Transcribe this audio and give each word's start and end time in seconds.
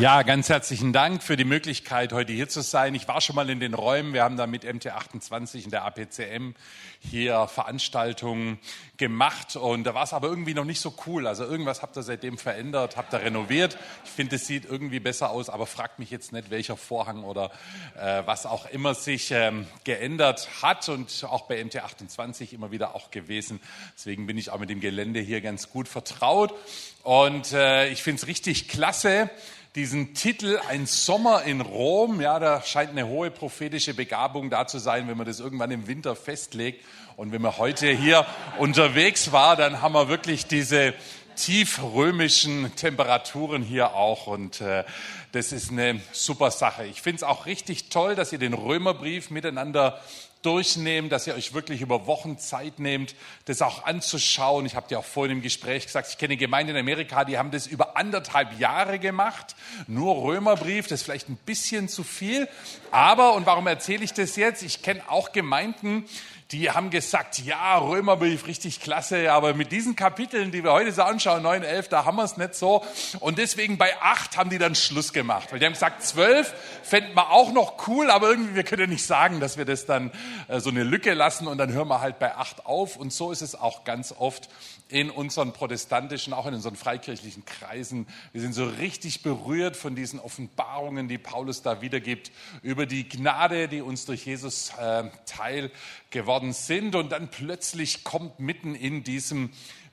Ja, 0.00 0.22
ganz 0.22 0.48
herzlichen 0.48 0.94
Dank 0.94 1.22
für 1.22 1.36
die 1.36 1.44
Möglichkeit, 1.44 2.14
heute 2.14 2.32
hier 2.32 2.48
zu 2.48 2.62
sein. 2.62 2.94
Ich 2.94 3.06
war 3.06 3.20
schon 3.20 3.36
mal 3.36 3.50
in 3.50 3.60
den 3.60 3.74
Räumen. 3.74 4.14
Wir 4.14 4.24
haben 4.24 4.38
da 4.38 4.46
mit 4.46 4.64
MT28 4.64 5.64
in 5.64 5.70
der 5.70 5.84
APCM 5.84 6.54
hier 7.00 7.46
Veranstaltungen 7.48 8.58
gemacht 8.96 9.56
und 9.56 9.84
da 9.84 9.92
war 9.92 10.04
es 10.04 10.14
aber 10.14 10.28
irgendwie 10.28 10.54
noch 10.54 10.64
nicht 10.64 10.80
so 10.80 10.94
cool. 11.06 11.26
Also 11.26 11.44
irgendwas 11.44 11.82
habt 11.82 11.98
ihr 11.98 12.02
seitdem 12.02 12.38
verändert, 12.38 12.96
habt 12.96 13.12
ihr 13.12 13.20
renoviert. 13.20 13.76
Ich 14.06 14.10
finde, 14.10 14.36
es 14.36 14.46
sieht 14.46 14.64
irgendwie 14.64 15.00
besser 15.00 15.28
aus, 15.28 15.50
aber 15.50 15.66
fragt 15.66 15.98
mich 15.98 16.10
jetzt 16.10 16.32
nicht, 16.32 16.50
welcher 16.50 16.78
Vorhang 16.78 17.22
oder 17.22 17.50
äh, 17.98 18.22
was 18.24 18.46
auch 18.46 18.70
immer 18.70 18.94
sich 18.94 19.30
ähm, 19.32 19.66
geändert 19.84 20.48
hat 20.62 20.88
und 20.88 21.26
auch 21.28 21.42
bei 21.42 21.60
MT28 21.60 22.54
immer 22.54 22.70
wieder 22.70 22.94
auch 22.94 23.10
gewesen. 23.10 23.60
Deswegen 23.98 24.26
bin 24.26 24.38
ich 24.38 24.48
auch 24.48 24.60
mit 24.60 24.70
dem 24.70 24.80
Gelände 24.80 25.20
hier 25.20 25.42
ganz 25.42 25.68
gut 25.68 25.88
vertraut 25.88 26.54
und 27.02 27.52
äh, 27.52 27.90
ich 27.90 28.02
finde 28.02 28.22
es 28.22 28.28
richtig 28.28 28.66
klasse 28.68 29.28
diesen 29.76 30.14
Titel 30.14 30.58
Ein 30.68 30.86
Sommer 30.86 31.44
in 31.44 31.60
Rom. 31.60 32.20
Ja, 32.20 32.38
da 32.40 32.62
scheint 32.62 32.90
eine 32.90 33.06
hohe 33.06 33.30
prophetische 33.30 33.94
Begabung 33.94 34.50
da 34.50 34.66
zu 34.66 34.78
sein, 34.78 35.06
wenn 35.06 35.16
man 35.16 35.26
das 35.26 35.38
irgendwann 35.38 35.70
im 35.70 35.86
Winter 35.86 36.16
festlegt. 36.16 36.84
Und 37.16 37.32
wenn 37.32 37.42
man 37.42 37.56
heute 37.56 37.88
hier 37.88 38.26
unterwegs 38.58 39.30
war, 39.30 39.54
dann 39.54 39.80
haben 39.80 39.92
wir 39.92 40.08
wirklich 40.08 40.46
diese 40.46 40.94
tiefrömischen 41.36 42.74
Temperaturen 42.74 43.62
hier 43.62 43.94
auch. 43.94 44.26
Und 44.26 44.60
äh, 44.60 44.84
das 45.32 45.52
ist 45.52 45.70
eine 45.70 46.00
super 46.12 46.50
Sache. 46.50 46.84
Ich 46.86 47.00
finde 47.00 47.16
es 47.16 47.22
auch 47.22 47.46
richtig 47.46 47.90
toll, 47.90 48.16
dass 48.16 48.32
ihr 48.32 48.38
den 48.38 48.54
Römerbrief 48.54 49.30
miteinander 49.30 50.00
durchnehmen, 50.42 51.10
dass 51.10 51.26
ihr 51.26 51.34
euch 51.34 51.54
wirklich 51.54 51.80
über 51.80 52.06
Wochen 52.06 52.38
Zeit 52.38 52.78
nehmt, 52.78 53.14
das 53.44 53.62
auch 53.62 53.84
anzuschauen. 53.84 54.66
Ich 54.66 54.74
habe 54.74 54.88
dir 54.88 54.98
auch 54.98 55.04
vorhin 55.04 55.36
im 55.36 55.42
Gespräch 55.42 55.86
gesagt, 55.86 56.08
ich 56.10 56.18
kenne 56.18 56.36
Gemeinden 56.36 56.76
in 56.76 56.80
Amerika, 56.80 57.24
die 57.24 57.38
haben 57.38 57.50
das 57.50 57.66
über 57.66 57.96
anderthalb 57.96 58.58
Jahre 58.58 58.98
gemacht. 58.98 59.54
Nur 59.86 60.22
Römerbrief, 60.22 60.86
das 60.86 61.00
ist 61.00 61.04
vielleicht 61.04 61.28
ein 61.28 61.36
bisschen 61.36 61.88
zu 61.88 62.04
viel. 62.04 62.48
Aber, 62.90 63.34
und 63.34 63.46
warum 63.46 63.66
erzähle 63.66 64.04
ich 64.04 64.12
das 64.12 64.36
jetzt? 64.36 64.62
Ich 64.62 64.82
kenne 64.82 65.02
auch 65.08 65.32
Gemeinden, 65.32 66.04
die 66.52 66.70
haben 66.70 66.90
gesagt, 66.90 67.38
ja, 67.38 67.78
Römerbrief, 67.78 68.46
richtig 68.46 68.80
klasse, 68.80 69.32
aber 69.32 69.54
mit 69.54 69.70
diesen 69.70 69.94
Kapiteln, 69.94 70.50
die 70.50 70.64
wir 70.64 70.72
heute 70.72 70.90
so 70.90 71.02
anschauen, 71.02 71.42
9, 71.42 71.62
11, 71.62 71.88
da 71.88 72.04
haben 72.04 72.16
wir 72.16 72.24
es 72.24 72.36
nicht 72.36 72.56
so. 72.56 72.84
Und 73.20 73.38
deswegen 73.38 73.78
bei 73.78 74.00
8 74.00 74.36
haben 74.36 74.50
die 74.50 74.58
dann 74.58 74.74
Schluss 74.74 75.12
gemacht. 75.12 75.52
Weil 75.52 75.60
die 75.60 75.66
haben 75.66 75.74
gesagt, 75.74 76.02
12 76.02 76.52
fänden 76.82 77.14
wir 77.14 77.30
auch 77.30 77.52
noch 77.52 77.86
cool, 77.86 78.10
aber 78.10 78.30
irgendwie, 78.30 78.56
wir 78.56 78.64
können 78.64 78.82
ja 78.82 78.88
nicht 78.88 79.06
sagen, 79.06 79.38
dass 79.38 79.58
wir 79.58 79.64
das 79.64 79.86
dann 79.86 80.10
äh, 80.48 80.58
so 80.58 80.70
eine 80.70 80.82
Lücke 80.82 81.14
lassen 81.14 81.46
und 81.46 81.58
dann 81.58 81.72
hören 81.72 81.88
wir 81.88 82.00
halt 82.00 82.18
bei 82.18 82.34
8 82.34 82.66
auf. 82.66 82.96
Und 82.96 83.12
so 83.12 83.30
ist 83.30 83.42
es 83.42 83.54
auch 83.54 83.84
ganz 83.84 84.12
oft 84.18 84.48
in 84.88 85.08
unseren 85.10 85.52
protestantischen, 85.52 86.32
auch 86.32 86.46
in 86.46 86.54
unseren 86.54 86.74
freikirchlichen 86.74 87.44
Kreisen. 87.44 88.08
Wir 88.32 88.40
sind 88.40 88.54
so 88.54 88.64
richtig 88.64 89.22
berührt 89.22 89.76
von 89.76 89.94
diesen 89.94 90.18
Offenbarungen, 90.18 91.06
die 91.06 91.18
Paulus 91.18 91.62
da 91.62 91.80
wiedergibt, 91.80 92.32
über 92.62 92.86
die 92.86 93.08
Gnade, 93.08 93.68
die 93.68 93.82
uns 93.82 94.04
durch 94.04 94.26
Jesus 94.26 94.72
äh, 94.80 95.04
Teil 95.26 95.70
geworden 96.10 96.39
sind. 96.52 96.94
Und 96.94 97.12
dann 97.12 97.28
plötzlich 97.28 98.04
kommt 98.04 98.40
mitten 98.40 98.74
in 98.74 99.04
diesem 99.04 99.50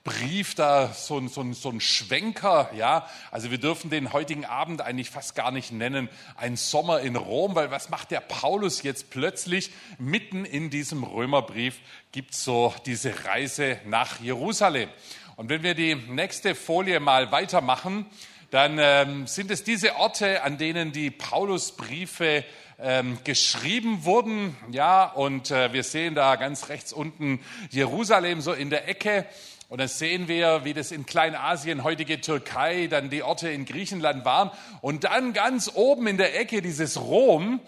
Brief 0.08 0.56
da 0.56 0.94
so 0.94 1.17
ein, 1.17 1.28
so, 1.28 1.52
so 1.52 1.70
ein 1.70 1.81
Schwenker, 1.81 2.72
ja. 2.73 3.09
Also 3.30 3.52
wir 3.52 3.58
dürfen 3.58 3.90
den 3.90 4.14
heutigen 4.14 4.45
Abend 4.45 4.80
eigentlich 4.81 5.09
fast 5.09 5.36
gar 5.36 5.52
nicht 5.52 5.73
nennen, 5.73 6.08
ein 6.38 6.56
Sommer 6.56 7.02
in 7.02 7.18
Rom, 7.18 7.56
weil 7.56 7.72
was 7.72 7.90
macht 7.90 8.12
der 8.12 8.22
Paulus 8.22 8.84
jetzt 8.84 9.09
plötzlich? 9.09 9.70
Mitten 10.00 10.45
in 10.45 10.70
diesem 10.70 11.03
Römerbrief 11.03 11.81
gibt 12.14 12.36
so 12.36 12.73
diese 12.86 13.25
Reise 13.25 13.81
nach 13.86 14.22
Jerusalem. 14.22 14.90
Und 15.36 15.50
wenn 15.50 15.62
wir 15.62 15.75
die 15.75 15.95
nächste 15.95 16.56
Folie 16.56 17.02
mal 17.02 17.34
weitermachen, 17.34 18.06
dann 18.50 18.78
ähm, 18.80 19.28
sind 19.28 19.52
es 19.52 19.66
diese 19.66 19.98
Orte, 19.98 20.42
an 20.42 20.58
denen 20.58 20.94
die 20.94 21.12
Paulusbriefe 21.12 22.45
ähm, 22.80 23.17
geschrieben 23.23 24.06
wurden. 24.06 24.56
Ja, 24.72 25.06
und 25.06 25.52
äh, 25.52 25.73
wir 25.73 25.83
sehen 25.83 26.16
da 26.16 26.36
ganz 26.36 26.70
rechts 26.70 26.94
unten 26.94 27.39
Jerusalem 27.69 28.41
so 28.41 28.53
in 28.53 28.69
der 28.69 28.88
Ecke. 28.88 29.25
Und 29.69 29.79
dann 29.79 29.88
sehen 29.88 30.28
wir, 30.28 30.63
wie 30.63 30.74
das 30.74 30.91
in 30.91 31.06
Kleinasien, 31.06 31.84
heutige 31.84 32.22
Türkei, 32.22 32.88
dann 32.88 33.09
die 33.09 33.24
Orte 33.24 33.50
in 33.50 33.66
Griechenland 33.66 34.24
waren. 34.24 34.52
Und 34.81 35.03
dann 35.03 35.34
ganz 35.34 35.72
oben 35.74 36.07
in 36.07 36.18
der 36.18 36.40
Ecke 36.40 36.62
dieses 36.62 37.00
Rom, 37.02 37.59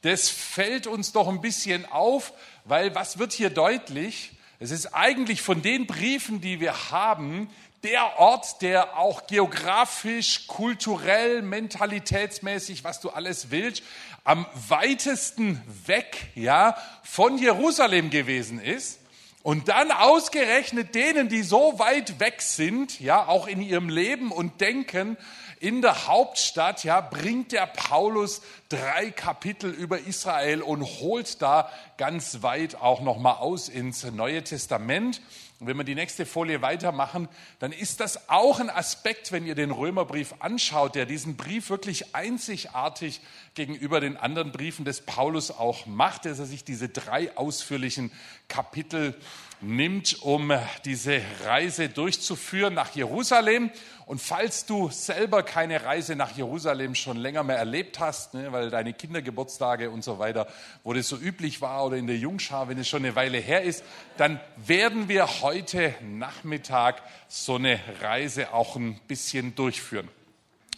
das 0.00 0.28
fällt 0.28 0.86
uns 0.86 1.12
doch 1.12 1.28
ein 1.28 1.40
bisschen 1.40 1.84
auf, 1.84 2.32
weil 2.64 2.94
was 2.94 3.18
wird 3.18 3.32
hier 3.32 3.50
deutlich? 3.50 4.32
Es 4.60 4.70
ist 4.70 4.94
eigentlich 4.94 5.42
von 5.42 5.60
den 5.60 5.86
Briefen, 5.86 6.40
die 6.40 6.60
wir 6.60 6.90
haben, 6.90 7.50
der 7.82 8.18
Ort, 8.18 8.62
der 8.62 8.96
auch 8.96 9.26
geografisch, 9.26 10.46
kulturell, 10.46 11.42
mentalitätsmäßig, 11.42 12.84
was 12.84 13.00
du 13.00 13.10
alles 13.10 13.50
willst, 13.50 13.82
am 14.24 14.46
weitesten 14.68 15.60
weg, 15.86 16.30
ja, 16.34 16.76
von 17.02 17.38
Jerusalem 17.38 18.10
gewesen 18.10 18.60
ist. 18.60 19.00
Und 19.42 19.68
dann 19.68 19.90
ausgerechnet 19.90 20.94
denen, 20.94 21.28
die 21.28 21.42
so 21.42 21.80
weit 21.80 22.20
weg 22.20 22.42
sind, 22.42 23.00
ja, 23.00 23.26
auch 23.26 23.48
in 23.48 23.60
ihrem 23.60 23.88
Leben 23.88 24.30
und 24.30 24.60
Denken, 24.60 25.16
in 25.58 25.82
der 25.82 26.06
Hauptstadt, 26.06 26.84
ja, 26.84 27.00
bringt 27.00 27.52
der 27.52 27.66
Paulus 27.66 28.42
drei 28.68 29.10
Kapitel 29.10 29.70
über 29.70 29.98
Israel 29.98 30.62
und 30.62 30.82
holt 30.82 31.42
da 31.42 31.70
ganz 31.98 32.42
weit 32.42 32.76
auch 32.76 33.00
nochmal 33.00 33.36
aus 33.36 33.68
ins 33.68 34.04
Neue 34.04 34.44
Testament. 34.44 35.20
Und 35.62 35.68
wenn 35.68 35.76
wir 35.76 35.84
die 35.84 35.94
nächste 35.94 36.26
Folie 36.26 36.60
weitermachen, 36.60 37.28
dann 37.60 37.70
ist 37.70 38.00
das 38.00 38.28
auch 38.28 38.58
ein 38.58 38.68
Aspekt, 38.68 39.30
wenn 39.30 39.46
ihr 39.46 39.54
den 39.54 39.70
Römerbrief 39.70 40.34
anschaut, 40.40 40.96
der 40.96 41.06
diesen 41.06 41.36
Brief 41.36 41.70
wirklich 41.70 42.16
einzigartig 42.16 43.20
gegenüber 43.54 44.00
den 44.00 44.16
anderen 44.16 44.50
Briefen 44.50 44.84
des 44.84 45.02
Paulus 45.02 45.52
auch 45.52 45.86
macht, 45.86 46.24
dass 46.24 46.40
er 46.40 46.46
sich 46.46 46.64
diese 46.64 46.88
drei 46.88 47.36
ausführlichen 47.36 48.10
Kapitel 48.48 49.14
nimmt, 49.60 50.20
um 50.22 50.52
diese 50.84 51.22
Reise 51.44 51.88
durchzuführen 51.88 52.74
nach 52.74 52.96
Jerusalem. 52.96 53.70
Und 54.12 54.18
falls 54.18 54.66
du 54.66 54.90
selber 54.90 55.42
keine 55.42 55.86
Reise 55.86 56.16
nach 56.16 56.36
Jerusalem 56.36 56.94
schon 56.94 57.16
länger 57.16 57.44
mehr 57.44 57.56
erlebt 57.56 57.98
hast, 57.98 58.34
ne, 58.34 58.52
weil 58.52 58.68
deine 58.68 58.92
Kindergeburtstage 58.92 59.88
und 59.88 60.04
so 60.04 60.18
weiter, 60.18 60.48
wo 60.84 60.92
das 60.92 61.08
so 61.08 61.16
üblich 61.16 61.62
war 61.62 61.86
oder 61.86 61.96
in 61.96 62.06
der 62.06 62.18
Jungschar, 62.18 62.68
wenn 62.68 62.76
es 62.76 62.86
schon 62.86 63.06
eine 63.06 63.16
Weile 63.16 63.38
her 63.38 63.62
ist, 63.62 63.82
dann 64.18 64.38
werden 64.58 65.08
wir 65.08 65.40
heute 65.40 65.94
Nachmittag 66.02 67.00
so 67.26 67.54
eine 67.54 67.80
Reise 68.02 68.52
auch 68.52 68.76
ein 68.76 69.00
bisschen 69.08 69.54
durchführen. 69.54 70.10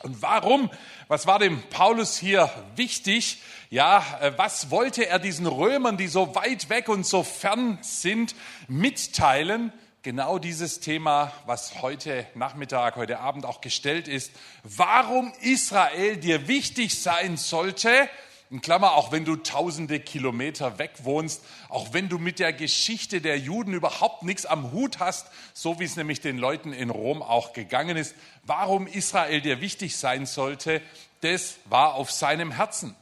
Und 0.05 0.23
warum? 0.23 0.71
Was 1.09 1.27
war 1.27 1.41
dem 1.41 1.61
Paulus 1.71 2.17
hier 2.17 2.49
wichtig? 2.77 3.43
Ja, 3.69 4.05
äh, 4.21 4.31
was 4.37 4.71
wollte 4.71 5.09
er 5.09 5.19
diesen 5.19 5.49
Römern, 5.49 5.97
die 5.97 6.07
so 6.07 6.37
weit 6.37 6.69
weg 6.69 6.89
und 6.89 7.05
so 7.05 7.25
fern 7.25 7.79
sind, 7.83 8.37
mitteilen? 8.69 9.73
Genau 10.05 10.39
dieses 10.39 10.81
Thema, 10.81 11.33
was 11.47 11.81
heute 11.81 12.27
Nachmittag, 12.35 12.97
heute 12.97 13.21
Abend 13.21 13.47
auch 13.47 13.63
gestellt 13.63 14.07
ist. 14.07 14.33
Warum 14.63 15.33
Israel 15.41 16.19
dir 16.19 16.47
wichtig 16.47 17.01
sein 17.01 17.39
sollte, 17.39 18.11
in 18.51 18.61
Klammer, 18.61 18.93
auch 18.93 19.13
wenn 19.13 19.25
du 19.25 19.37
tausende 19.37 20.01
Kilometer 20.01 20.79
weg 20.79 20.91
wohnst, 21.05 21.43
auch 21.71 21.95
wenn 21.95 22.11
du 22.11 22.19
mit 22.19 22.39
der 22.39 22.53
Geschichte 22.53 23.23
der 23.23 23.39
Juden 23.39 23.73
überhaupt 23.73 24.25
nichts 24.25 24.45
am 24.45 24.73
Hut 24.73 24.99
hast, 24.99 25.29
so 25.55 25.81
wie 25.81 25.85
es 25.85 25.97
nämlich 25.97 26.21
den 26.21 26.37
Leuten 26.37 26.75
in 26.75 26.91
Rom 26.91 27.23
auch 27.23 27.55
gegangen 27.55 27.97
ist, 27.97 28.15
warum 28.43 28.87
Israel 28.87 29.41
dir 29.41 29.63
wichtig 29.63 29.97
sein 29.97 30.27
sollte, 30.27 30.83
das 31.23 31.57
war 31.65 31.95
auf 31.95 32.11
seinem 32.11 32.51
Herzen. 32.51 32.95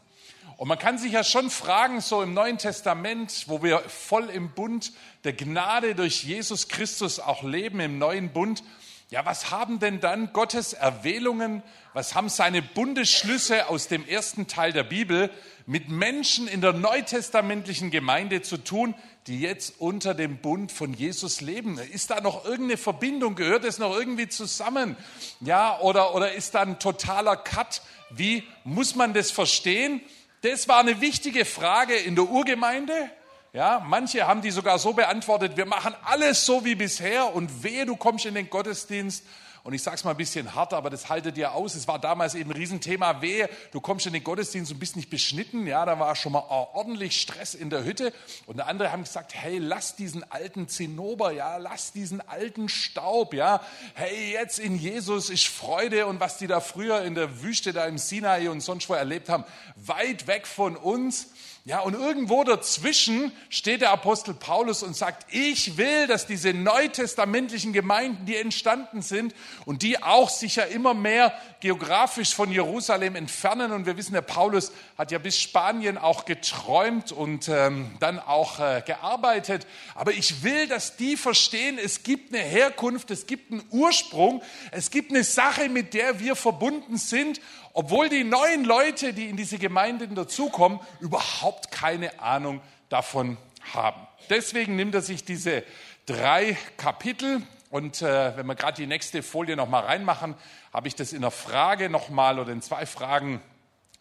Und 0.63 0.69
man 0.69 0.79
kann 0.79 0.97
sich 0.97 1.11
ja 1.11 1.25
schon 1.25 1.51
fragen, 1.51 2.01
so 2.01 2.23
im 2.23 2.35
Neuen 2.35 2.57
Testament, 2.57 3.47
wo 3.49 3.65
wir 3.65 3.81
voll 3.81 4.31
im 4.31 4.51
Bund 4.51 4.93
der 5.25 5.33
Gnade 5.33 5.97
durch 5.97 6.23
Jesus 6.23 6.69
Christus 6.69 7.19
auch 7.19 7.43
leben, 7.43 7.81
im 7.81 7.99
neuen 7.99 8.33
Bund, 8.33 8.63
ja, 9.11 9.27
was 9.27 9.51
haben 9.51 9.81
denn 9.81 9.99
dann 9.99 10.33
Gottes 10.33 10.73
Erwählungen, 10.73 11.65
was 11.95 12.15
haben 12.15 12.29
seine 12.29 12.63
Bundesschlüsse 12.63 13.69
aus 13.71 13.89
dem 13.89 14.07
ersten 14.07 14.47
Teil 14.47 14.73
der 14.73 14.85
Bibel 14.85 15.31
mit 15.67 15.89
Menschen 15.89 16.47
in 16.47 16.61
der 16.61 16.75
neutestamentlichen 16.75 17.91
Gemeinde 17.91 18.43
zu 18.43 18.57
tun, 18.57 18.95
die 19.27 19.41
jetzt 19.41 19.81
unter 19.81 20.15
dem 20.15 20.37
Bund 20.37 20.71
von 20.71 20.95
Jesus 20.95 21.41
leben? 21.41 21.77
Ist 21.77 22.11
da 22.11 22.21
noch 22.21 22.45
irgendeine 22.45 22.77
Verbindung? 22.77 23.35
Gehört 23.35 23.65
es 23.65 23.79
noch 23.79 23.97
irgendwie 23.97 24.29
zusammen? 24.29 24.97
Ja, 25.41 25.81
oder, 25.81 26.15
oder 26.15 26.35
ist 26.35 26.55
da 26.55 26.61
ein 26.61 26.79
totaler 26.79 27.37
Cut? 27.37 27.83
Wie 28.11 28.45
muss 28.63 28.95
man 28.95 29.13
das 29.13 29.33
verstehen? 29.33 30.01
Das 30.43 30.67
war 30.67 30.81
eine 30.81 31.01
wichtige 31.01 31.45
Frage 31.45 31.95
in 31.95 32.17
der 32.17 32.29
Urgemeinde. 32.29 33.11
Ja, 33.53 33.81
manche 33.87 34.27
haben 34.27 34.43
die 34.43 34.51
sogar 34.51 34.79
so 34.79 34.93
beantwortet, 34.93 35.57
wir 35.57 35.67
machen 35.67 35.95
alles 36.05 36.45
so 36.45 36.65
wie 36.65 36.75
bisher 36.75 37.35
und 37.35 37.63
wehe, 37.63 37.87
du 37.87 37.97
kommst 37.97 38.27
in 38.27 38.35
den 38.35 38.51
Gottesdienst 38.51 39.25
Und 39.65 39.75
ich 39.75 39.83
sage 39.83 39.95
es 39.95 40.03
mal 40.03 40.11
ein 40.11 40.17
bisschen 40.17 40.57
hart, 40.57 40.75
aber 40.75 40.91
das 40.91 41.09
haltet 41.09 41.39
ihr 41.39 41.53
aus. 41.53 41.77
Es 41.77 41.87
war 41.87 42.01
damals 42.01 42.35
eben 42.35 42.51
ein 42.51 42.57
Riesenthema. 42.57 43.23
Wehe, 43.23 43.49
du 43.71 43.81
kommst 43.81 44.07
in 44.07 44.13
den 44.13 44.25
Gottesdienst 44.25 44.73
und 44.73 44.81
bist 44.81 44.97
nicht 44.97 45.09
beschnitten. 45.09 45.69
Ja, 45.69 45.87
da 45.87 46.01
war 46.01 46.17
schon 46.17 46.33
mal 46.33 46.45
ordentlich 46.49 47.21
Stress 47.21 47.55
in 47.55 47.71
der 47.71 47.85
Hütte. 47.85 48.13
Und 48.47 48.61
andere 48.61 48.91
haben 48.91 49.05
gesagt, 49.05 49.35
hey, 49.35 49.59
lass 49.59 49.95
diesen 49.95 50.29
alten 50.33 50.67
Zinnober, 50.67 51.31
ja, 51.31 51.59
lass 51.59 51.93
diesen 51.93 52.21
alten 52.29 52.69
Staub, 52.69 53.35
ja. 53.35 53.61
Hey, 53.95 54.33
jetzt 54.33 54.59
in 54.59 54.77
Jesus 54.77 55.31
ist 55.31 55.47
Freude 55.47 56.07
und 56.07 56.19
was 56.19 56.39
die 56.39 56.49
da 56.49 56.61
früher 56.61 57.03
in 57.03 57.15
der 57.15 57.43
Wüste 57.43 57.73
da 57.73 57.87
im 57.87 57.99
Sinai 57.99 58.51
und 58.51 58.63
sonst 58.63 58.89
wo 58.89 58.95
erlebt 58.95 59.29
haben, 59.29 59.45
weit 59.77 60.27
weg 60.27 60.49
von 60.49 60.77
uns. 60.77 61.29
Ja, 61.65 61.79
und 61.79 61.95
irgendwo 61.95 62.43
dazwischen 62.43 63.31
steht 63.49 63.83
der 63.83 63.93
Apostel 63.93 64.35
Paulus 64.35 64.83
und 64.83 64.97
sagt, 64.97 65.33
ich 65.33 65.77
will, 65.77 66.09
dass 66.09 66.27
diese 66.27 66.53
neutestamentlichen 66.53 67.73
Gemeinden, 67.73 68.27
die 68.27 68.37
entstanden 68.37 69.01
sind 69.01 69.33
und 69.65 69.83
die 69.83 70.03
auch 70.03 70.29
sich 70.29 70.57
ja 70.57 70.65
immer 70.65 70.93
mehr 70.93 71.33
geografisch 71.61 72.35
von 72.35 72.51
Jerusalem 72.51 73.15
entfernen. 73.15 73.71
Und 73.71 73.87
wir 73.87 73.97
wissen, 73.97 74.15
der 74.15 74.23
Paulus 74.23 74.73
hat 74.99 75.13
ja 75.13 75.19
bis 75.19 75.41
Spanien 75.41 75.99
auch 75.99 76.25
geträumt 76.25 77.13
und 77.13 77.49
ähm, 77.49 77.93
dann 78.01 78.19
auch 78.19 78.59
äh, 78.59 78.83
gearbeitet. 78.85 79.65
Aber 79.95 80.11
ich 80.11 80.43
will, 80.43 80.67
dass 80.67 80.97
die 80.97 81.17
verstehen, 81.17 81.79
es 81.79 82.03
gibt 82.03 82.35
eine 82.35 82.43
Herkunft, 82.43 83.13
es 83.13 83.29
gibt 83.29 83.53
einen 83.53 83.63
Ursprung, 83.71 84.43
es 84.73 84.91
gibt 84.91 85.13
eine 85.13 85.23
Sache, 85.23 85.69
mit 85.69 85.95
der 85.95 86.19
wir 86.19 86.35
verbunden 86.35 86.97
sind 86.97 87.41
obwohl 87.75 88.09
die 88.09 88.25
neuen 88.25 88.65
Leute, 88.65 89.15
die 89.15 89.29
in 89.29 89.37
diese 89.37 89.59
Gemeinden 89.59 90.15
dazukommen, 90.15 90.79
überhaupt 91.01 91.52
keine 91.71 92.21
Ahnung 92.21 92.61
davon 92.89 93.37
haben. 93.73 94.07
Deswegen 94.31 94.77
nimmt 94.77 94.95
er 94.95 95.03
sich 95.03 95.25
diese 95.25 95.63
drei 96.07 96.57
Kapitel 96.77 97.43
und 97.71 98.03
äh, 98.03 98.37
wenn 98.37 98.47
wir 98.47 98.55
gerade 98.55 98.77
die 98.77 98.87
nächste 98.87 99.23
Folie 99.23 99.57
noch 99.57 99.69
mal 99.69 99.81
reinmachen, 99.81 100.35
habe 100.73 100.89
ich 100.89 100.95
das 100.95 101.13
in 101.13 101.19
einer 101.19 101.31
Frage 101.31 101.89
noch 101.89 102.11
mal 102.11 102.39
oder 102.39 102.53
in 102.53 102.61
zwei 102.61 102.85
Fragen 102.87 103.41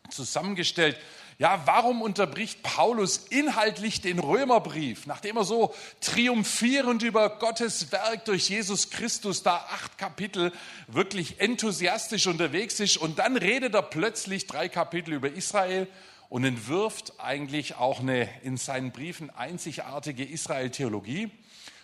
zusammengestellt. 0.09 0.97
Ja, 1.37 1.61
warum 1.65 2.01
unterbricht 2.01 2.61
Paulus 2.61 3.17
inhaltlich 3.17 4.01
den 4.01 4.19
Römerbrief, 4.19 5.07
nachdem 5.07 5.37
er 5.37 5.43
so 5.43 5.73
triumphierend 5.99 7.01
über 7.01 7.29
Gottes 7.39 7.91
Werk 7.91 8.25
durch 8.25 8.49
Jesus 8.49 8.91
Christus 8.91 9.41
da 9.41 9.55
acht 9.55 9.97
Kapitel 9.97 10.51
wirklich 10.87 11.39
enthusiastisch 11.39 12.27
unterwegs 12.27 12.79
ist 12.79 12.97
und 12.97 13.17
dann 13.17 13.37
redet 13.37 13.73
er 13.73 13.81
plötzlich 13.81 14.45
drei 14.45 14.69
Kapitel 14.69 15.13
über 15.13 15.31
Israel 15.31 15.87
und 16.31 16.45
entwirft 16.45 17.19
eigentlich 17.19 17.75
auch 17.75 17.99
eine 17.99 18.29
in 18.43 18.55
seinen 18.55 18.91
Briefen 18.93 19.29
einzigartige 19.31 20.23
Israel-Theologie. 20.23 21.29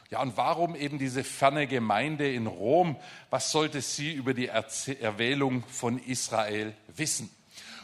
Ja, 0.10 0.22
und 0.22 0.38
warum 0.38 0.74
eben 0.74 1.00
diese 1.00 1.26
ferne 1.26 1.68
Gemeinde 1.68 2.32
in 2.32 2.48
Rom? 2.48 2.96
Was 3.30 3.52
sollte 3.52 3.82
sie 3.82 4.14
über 4.14 4.34
die 4.34 4.48
Erwählung 4.48 5.66
von 5.68 6.00
Israel 6.00 6.74
wissen? 6.96 7.30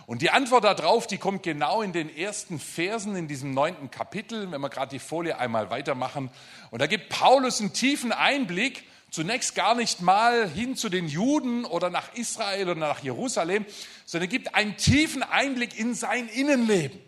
Und 0.06 0.22
die 0.22 0.30
Antwort 0.30 0.64
darauf, 0.64 1.06
die 1.06 1.18
kommt 1.18 1.44
genau 1.44 1.82
in 1.82 1.92
den 1.92 2.16
ersten 2.16 2.62
Versen 2.62 3.18
in 3.18 3.28
diesem 3.28 3.54
neunten 3.54 3.92
Kapitel, 3.92 4.50
wenn 4.50 4.62
wir 4.62 4.70
gerade 4.70 4.92
die 4.92 5.00
Folie 5.00 5.38
einmal 5.38 5.70
weitermachen. 5.70 6.30
Und 6.72 6.82
da 6.82 6.88
gibt 6.88 7.10
Paulus 7.10 7.60
einen 7.60 7.74
tiefen 7.74 8.14
Einblick, 8.14 8.86
zunächst 9.14 9.54
gar 9.54 9.76
nicht 9.76 10.02
mal 10.02 10.50
hin 10.50 10.76
zu 10.76 10.90
den 10.90 11.08
Juden 11.08 11.66
oder 11.66 11.92
nach 11.92 12.16
Israel 12.16 12.70
oder 12.70 12.80
nach 12.80 13.04
Jerusalem, 13.04 13.64
sondern 14.06 14.28
gibt 14.28 14.56
einen 14.56 14.76
tiefen 14.76 15.22
Einblick 15.22 15.78
in 15.78 15.94
sein 15.94 16.28
Innenleben. 16.30 17.00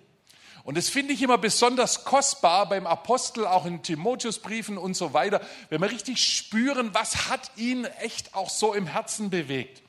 Und 0.64 0.78
das 0.78 0.88
finde 0.88 1.14
ich 1.14 1.24
immer 1.24 1.40
besonders 1.40 2.06
kostbar 2.06 2.70
beim 2.70 2.86
Apostel, 2.86 3.48
auch 3.48 3.66
in 3.66 3.82
Timotheusbriefen 3.82 4.78
und 4.78 4.96
so 4.96 5.14
weiter, 5.14 5.42
wenn 5.70 5.82
wir 5.82 5.90
richtig 5.90 6.24
spüren, 6.24 6.94
was 6.94 7.28
hat 7.28 7.50
ihn 7.56 7.86
echt 8.02 8.36
auch 8.36 8.52
so 8.52 8.76
im 8.76 8.86
Herzen 8.86 9.32
bewegt. 9.32 9.82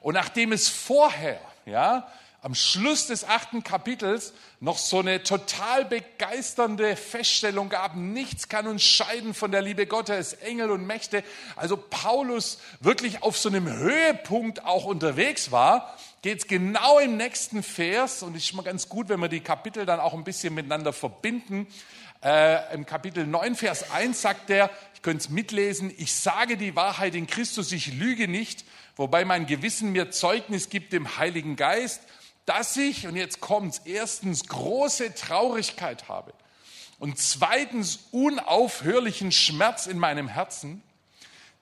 Und 0.00 0.14
nachdem 0.14 0.52
es 0.52 0.70
vorher, 0.70 1.38
ja, 1.66 2.10
am 2.42 2.56
Schluss 2.56 3.06
des 3.06 3.24
achten 3.24 3.62
Kapitels 3.62 4.32
noch 4.58 4.76
so 4.76 4.98
eine 4.98 5.22
total 5.22 5.84
begeisternde 5.84 6.96
Feststellung 6.96 7.68
gab, 7.68 7.94
nichts 7.94 8.48
kann 8.48 8.66
uns 8.66 8.82
scheiden 8.82 9.32
von 9.32 9.52
der 9.52 9.62
Liebe 9.62 9.86
Gottes, 9.86 10.32
Engel 10.34 10.72
und 10.72 10.84
Mächte. 10.84 11.22
Also 11.54 11.76
Paulus 11.76 12.58
wirklich 12.80 13.22
auf 13.22 13.38
so 13.38 13.48
einem 13.48 13.72
Höhepunkt 13.72 14.64
auch 14.64 14.86
unterwegs 14.86 15.52
war, 15.52 15.96
geht 16.22 16.40
es 16.40 16.46
genau 16.48 16.98
im 16.98 17.16
nächsten 17.16 17.62
Vers, 17.62 18.24
und 18.24 18.36
es 18.36 18.44
ist 18.44 18.54
mal 18.54 18.62
ganz 18.62 18.88
gut, 18.88 19.08
wenn 19.08 19.20
wir 19.20 19.28
die 19.28 19.40
Kapitel 19.40 19.86
dann 19.86 20.00
auch 20.00 20.12
ein 20.12 20.24
bisschen 20.24 20.52
miteinander 20.52 20.92
verbinden. 20.92 21.68
Äh, 22.24 22.74
Im 22.74 22.86
Kapitel 22.86 23.24
9, 23.24 23.54
Vers 23.54 23.92
1 23.92 24.20
sagt 24.20 24.50
er, 24.50 24.68
ich 24.94 25.02
könnte 25.02 25.18
es 25.18 25.28
mitlesen, 25.28 25.92
ich 25.96 26.12
sage 26.12 26.56
die 26.56 26.74
Wahrheit 26.74 27.14
in 27.14 27.28
Christus, 27.28 27.70
ich 27.70 27.92
lüge 27.94 28.26
nicht, 28.26 28.64
wobei 28.96 29.24
mein 29.24 29.46
Gewissen 29.46 29.92
mir 29.92 30.10
Zeugnis 30.10 30.70
gibt 30.70 30.92
dem 30.92 31.18
Heiligen 31.18 31.54
Geist 31.54 32.00
dass 32.46 32.76
ich, 32.76 33.06
und 33.06 33.16
jetzt 33.16 33.40
kommt's, 33.40 33.82
erstens 33.84 34.46
große 34.48 35.14
Traurigkeit 35.14 36.08
habe 36.08 36.32
und 36.98 37.18
zweitens 37.18 38.00
unaufhörlichen 38.10 39.32
Schmerz 39.32 39.86
in 39.86 39.98
meinem 39.98 40.28
Herzen, 40.28 40.82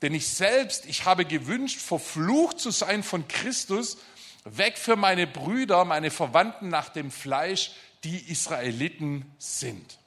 denn 0.02 0.14
ich 0.14 0.28
selbst, 0.28 0.86
ich 0.86 1.04
habe 1.04 1.24
gewünscht, 1.24 1.78
verflucht 1.78 2.58
zu 2.58 2.70
sein 2.70 3.02
von 3.02 3.28
Christus, 3.28 3.98
weg 4.44 4.78
für 4.78 4.96
meine 4.96 5.26
Brüder, 5.26 5.84
meine 5.84 6.10
Verwandten 6.10 6.68
nach 6.68 6.88
dem 6.88 7.10
Fleisch, 7.10 7.72
die 8.04 8.30
Israeliten 8.30 9.30
sind. 9.38 9.98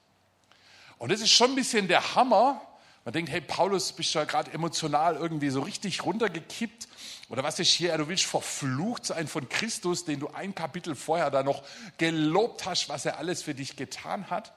Und 0.97 1.11
das 1.11 1.21
ist 1.21 1.31
schon 1.31 1.51
ein 1.51 1.55
bisschen 1.55 1.87
der 1.87 2.15
Hammer. 2.15 2.61
Man 3.05 3.13
denkt, 3.13 3.29
hey 3.29 3.41
Paulus, 3.41 3.91
bist 3.91 4.15
du 4.15 4.19
ja 4.19 4.25
gerade 4.25 4.51
emotional 4.51 5.15
irgendwie 5.15 5.49
so 5.49 5.61
richtig 5.61 6.03
runtergekippt 6.03 6.87
oder 7.29 7.43
was 7.43 7.59
ist 7.59 7.71
hier? 7.71 7.97
Du 7.97 8.07
willst 8.07 8.25
verflucht 8.25 9.05
sein 9.05 9.27
von 9.27 9.47
Christus, 9.49 10.05
den 10.05 10.19
du 10.19 10.29
ein 10.29 10.53
Kapitel 10.53 10.95
vorher 10.95 11.31
da 11.31 11.43
noch 11.43 11.63
gelobt 11.97 12.65
hast, 12.65 12.89
was 12.89 13.05
er 13.05 13.17
alles 13.17 13.41
für 13.41 13.55
dich 13.55 13.75
getan 13.75 14.29
hat. 14.29 14.53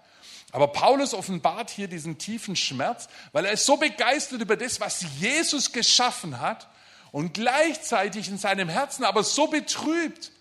Aber 0.53 0.69
Paulus 0.69 1.15
offenbart 1.15 1.71
hier 1.71 1.89
diesen 1.89 2.19
tiefen 2.19 2.57
Schmerz, 2.57 3.09
weil 3.33 3.45
er 3.45 3.53
ist 3.53 3.67
so 3.67 3.77
begeistert 3.77 4.41
über 4.41 4.57
das, 4.57 4.81
was 4.81 5.05
Jesus 5.19 5.73
geschaffen 5.73 6.41
hat 6.41 6.69
und 7.13 7.35
gleichzeitig 7.35 8.29
in 8.29 8.39
seinem 8.39 8.69
Herzen 8.69 9.05
aber 9.05 9.23
so 9.23 9.47
betrübt, 9.49 10.33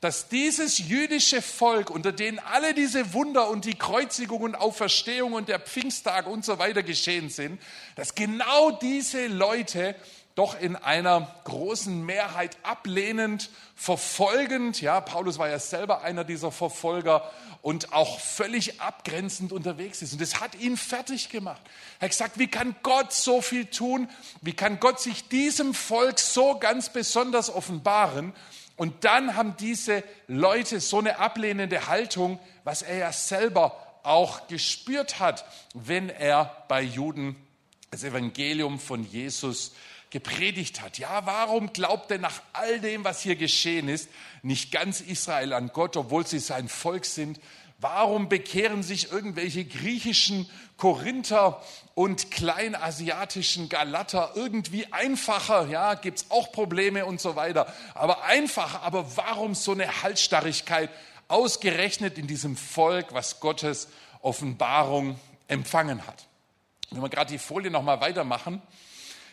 dass 0.00 0.28
dieses 0.28 0.78
jüdische 0.78 1.42
Volk, 1.42 1.90
unter 1.90 2.12
denen 2.12 2.38
alle 2.38 2.72
diese 2.72 3.12
Wunder 3.14 3.50
und 3.50 3.64
die 3.64 3.74
Kreuzigung 3.74 4.42
und 4.42 4.54
Auferstehung 4.54 5.32
und 5.32 5.48
der 5.48 5.58
Pfingsttag 5.58 6.28
und 6.28 6.44
so 6.44 6.60
weiter 6.60 6.84
geschehen 6.84 7.30
sind, 7.30 7.60
dass 7.96 8.14
genau 8.14 8.70
diese 8.70 9.26
Leute 9.26 9.96
doch 10.38 10.58
in 10.58 10.76
einer 10.76 11.34
großen 11.42 12.06
Mehrheit 12.06 12.56
ablehnend, 12.62 13.50
verfolgend, 13.74 14.80
ja, 14.80 15.00
Paulus 15.00 15.36
war 15.36 15.48
ja 15.48 15.58
selber 15.58 16.02
einer 16.02 16.22
dieser 16.22 16.52
Verfolger 16.52 17.28
und 17.60 17.92
auch 17.92 18.20
völlig 18.20 18.80
abgrenzend 18.80 19.50
unterwegs 19.50 20.00
ist. 20.00 20.12
Und 20.12 20.20
das 20.20 20.40
hat 20.40 20.54
ihn 20.54 20.76
fertig 20.76 21.28
gemacht. 21.28 21.60
Er 21.98 22.04
hat 22.04 22.10
gesagt, 22.10 22.38
wie 22.38 22.46
kann 22.46 22.76
Gott 22.84 23.12
so 23.12 23.42
viel 23.42 23.66
tun? 23.66 24.08
Wie 24.40 24.52
kann 24.52 24.78
Gott 24.78 25.00
sich 25.00 25.26
diesem 25.28 25.74
Volk 25.74 26.20
so 26.20 26.56
ganz 26.56 26.92
besonders 26.92 27.52
offenbaren? 27.52 28.32
Und 28.76 29.04
dann 29.04 29.34
haben 29.34 29.56
diese 29.58 30.04
Leute 30.28 30.78
so 30.78 31.00
eine 31.00 31.18
ablehnende 31.18 31.88
Haltung, 31.88 32.38
was 32.62 32.82
er 32.82 32.98
ja 32.98 33.12
selber 33.12 33.76
auch 34.04 34.46
gespürt 34.46 35.18
hat, 35.18 35.44
wenn 35.74 36.08
er 36.08 36.64
bei 36.68 36.80
Juden 36.80 37.34
das 37.90 38.04
Evangelium 38.04 38.78
von 38.78 39.04
Jesus 39.04 39.72
gepredigt 40.10 40.80
hat. 40.80 40.98
Ja, 40.98 41.26
warum 41.26 41.72
glaubt 41.72 42.10
denn 42.10 42.20
nach 42.20 42.42
all 42.52 42.80
dem, 42.80 43.04
was 43.04 43.20
hier 43.20 43.36
geschehen 43.36 43.88
ist, 43.88 44.08
nicht 44.42 44.72
ganz 44.72 45.00
Israel 45.00 45.52
an 45.52 45.70
Gott, 45.72 45.96
obwohl 45.96 46.26
sie 46.26 46.38
sein 46.38 46.68
Volk 46.68 47.04
sind? 47.04 47.38
Warum 47.80 48.28
bekehren 48.28 48.82
sich 48.82 49.12
irgendwelche 49.12 49.64
griechischen 49.64 50.50
Korinther 50.76 51.62
und 51.94 52.32
kleinasiatischen 52.32 53.68
Galater 53.68 54.32
irgendwie 54.34 54.92
einfacher? 54.92 55.68
Ja, 55.68 55.94
gibt's 55.94 56.26
auch 56.28 56.50
Probleme 56.50 57.06
und 57.06 57.20
so 57.20 57.36
weiter. 57.36 57.72
Aber 57.94 58.24
einfacher. 58.24 58.82
Aber 58.82 59.16
warum 59.16 59.54
so 59.54 59.72
eine 59.72 60.02
Halsstarrigkeit 60.02 60.90
ausgerechnet 61.28 62.18
in 62.18 62.26
diesem 62.26 62.56
Volk, 62.56 63.14
was 63.14 63.38
Gottes 63.38 63.88
Offenbarung 64.22 65.20
empfangen 65.46 66.04
hat? 66.04 66.26
Wenn 66.90 67.02
wir 67.02 67.08
gerade 67.08 67.30
die 67.30 67.38
Folie 67.38 67.70
noch 67.70 67.82
mal 67.82 68.00
weitermachen, 68.00 68.60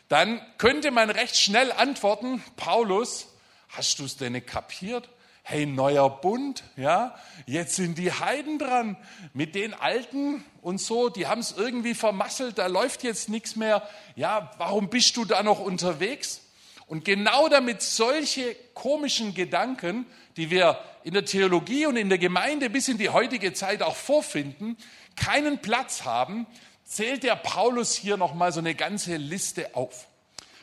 dann 0.08 0.42
könnte 0.58 0.92
man 0.92 1.10
recht 1.10 1.36
schnell 1.36 1.72
antworten, 1.72 2.44
Paulus, 2.56 3.28
hast 3.70 4.00
du 4.00 4.06
es 4.06 4.18
denn 4.18 4.34
nicht 4.34 4.48
kapiert? 4.48 5.10
Hey, 5.44 5.68
neuer 5.68 6.10
Bund, 6.10 6.64
ja, 6.76 7.16
jetzt 7.46 7.76
sind 7.76 8.00
die 8.00 8.12
Heiden 8.12 8.58
dran 8.58 8.98
mit 9.34 9.54
den 9.54 9.76
Alten 9.76 10.44
und 10.62 10.82
so, 10.82 11.10
die 11.10 11.28
haben 11.28 11.42
es 11.42 11.52
irgendwie 11.52 11.94
vermasselt, 11.94 12.58
da 12.58 12.66
läuft 12.66 13.04
jetzt 13.04 13.30
nichts 13.30 13.56
mehr. 13.56 13.88
Ja, 14.16 14.52
warum 14.58 14.90
bist 14.90 15.16
du 15.18 15.26
da 15.26 15.44
noch 15.44 15.60
unterwegs? 15.60 16.42
Und 16.88 17.06
genau 17.06 17.48
damit 17.48 17.82
solche 17.82 18.56
komischen 18.74 19.34
Gedanken, 19.34 20.06
die 20.38 20.50
wir 20.50 20.80
in 21.04 21.14
der 21.14 21.26
Theologie 21.26 21.86
und 21.86 21.98
in 21.98 22.10
der 22.10 22.18
Gemeinde 22.18 22.70
bis 22.70 22.88
in 22.88 22.98
die 22.98 23.10
heutige 23.10 23.54
Zeit 23.54 23.84
auch 23.84 23.96
vorfinden, 23.96 24.78
keinen 25.16 25.60
Platz 25.60 26.06
haben, 26.06 26.48
zählt 26.86 27.24
der 27.24 27.36
Paulus 27.36 27.96
hier 27.96 28.16
nochmal 28.16 28.52
so 28.52 28.60
eine 28.60 28.76
ganze 28.76 29.18
Liste 29.18 29.76
auf. 29.76 30.08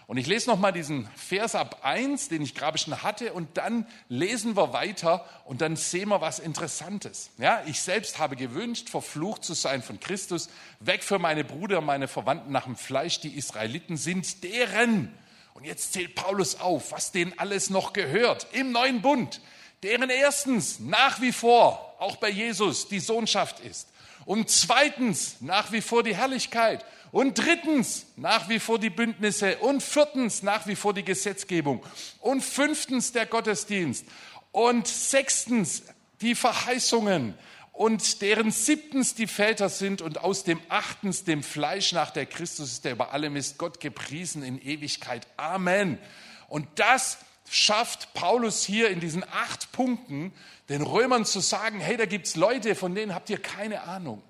Und 0.07 0.19
ich 0.19 0.27
lese 0.27 0.51
nochmal 0.51 0.73
diesen 0.73 1.09
Vers 1.17 1.55
ab 1.55 1.81
1, 1.85 2.29
den 2.29 2.43
ich 2.43 2.55
gerade 2.55 2.77
schon 2.77 3.03
hatte, 3.03 3.33
und 3.33 3.57
dann 3.57 3.87
lesen 4.09 4.57
wir 4.57 4.73
weiter 4.73 5.25
und 5.45 5.61
dann 5.61 5.77
sehen 5.77 6.09
wir 6.09 6.21
was 6.21 6.39
Interessantes. 6.39 7.31
Ja, 7.39 7.63
ich 7.67 7.81
selbst 7.81 8.19
habe 8.19 8.37
gewünscht, 8.37 8.91
verflucht 8.91 9.45
zu 9.45 9.55
sein 9.55 9.83
von 9.83 10.01
Christus, 10.01 10.51
weg 10.81 11.03
für 11.03 11.19
meine 11.19 11.45
Brüder, 11.45 11.81
meine 11.81 12.09
Verwandten 12.09 12.53
nach 12.53 12.65
dem 12.65 12.77
Fleisch, 12.77 13.21
die 13.21 13.37
Israeliten 13.37 13.97
sind 13.97 14.45
deren. 14.45 15.17
Und 15.55 15.65
jetzt 15.65 15.93
zählt 15.93 16.15
Paulus 16.15 16.61
auf, 16.61 16.93
was 16.93 17.13
denen 17.13 17.39
alles 17.39 17.71
noch 17.71 17.93
gehört 17.93 18.49
im 18.53 18.73
neuen 18.73 19.01
Bund, 19.03 19.41
deren 19.83 20.11
erstens 20.11 20.79
nach 20.79 21.21
wie 21.21 21.33
vor 21.33 21.95
auch 22.01 22.17
bei 22.17 22.29
Jesus 22.29 22.89
die 22.89 23.01
Sohnschaft 23.01 23.61
ist 23.61 23.89
und 24.25 24.51
zweitens 24.51 25.37
nach 25.41 25.73
wie 25.73 25.81
vor 25.81 26.03
die 26.03 26.17
Herrlichkeit 26.17 26.85
und 27.11 27.39
drittens 27.39 28.07
nach 28.17 28.49
wie 28.49 28.59
vor 28.59 28.79
die 28.79 28.91
Bündnisse 28.91 29.59
und 29.59 29.83
viertens 29.83 30.43
nach 30.43 30.67
wie 30.67 30.77
vor 30.77 30.95
die 30.95 31.05
Gesetzgebung 31.05 31.85
und 32.21 32.43
fünftens 32.43 33.13
der 33.13 33.27
Gottesdienst 33.27 34.07
und 34.53 34.87
sechstens 34.87 35.83
die 36.21 36.35
Verheißungen 36.35 37.35
und 37.73 38.23
deren 38.23 38.51
siebtens 38.51 39.15
die 39.15 39.27
Väter 39.27 39.69
sind 39.69 40.03
und 40.03 40.19
aus 40.19 40.45
dem 40.45 40.61
achtens 40.69 41.25
dem 41.25 41.43
Fleisch 41.43 41.93
nach 41.93 42.11
der 42.11 42.27
Christus 42.27 42.73
ist, 42.73 42.85
der 42.85 42.93
über 42.93 43.13
allem 43.13 43.35
ist, 43.35 43.59
Gott 43.59 43.81
gepriesen 43.81 44.43
in 44.43 44.61
Ewigkeit. 44.61 45.27
Amen. 45.37 45.99
Und 46.49 46.69
das 46.77 47.19
schafft 47.49 48.15
Paulus 48.15 48.65
hier 48.65 48.91
in 48.91 49.01
diesen 49.01 49.25
acht 49.25 49.73
Punkten, 49.73 50.33
den 50.69 50.83
Römern 50.83 51.25
zu 51.25 51.41
sagen, 51.41 51.81
hey, 51.81 51.97
da 51.97 52.07
gibt's 52.07 52.37
Leute, 52.37 52.75
von 52.75 52.95
denen 52.95 53.15
habt 53.15 53.31
ihr 53.31 53.39
keine 53.39 53.83
Ahnung. 53.83 54.23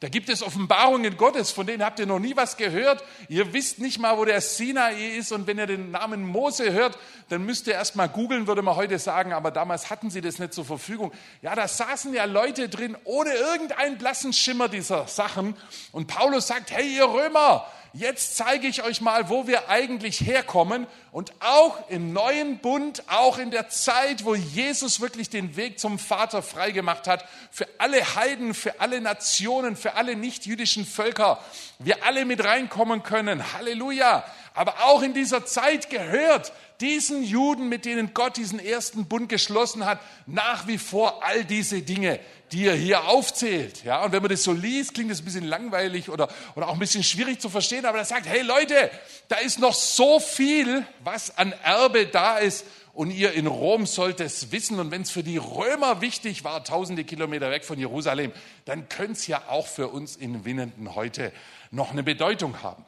Da 0.00 0.08
gibt 0.08 0.28
es 0.28 0.42
Offenbarungen 0.42 1.16
Gottes, 1.16 1.50
von 1.50 1.66
denen 1.66 1.82
habt 1.82 1.98
ihr 1.98 2.06
noch 2.06 2.18
nie 2.18 2.36
was 2.36 2.56
gehört. 2.56 3.02
Ihr 3.28 3.52
wisst 3.52 3.78
nicht 3.78 3.98
mal, 3.98 4.18
wo 4.18 4.24
der 4.24 4.40
Sinai 4.40 5.16
ist. 5.16 5.32
Und 5.32 5.46
wenn 5.46 5.56
ihr 5.56 5.66
den 5.66 5.92
Namen 5.92 6.26
Mose 6.26 6.72
hört, 6.72 6.98
dann 7.30 7.46
müsst 7.46 7.66
ihr 7.68 7.74
erst 7.74 7.96
mal 7.96 8.08
googeln, 8.08 8.46
würde 8.46 8.60
man 8.60 8.76
heute 8.76 8.98
sagen. 8.98 9.32
Aber 9.32 9.50
damals 9.50 9.88
hatten 9.88 10.10
sie 10.10 10.20
das 10.20 10.38
nicht 10.38 10.52
zur 10.52 10.64
Verfügung. 10.64 11.12
Ja, 11.40 11.54
da 11.54 11.66
saßen 11.66 12.12
ja 12.12 12.24
Leute 12.26 12.68
drin, 12.68 12.96
ohne 13.04 13.32
irgendeinen 13.32 13.96
blassen 13.96 14.32
Schimmer 14.32 14.68
dieser 14.68 15.06
Sachen. 15.06 15.56
Und 15.92 16.06
Paulus 16.06 16.48
sagt, 16.48 16.70
hey, 16.70 16.96
ihr 16.96 17.06
Römer, 17.06 17.66
jetzt 17.94 18.36
zeige 18.36 18.66
ich 18.66 18.82
euch 18.82 19.00
mal, 19.00 19.30
wo 19.30 19.46
wir 19.46 19.68
eigentlich 19.70 20.20
herkommen. 20.20 20.86
Und 21.12 21.32
auch 21.40 21.88
im 21.88 22.12
neuen 22.12 22.58
Bund, 22.58 23.04
auch 23.08 23.38
in 23.38 23.52
der 23.52 23.68
Zeit, 23.68 24.24
wo 24.24 24.34
Jesus 24.34 25.00
wirklich 25.00 25.30
den 25.30 25.56
Weg 25.56 25.78
zum 25.78 25.98
Vater 25.98 26.42
freigemacht 26.42 27.06
hat, 27.06 27.24
für 27.50 27.66
alle 27.78 28.16
Heiden, 28.16 28.52
für 28.52 28.80
alle 28.80 29.00
Nationen, 29.00 29.63
für 29.76 29.94
alle 29.94 30.16
nichtjüdischen 30.16 30.84
Völker, 30.84 31.38
wir 31.78 32.04
alle 32.04 32.24
mit 32.24 32.44
reinkommen 32.44 33.02
können. 33.02 33.52
Halleluja. 33.52 34.24
Aber 34.54 34.84
auch 34.84 35.02
in 35.02 35.14
dieser 35.14 35.46
Zeit 35.46 35.90
gehört 35.90 36.52
diesen 36.80 37.22
Juden, 37.22 37.68
mit 37.68 37.84
denen 37.84 38.14
Gott 38.14 38.36
diesen 38.36 38.58
ersten 38.58 39.06
Bund 39.06 39.28
geschlossen 39.28 39.84
hat, 39.84 40.00
nach 40.26 40.66
wie 40.66 40.78
vor 40.78 41.24
all 41.24 41.44
diese 41.44 41.82
Dinge 41.82 42.20
die 42.54 42.66
er 42.66 42.76
hier 42.76 43.04
aufzählt. 43.08 43.82
Ja, 43.84 44.04
und 44.04 44.12
wenn 44.12 44.22
man 44.22 44.30
das 44.30 44.44
so 44.44 44.52
liest, 44.52 44.94
klingt 44.94 45.10
das 45.10 45.20
ein 45.20 45.24
bisschen 45.24 45.44
langweilig 45.44 46.08
oder, 46.08 46.28
oder 46.54 46.68
auch 46.68 46.74
ein 46.74 46.78
bisschen 46.78 47.02
schwierig 47.02 47.40
zu 47.40 47.48
verstehen, 47.48 47.84
aber 47.84 47.98
er 47.98 48.04
sagt, 48.04 48.26
hey 48.26 48.42
Leute, 48.42 48.90
da 49.28 49.36
ist 49.36 49.58
noch 49.58 49.74
so 49.74 50.20
viel, 50.20 50.86
was 51.00 51.36
an 51.36 51.52
Erbe 51.64 52.06
da 52.06 52.38
ist 52.38 52.64
und 52.94 53.10
ihr 53.10 53.32
in 53.32 53.46
Rom 53.46 53.86
sollt 53.86 54.20
es 54.20 54.52
wissen. 54.52 54.78
Und 54.78 54.90
wenn 54.90 55.02
es 55.02 55.10
für 55.10 55.22
die 55.22 55.36
Römer 55.36 56.00
wichtig 56.00 56.44
war, 56.44 56.64
tausende 56.64 57.04
Kilometer 57.04 57.50
weg 57.50 57.64
von 57.64 57.78
Jerusalem, 57.78 58.32
dann 58.64 58.88
könnte 58.88 59.12
es 59.12 59.26
ja 59.26 59.42
auch 59.48 59.66
für 59.66 59.88
uns 59.88 60.16
in 60.16 60.44
Winnenden 60.44 60.94
heute 60.94 61.32
noch 61.70 61.90
eine 61.90 62.02
Bedeutung 62.02 62.62
haben. 62.62 62.84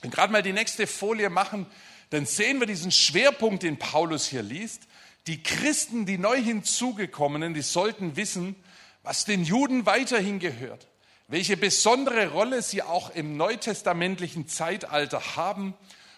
Wenn 0.00 0.10
gerade 0.10 0.32
mal 0.32 0.42
die 0.42 0.52
nächste 0.52 0.86
Folie 0.86 1.30
machen, 1.30 1.66
dann 2.10 2.26
sehen 2.26 2.60
wir 2.60 2.66
diesen 2.66 2.90
Schwerpunkt, 2.90 3.62
den 3.62 3.78
Paulus 3.78 4.26
hier 4.26 4.42
liest. 4.42 4.82
Die 5.26 5.42
Christen, 5.42 6.06
die 6.06 6.18
neu 6.18 6.40
hinzugekommenen, 6.40 7.54
die 7.54 7.62
sollten 7.62 8.16
wissen, 8.16 8.56
was 9.02 9.24
den 9.24 9.44
Juden 9.44 9.86
weiterhin 9.86 10.38
gehört, 10.38 10.86
welche 11.28 11.56
besondere 11.56 12.28
Rolle 12.28 12.62
sie 12.62 12.82
auch 12.82 13.10
im 13.10 13.36
neutestamentlichen 13.36 14.48
Zeitalter 14.48 15.36
haben 15.36 15.74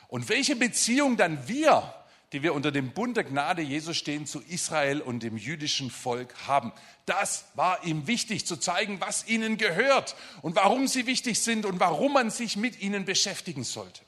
und 0.09 0.29
welche 0.29 0.57
Beziehung 0.57 1.17
dann 1.17 1.49
wir, 1.49 1.93
die 2.37 2.43
wir 2.43 2.53
unter 2.53 2.71
dem 2.71 2.91
Bund 2.91 3.17
der 3.17 3.25
Gnade 3.25 3.63
Jesus 3.63 3.97
stehen, 3.97 4.27
zu 4.27 4.43
Israel 4.43 5.01
und 5.01 5.23
dem 5.23 5.39
jüdischen 5.39 5.91
Volk 5.91 6.35
haben. 6.47 6.71
Das 7.07 7.47
war 7.55 7.83
ihm 7.83 8.07
wichtig 8.07 8.47
zu 8.47 8.59
zeigen, 8.59 9.01
was 9.01 9.27
ihnen 9.27 9.57
gehört 9.57 10.15
und 10.43 10.55
warum 10.55 10.87
sie 10.87 11.07
wichtig 11.07 11.41
sind 11.41 11.65
und 11.65 11.81
warum 11.81 12.13
man 12.13 12.29
sich 12.29 12.59
mit 12.59 12.83
ihnen 12.83 13.07
beschäftigen 13.07 13.65
sollte. 13.65 14.03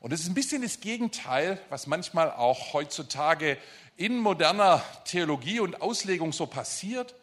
Und 0.00 0.12
es 0.12 0.22
ist 0.22 0.30
ein 0.30 0.34
bisschen 0.34 0.62
das 0.62 0.80
Gegenteil, 0.80 1.60
was 1.68 1.86
manchmal 1.86 2.28
auch 2.32 2.72
heutzutage 2.72 3.56
in 3.96 4.18
moderner 4.18 4.82
Theologie 5.04 5.60
und 5.60 5.80
Auslegung 5.80 6.32
so 6.32 6.46
passiert. 6.46 7.14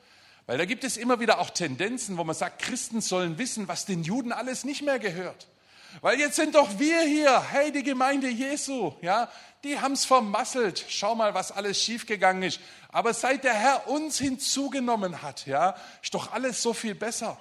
Weil 0.45 0.57
da 0.57 0.63
gibt 0.63 0.85
es 0.85 0.95
immer 0.95 1.19
wieder 1.19 1.39
auch 1.39 1.49
Tendenzen, 1.49 2.15
wo 2.15 2.23
man 2.23 2.37
sagt, 2.37 2.61
Christen 2.61 3.01
sollen 3.01 3.37
wissen, 3.37 3.67
was 3.67 3.85
den 3.85 4.03
Juden 4.03 4.31
alles 4.31 4.63
nicht 4.63 4.81
mehr 4.81 4.97
gehört. 4.97 5.49
Weil 6.01 6.19
jetzt 6.19 6.35
sind 6.35 6.55
doch 6.55 6.79
wir 6.79 7.01
hier, 7.01 7.43
hey, 7.51 7.71
die 7.71 7.83
Gemeinde 7.83 8.29
Jesu, 8.29 8.93
ja, 9.01 9.29
die 9.63 9.79
haben's 9.79 10.05
vermasselt. 10.05 10.85
Schau 10.87 11.15
mal, 11.15 11.33
was 11.33 11.51
alles 11.51 11.81
schiefgegangen 11.81 12.43
ist. 12.43 12.59
Aber 12.89 13.13
seit 13.13 13.43
der 13.43 13.53
Herr 13.53 13.87
uns 13.87 14.17
hinzugenommen 14.17 15.21
hat, 15.21 15.45
ja, 15.45 15.75
ist 16.01 16.13
doch 16.13 16.31
alles 16.31 16.61
so 16.61 16.73
viel 16.73 16.95
besser. 16.95 17.37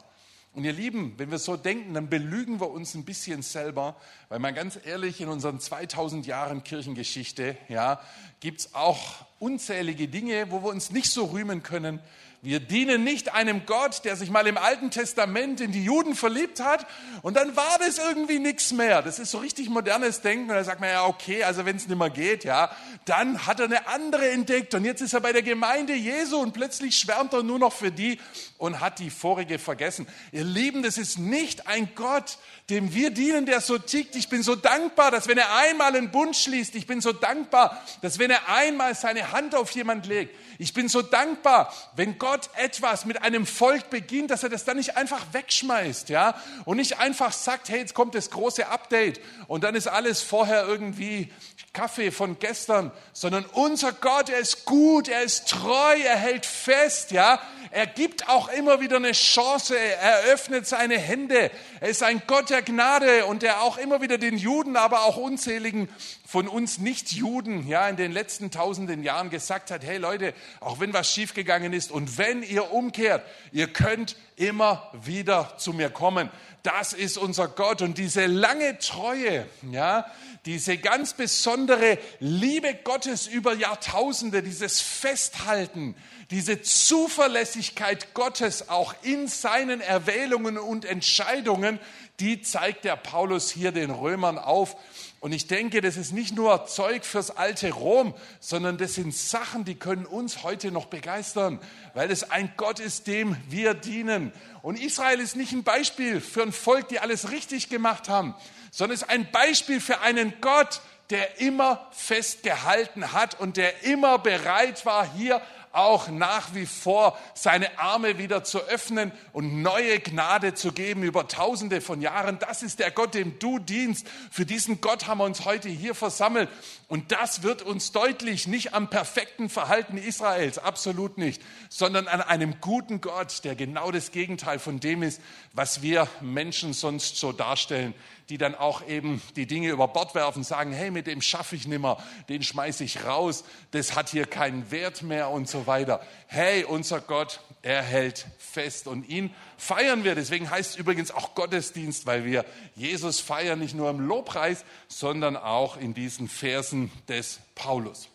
Und 0.52 0.64
ihr 0.64 0.72
Lieben, 0.72 1.14
wenn 1.18 1.30
wir 1.30 1.38
so 1.38 1.56
denken, 1.56 1.94
dann 1.94 2.08
belügen 2.08 2.60
wir 2.60 2.70
uns 2.70 2.94
ein 2.94 3.04
bisschen 3.04 3.42
selber, 3.42 3.94
weil 4.28 4.40
man 4.40 4.54
ganz 4.54 4.78
ehrlich, 4.82 5.20
in 5.20 5.28
unseren 5.28 5.60
2000 5.60 6.26
Jahren 6.26 6.64
Kirchengeschichte, 6.64 7.56
ja, 7.68 8.00
gibt's 8.40 8.74
auch 8.74 9.26
unzählige 9.38 10.08
Dinge, 10.08 10.50
wo 10.50 10.62
wir 10.64 10.70
uns 10.70 10.90
nicht 10.90 11.10
so 11.10 11.26
rühmen 11.26 11.62
können, 11.62 12.00
wir 12.40 12.60
dienen 12.60 13.02
nicht 13.02 13.34
einem 13.34 13.66
Gott, 13.66 14.04
der 14.04 14.14
sich 14.14 14.30
mal 14.30 14.46
im 14.46 14.56
Alten 14.56 14.90
Testament 14.90 15.60
in 15.60 15.72
die 15.72 15.82
Juden 15.82 16.14
verliebt 16.14 16.60
hat 16.60 16.86
und 17.22 17.36
dann 17.36 17.56
war 17.56 17.78
das 17.80 17.98
irgendwie 17.98 18.38
nichts 18.38 18.72
mehr. 18.72 19.02
Das 19.02 19.18
ist 19.18 19.32
so 19.32 19.38
richtig 19.38 19.68
modernes 19.68 20.20
Denken 20.20 20.48
und 20.48 20.54
da 20.54 20.62
sagt 20.62 20.80
man 20.80 20.90
ja, 20.90 21.04
okay, 21.04 21.42
also 21.42 21.64
wenn 21.64 21.76
es 21.76 21.88
nicht 21.88 21.98
mehr 21.98 22.10
geht, 22.10 22.44
ja, 22.44 22.70
dann 23.06 23.46
hat 23.46 23.58
er 23.58 23.66
eine 23.66 23.88
andere 23.88 24.30
entdeckt 24.30 24.74
und 24.74 24.84
jetzt 24.84 25.00
ist 25.00 25.14
er 25.14 25.20
bei 25.20 25.32
der 25.32 25.42
Gemeinde 25.42 25.94
Jesu 25.94 26.38
und 26.38 26.52
plötzlich 26.52 26.96
schwärmt 26.96 27.32
er 27.32 27.42
nur 27.42 27.58
noch 27.58 27.72
für 27.72 27.90
die 27.90 28.20
und 28.56 28.80
hat 28.80 29.00
die 29.00 29.10
vorige 29.10 29.58
vergessen. 29.58 30.06
Ihr 30.30 30.44
Lieben, 30.44 30.82
das 30.82 30.96
ist 30.96 31.18
nicht 31.18 31.66
ein 31.66 31.88
Gott, 31.96 32.38
dem 32.70 32.92
wir 32.92 33.10
dienen, 33.10 33.46
der 33.46 33.62
so 33.62 33.78
tickt. 33.78 34.14
Ich 34.14 34.28
bin 34.28 34.42
so 34.42 34.54
dankbar, 34.54 35.10
dass 35.10 35.26
wenn 35.26 35.38
er 35.38 35.54
einmal 35.54 35.96
einen 35.96 36.10
Bund 36.10 36.36
schließt, 36.36 36.74
ich 36.74 36.86
bin 36.86 37.00
so 37.00 37.12
dankbar, 37.12 37.82
dass 38.02 38.18
wenn 38.18 38.30
er 38.30 38.48
einmal 38.48 38.94
seine 38.94 39.32
Hand 39.32 39.54
auf 39.54 39.70
jemand 39.70 40.06
legt, 40.06 40.34
ich 40.58 40.74
bin 40.74 40.88
so 40.88 41.00
dankbar, 41.00 41.72
wenn 41.96 42.18
Gott 42.18 42.50
etwas 42.56 43.06
mit 43.06 43.22
einem 43.22 43.46
Volk 43.46 43.88
beginnt, 43.88 44.30
dass 44.30 44.42
er 44.42 44.50
das 44.50 44.64
dann 44.64 44.76
nicht 44.76 44.96
einfach 44.96 45.24
wegschmeißt, 45.32 46.10
ja, 46.10 46.34
und 46.66 46.76
nicht 46.76 46.98
einfach 46.98 47.32
sagt, 47.32 47.70
hey, 47.70 47.78
jetzt 47.78 47.94
kommt 47.94 48.14
das 48.14 48.30
große 48.30 48.66
Update 48.66 49.20
und 49.46 49.64
dann 49.64 49.74
ist 49.74 49.86
alles 49.86 50.20
vorher 50.20 50.66
irgendwie 50.66 51.32
Kaffee 51.72 52.10
von 52.10 52.38
gestern, 52.38 52.90
sondern 53.12 53.44
unser 53.52 53.92
Gott, 53.92 54.30
er 54.30 54.38
ist 54.38 54.64
gut, 54.64 55.08
er 55.08 55.22
ist 55.22 55.48
treu, 55.48 55.96
er 55.96 56.16
hält 56.16 56.44
fest, 56.44 57.12
ja. 57.12 57.40
Er 57.70 57.86
gibt 57.86 58.28
auch 58.28 58.48
immer 58.48 58.80
wieder 58.80 58.96
eine 58.96 59.12
Chance, 59.12 59.78
er 59.78 60.22
öffnet 60.32 60.66
seine 60.66 60.98
Hände. 60.98 61.50
Er 61.80 61.88
ist 61.88 62.02
ein 62.02 62.22
Gott 62.26 62.50
der 62.50 62.57
Gnade 62.62 63.26
und 63.26 63.42
der 63.42 63.62
auch 63.62 63.78
immer 63.78 64.00
wieder 64.00 64.18
den 64.18 64.36
Juden, 64.36 64.76
aber 64.76 65.02
auch 65.02 65.16
unzähligen 65.16 65.88
von 66.26 66.46
uns 66.46 66.78
Nicht-Juden, 66.78 67.66
ja, 67.66 67.88
in 67.88 67.96
den 67.96 68.12
letzten 68.12 68.50
tausenden 68.50 69.02
Jahren 69.02 69.30
gesagt 69.30 69.70
hat, 69.70 69.82
hey 69.82 69.96
Leute, 69.96 70.34
auch 70.60 70.78
wenn 70.80 70.92
was 70.92 71.12
schiefgegangen 71.12 71.72
ist 71.72 71.90
und 71.90 72.18
wenn 72.18 72.42
ihr 72.42 72.72
umkehrt, 72.72 73.24
ihr 73.52 73.68
könnt 73.68 74.16
immer 74.36 74.90
wieder 74.92 75.54
zu 75.58 75.72
mir 75.72 75.90
kommen. 75.90 76.30
Das 76.62 76.92
ist 76.92 77.16
unser 77.16 77.48
Gott 77.48 77.82
und 77.82 77.98
diese 77.98 78.26
lange 78.26 78.78
Treue, 78.78 79.46
ja, 79.70 80.04
diese 80.44 80.78
ganz 80.78 81.12
besondere 81.12 81.98
Liebe 82.20 82.74
Gottes 82.74 83.26
über 83.26 83.54
Jahrtausende, 83.54 84.42
dieses 84.42 84.80
Festhalten, 84.80 85.94
diese 86.30 86.60
Zuverlässigkeit 86.60 88.12
Gottes 88.12 88.68
auch 88.68 88.94
in 89.02 89.28
seinen 89.28 89.80
Erwählungen 89.80 90.58
und 90.58 90.84
Entscheidungen, 90.84 91.78
die 92.20 92.42
zeigt 92.42 92.84
der 92.84 92.96
Paulus 92.96 93.50
hier 93.50 93.72
den 93.72 93.90
Römern 93.90 94.38
auf. 94.38 94.76
Und 95.20 95.32
ich 95.32 95.46
denke, 95.46 95.80
das 95.80 95.96
ist 95.96 96.12
nicht 96.12 96.34
nur 96.34 96.66
Zeug 96.66 97.04
fürs 97.04 97.30
alte 97.30 97.72
Rom, 97.72 98.14
sondern 98.40 98.78
das 98.78 98.94
sind 98.94 99.14
Sachen, 99.14 99.64
die 99.64 99.74
können 99.74 100.06
uns 100.06 100.42
heute 100.42 100.70
noch 100.70 100.86
begeistern, 100.86 101.58
weil 101.94 102.10
es 102.10 102.30
ein 102.30 102.52
Gott 102.56 102.78
ist, 102.78 103.06
dem 103.06 103.36
wir 103.48 103.74
dienen. 103.74 104.32
Und 104.62 104.80
Israel 104.80 105.20
ist 105.20 105.36
nicht 105.36 105.52
ein 105.52 105.64
Beispiel 105.64 106.20
für 106.20 106.42
ein 106.42 106.52
Volk, 106.52 106.88
die 106.88 107.00
alles 107.00 107.30
richtig 107.30 107.68
gemacht 107.68 108.08
haben, 108.08 108.34
sondern 108.70 108.94
es 108.94 109.02
ist 109.02 109.10
ein 109.10 109.30
Beispiel 109.30 109.80
für 109.80 110.00
einen 110.00 110.34
Gott, 110.40 110.80
der 111.10 111.40
immer 111.40 111.86
festgehalten 111.90 113.12
hat 113.12 113.40
und 113.40 113.56
der 113.56 113.84
immer 113.84 114.18
bereit 114.18 114.84
war, 114.84 115.10
hier 115.14 115.40
auch 115.72 116.08
nach 116.08 116.54
wie 116.54 116.66
vor 116.66 117.18
seine 117.34 117.78
Arme 117.78 118.18
wieder 118.18 118.44
zu 118.44 118.60
öffnen 118.60 119.12
und 119.32 119.62
neue 119.62 120.00
Gnade 120.00 120.54
zu 120.54 120.72
geben 120.72 121.02
über 121.02 121.28
tausende 121.28 121.80
von 121.80 122.00
Jahren. 122.00 122.38
Das 122.38 122.62
ist 122.62 122.78
der 122.78 122.90
Gott, 122.90 123.14
dem 123.14 123.38
du 123.38 123.58
dienst. 123.58 124.06
Für 124.30 124.46
diesen 124.46 124.80
Gott 124.80 125.06
haben 125.06 125.18
wir 125.18 125.24
uns 125.24 125.44
heute 125.44 125.68
hier 125.68 125.94
versammelt. 125.94 126.48
Und 126.88 127.12
das 127.12 127.42
wird 127.42 127.62
uns 127.62 127.92
deutlich, 127.92 128.46
nicht 128.46 128.74
am 128.74 128.88
perfekten 128.88 129.48
Verhalten 129.48 129.98
Israels, 129.98 130.58
absolut 130.58 131.18
nicht, 131.18 131.42
sondern 131.68 132.08
an 132.08 132.22
einem 132.22 132.60
guten 132.60 133.00
Gott, 133.00 133.44
der 133.44 133.54
genau 133.54 133.90
das 133.90 134.10
Gegenteil 134.10 134.58
von 134.58 134.80
dem 134.80 135.02
ist, 135.02 135.20
was 135.52 135.82
wir 135.82 136.08
Menschen 136.20 136.72
sonst 136.72 137.16
so 137.16 137.32
darstellen 137.32 137.94
die 138.28 138.38
dann 138.38 138.54
auch 138.54 138.86
eben 138.86 139.22
die 139.36 139.46
Dinge 139.46 139.70
über 139.70 139.88
Bord 139.88 140.14
werfen, 140.14 140.44
sagen, 140.44 140.72
hey, 140.72 140.90
mit 140.90 141.06
dem 141.06 141.22
schaffe 141.22 141.56
ich 141.56 141.66
nimmer, 141.66 142.02
den 142.28 142.42
schmeiße 142.42 142.84
ich 142.84 143.04
raus, 143.04 143.44
das 143.70 143.94
hat 143.94 144.10
hier 144.10 144.26
keinen 144.26 144.70
Wert 144.70 145.02
mehr 145.02 145.30
und 145.30 145.48
so 145.48 145.66
weiter. 145.66 146.00
Hey, 146.26 146.64
unser 146.64 147.00
Gott, 147.00 147.40
er 147.62 147.82
hält 147.82 148.26
fest 148.38 148.86
und 148.86 149.08
ihn 149.08 149.34
feiern 149.56 150.04
wir. 150.04 150.14
Deswegen 150.14 150.50
heißt 150.50 150.72
es 150.72 150.76
übrigens 150.76 151.10
auch 151.10 151.34
Gottesdienst, 151.34 152.06
weil 152.06 152.24
wir 152.24 152.44
Jesus 152.76 153.20
feiern, 153.20 153.58
nicht 153.58 153.74
nur 153.74 153.88
im 153.88 154.00
Lobpreis, 154.00 154.64
sondern 154.88 155.36
auch 155.36 155.76
in 155.76 155.94
diesen 155.94 156.28
Versen 156.28 156.90
des 157.08 157.40
Paulus. 157.54 158.08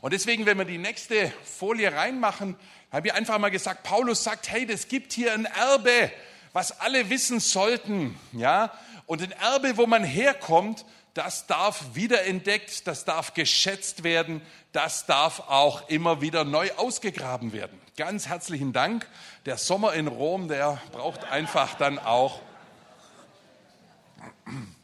Und 0.00 0.12
deswegen, 0.12 0.44
wenn 0.44 0.58
wir 0.58 0.64
die 0.64 0.78
nächste 0.78 1.32
Folie 1.44 1.92
reinmachen, 1.92 2.56
habe 2.90 3.08
ich 3.08 3.14
einfach 3.14 3.38
mal 3.38 3.50
gesagt, 3.50 3.84
Paulus 3.84 4.22
sagt, 4.22 4.50
hey, 4.50 4.66
das 4.66 4.88
gibt 4.88 5.12
hier 5.12 5.32
ein 5.32 5.46
Erbe, 5.46 6.10
was 6.52 6.80
alle 6.80 7.10
wissen 7.10 7.40
sollten, 7.40 8.16
ja, 8.32 8.72
und 9.06 9.22
ein 9.22 9.32
Erbe, 9.32 9.76
wo 9.76 9.86
man 9.86 10.04
herkommt, 10.04 10.84
das 11.14 11.46
darf 11.46 11.84
wiederentdeckt, 11.94 12.86
das 12.86 13.04
darf 13.04 13.34
geschätzt 13.34 14.02
werden, 14.02 14.42
das 14.72 15.06
darf 15.06 15.40
auch 15.48 15.88
immer 15.88 16.20
wieder 16.20 16.44
neu 16.44 16.70
ausgegraben 16.76 17.52
werden. 17.52 17.80
Ganz 17.96 18.26
herzlichen 18.26 18.72
Dank. 18.72 19.08
Der 19.46 19.56
Sommer 19.56 19.94
in 19.94 20.08
Rom, 20.08 20.48
der 20.48 20.80
braucht 20.90 21.24
einfach 21.24 21.74
dann 21.74 22.00
auch 22.00 22.40
ein 24.46 24.76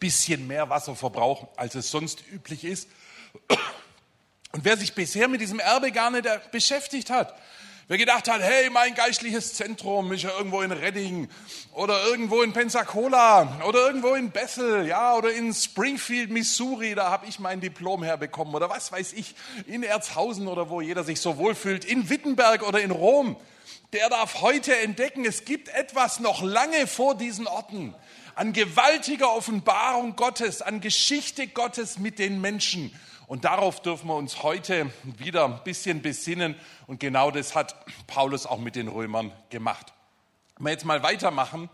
bisschen 0.00 0.46
mehr 0.48 0.68
Wasserverbrauch, 0.68 1.46
als 1.56 1.76
es 1.76 1.90
sonst 1.90 2.26
üblich 2.32 2.64
ist. 2.64 2.88
Und 4.52 4.64
wer 4.64 4.76
sich 4.76 4.94
bisher 4.94 5.28
mit 5.28 5.40
diesem 5.40 5.60
Erbe 5.60 5.92
gar 5.92 6.10
nicht 6.10 6.26
beschäftigt 6.50 7.10
hat, 7.10 7.38
Wer 7.90 7.96
gedacht 7.96 8.28
hat, 8.28 8.42
hey, 8.42 8.68
mein 8.68 8.94
geistliches 8.94 9.54
Zentrum 9.54 10.12
ist 10.12 10.22
ja 10.22 10.28
irgendwo 10.36 10.60
in 10.60 10.72
Redding 10.72 11.26
oder 11.72 12.04
irgendwo 12.04 12.42
in 12.42 12.52
Pensacola 12.52 13.62
oder 13.66 13.86
irgendwo 13.86 14.12
in 14.12 14.30
Bethel, 14.30 14.86
ja, 14.86 15.14
oder 15.14 15.32
in 15.32 15.54
Springfield, 15.54 16.28
Missouri, 16.28 16.94
da 16.94 17.10
habe 17.10 17.24
ich 17.26 17.38
mein 17.38 17.62
Diplom 17.62 18.02
herbekommen 18.02 18.54
oder 18.54 18.68
was 18.68 18.92
weiß 18.92 19.14
ich, 19.14 19.34
in 19.66 19.82
Erzhausen 19.82 20.48
oder 20.48 20.68
wo 20.68 20.82
jeder 20.82 21.02
sich 21.02 21.18
so 21.18 21.38
wohlfühlt, 21.38 21.86
in 21.86 22.10
Wittenberg 22.10 22.68
oder 22.68 22.78
in 22.78 22.90
Rom. 22.90 23.36
Der 23.94 24.10
darf 24.10 24.42
heute 24.42 24.76
entdecken, 24.76 25.24
es 25.24 25.46
gibt 25.46 25.70
etwas 25.70 26.20
noch 26.20 26.42
lange 26.42 26.86
vor 26.86 27.14
diesen 27.16 27.46
Orten 27.46 27.94
an 28.34 28.52
gewaltiger 28.52 29.34
Offenbarung 29.34 30.14
Gottes, 30.14 30.60
an 30.60 30.82
Geschichte 30.82 31.46
Gottes 31.46 31.98
mit 31.98 32.18
den 32.18 32.42
Menschen. 32.42 32.92
Und 33.28 33.44
darauf 33.44 33.82
dürfen 33.82 34.08
wir 34.08 34.16
uns 34.16 34.42
heute 34.42 34.90
wieder 35.04 35.44
ein 35.44 35.62
bisschen 35.62 36.00
besinnen. 36.00 36.56
Und 36.86 36.98
genau 36.98 37.30
das 37.30 37.54
hat 37.54 37.76
Paulus 38.06 38.46
auch 38.46 38.58
mit 38.58 38.74
den 38.74 38.88
Römern 38.88 39.32
gemacht. 39.50 39.92
Wenn 40.56 40.64
wir 40.64 40.72
jetzt 40.72 40.86
mal 40.86 41.02
weitermachen, 41.02 41.68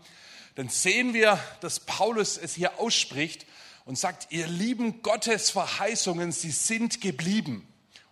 dann 0.55 0.67
sehen 0.67 1.13
wir, 1.13 1.39
dass 1.61 1.79
Paulus 1.79 2.37
es 2.37 2.55
hier 2.55 2.77
ausspricht 2.77 3.45
und 3.85 3.97
sagt, 3.97 4.27
ihr 4.31 4.47
lieben 4.47 5.01
Gottes 5.01 5.49
Verheißungen, 5.49 6.33
sie 6.33 6.51
sind 6.51 6.99
geblieben. 6.99 7.65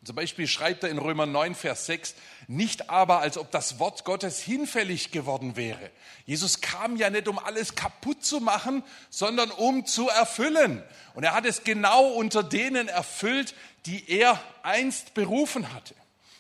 Zum 0.03 0.17
Beispiel 0.17 0.47
schreibt 0.47 0.83
er 0.83 0.89
in 0.89 0.97
Römer 0.97 1.25
9, 1.25 1.55
Vers 1.55 1.85
6, 1.85 2.15
nicht 2.47 2.89
aber, 2.89 3.19
als 3.19 3.37
ob 3.37 3.51
das 3.51 3.79
Wort 3.79 4.03
Gottes 4.03 4.41
hinfällig 4.41 5.11
geworden 5.11 5.55
wäre. 5.55 5.91
Jesus 6.25 6.59
kam 6.59 6.97
ja 6.97 7.09
nicht, 7.09 7.29
um 7.29 7.39
alles 7.39 7.75
kaputt 7.75 8.25
zu 8.25 8.41
machen, 8.41 8.83
sondern 9.09 9.49
um 9.49 9.85
zu 9.85 10.09
erfüllen. 10.09 10.83
Und 11.13 11.23
er 11.23 11.33
hat 11.33 11.45
es 11.45 11.63
genau 11.63 12.07
unter 12.07 12.43
denen 12.43 12.89
erfüllt, 12.89 13.55
die 13.85 14.09
er 14.09 14.41
einst 14.61 15.13
berufen 15.13 15.73
hatte. 15.73 15.95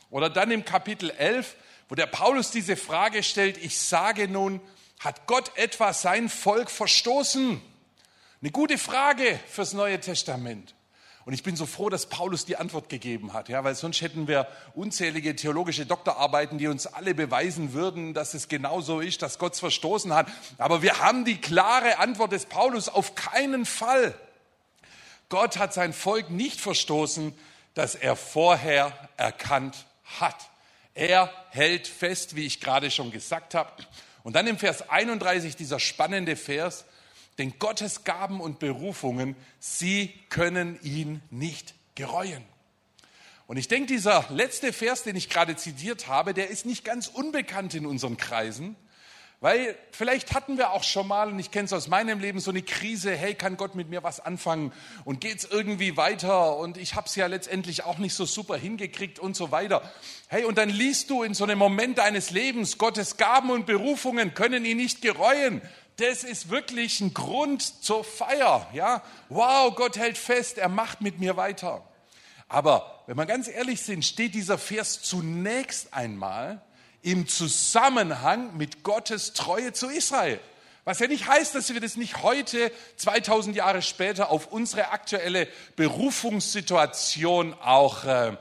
Oder 0.09 0.29
dann 0.29 0.51
im 0.51 0.65
Kapitel 0.65 1.09
11, 1.11 1.55
wo 1.87 1.95
der 1.95 2.07
Paulus 2.07 2.51
diese 2.51 2.75
Frage 2.75 3.23
stellt, 3.23 3.57
ich 3.57 3.79
sage 3.79 4.27
nun, 4.27 4.59
hat 4.99 5.25
Gott 5.25 5.51
etwa 5.55 5.93
sein 5.93 6.27
Volk 6.27 6.69
verstoßen? 6.69 7.61
Eine 8.41 8.51
gute 8.51 8.77
Frage 8.77 9.39
fürs 9.47 9.73
Neue 9.73 10.01
Testament. 10.01 10.75
Und 11.25 11.33
ich 11.33 11.43
bin 11.43 11.55
so 11.55 11.65
froh, 11.65 11.89
dass 11.89 12.07
Paulus 12.07 12.45
die 12.45 12.57
Antwort 12.57 12.89
gegeben 12.89 13.31
hat, 13.31 13.47
ja, 13.47 13.63
weil 13.63 13.75
sonst 13.75 14.01
hätten 14.01 14.27
wir 14.27 14.47
unzählige 14.75 15.35
theologische 15.35 15.85
Doktorarbeiten, 15.85 16.57
die 16.57 16.67
uns 16.67 16.85
alle 16.85 17.15
beweisen 17.15 17.73
würden, 17.73 18.13
dass 18.13 18.33
es 18.33 18.49
genau 18.49 18.81
so 18.81 18.99
ist, 18.99 19.21
dass 19.21 19.39
Gott 19.39 19.55
verstoßen 19.55 20.13
hat. 20.13 20.27
Aber 20.57 20.81
wir 20.81 20.99
haben 20.99 21.23
die 21.23 21.39
klare 21.39 21.99
Antwort 21.99 22.33
des 22.33 22.45
Paulus 22.45 22.89
auf 22.89 23.15
keinen 23.15 23.65
Fall. 23.65 24.13
Gott 25.29 25.57
hat 25.57 25.73
sein 25.73 25.93
Volk 25.93 26.29
nicht 26.29 26.59
verstoßen, 26.59 27.33
das 27.73 27.95
er 27.95 28.15
vorher 28.15 28.91
erkannt 29.15 29.85
hat. 30.19 30.35
Er 30.93 31.31
hält 31.49 31.87
fest, 31.87 32.35
wie 32.35 32.45
ich 32.45 32.59
gerade 32.59 32.91
schon 32.91 33.11
gesagt 33.11 33.55
habe. 33.55 33.71
Und 34.23 34.35
dann 34.35 34.45
im 34.45 34.57
Vers 34.57 34.89
31 34.89 35.55
dieser 35.55 35.79
spannende 35.79 36.35
Vers, 36.35 36.85
denn 37.37 37.53
Gottes 37.59 38.03
Gaben 38.03 38.41
und 38.41 38.59
Berufungen, 38.59 39.35
sie 39.59 40.13
können 40.29 40.79
ihn 40.83 41.21
nicht 41.31 41.73
gereuen. 41.95 42.43
Und 43.47 43.57
ich 43.57 43.67
denke, 43.67 43.87
dieser 43.87 44.25
letzte 44.29 44.71
Vers, 44.71 45.03
den 45.03 45.15
ich 45.15 45.29
gerade 45.29 45.55
zitiert 45.55 46.07
habe, 46.07 46.33
der 46.33 46.49
ist 46.49 46.65
nicht 46.65 46.85
ganz 46.85 47.07
unbekannt 47.07 47.73
in 47.75 47.85
unseren 47.85 48.17
Kreisen, 48.17 48.75
weil 49.41 49.77
vielleicht 49.91 50.33
hatten 50.33 50.57
wir 50.57 50.71
auch 50.71 50.85
schon 50.85 51.05
mal, 51.05 51.27
und 51.27 51.37
ich 51.37 51.51
kenne 51.51 51.65
es 51.65 51.73
aus 51.73 51.89
meinem 51.89 52.21
Leben, 52.21 52.39
so 52.39 52.49
eine 52.49 52.61
Krise, 52.61 53.13
hey, 53.13 53.35
kann 53.35 53.57
Gott 53.57 53.75
mit 53.75 53.89
mir 53.89 54.01
was 54.01 54.21
anfangen 54.21 54.71
und 55.03 55.19
geht 55.19 55.39
es 55.39 55.43
irgendwie 55.43 55.97
weiter 55.97 56.55
und 56.55 56.77
ich 56.77 56.95
habe 56.95 57.07
es 57.07 57.15
ja 57.17 57.27
letztendlich 57.27 57.83
auch 57.83 57.97
nicht 57.97 58.13
so 58.13 58.23
super 58.23 58.55
hingekriegt 58.55 59.19
und 59.19 59.35
so 59.35 59.51
weiter. 59.51 59.91
Hey, 60.29 60.45
und 60.45 60.57
dann 60.57 60.69
liest 60.69 61.09
du 61.09 61.23
in 61.23 61.33
so 61.33 61.43
einem 61.43 61.59
Moment 61.59 61.97
deines 61.97 62.29
Lebens, 62.29 62.77
Gottes 62.77 63.17
Gaben 63.17 63.49
und 63.49 63.65
Berufungen 63.65 64.33
können 64.33 64.63
ihn 64.63 64.77
nicht 64.77 65.01
gereuen 65.01 65.61
das 65.97 66.23
ist 66.23 66.49
wirklich 66.49 67.01
ein 67.01 67.13
Grund 67.13 67.83
zur 67.83 68.03
Feier. 68.03 68.67
Ja, 68.73 69.03
wow, 69.29 69.73
Gott 69.75 69.97
hält 69.97 70.17
fest, 70.17 70.57
er 70.57 70.69
macht 70.69 71.01
mit 71.01 71.19
mir 71.19 71.37
weiter. 71.37 71.83
Aber 72.47 73.03
wenn 73.07 73.17
wir 73.17 73.25
ganz 73.25 73.47
ehrlich 73.47 73.81
sind, 73.81 74.05
steht 74.05 74.35
dieser 74.35 74.57
Vers 74.57 75.01
zunächst 75.01 75.93
einmal 75.93 76.61
im 77.01 77.27
Zusammenhang 77.27 78.55
mit 78.55 78.83
Gottes 78.83 79.33
Treue 79.33 79.73
zu 79.73 79.89
Israel. 79.89 80.39
Was 80.85 80.99
ja 80.99 81.07
nicht 81.07 81.27
heißt, 81.27 81.55
dass 81.55 81.73
wir 81.73 81.79
das 81.79 81.95
nicht 81.95 82.23
heute, 82.23 82.69
2000 82.97 83.55
Jahre 83.55 83.81
später, 83.81 84.29
auf 84.29 84.47
unsere 84.47 84.91
aktuelle 84.91 85.47
Berufungssituation 85.77 87.53
auch 87.53 88.03
äh, 88.03 88.35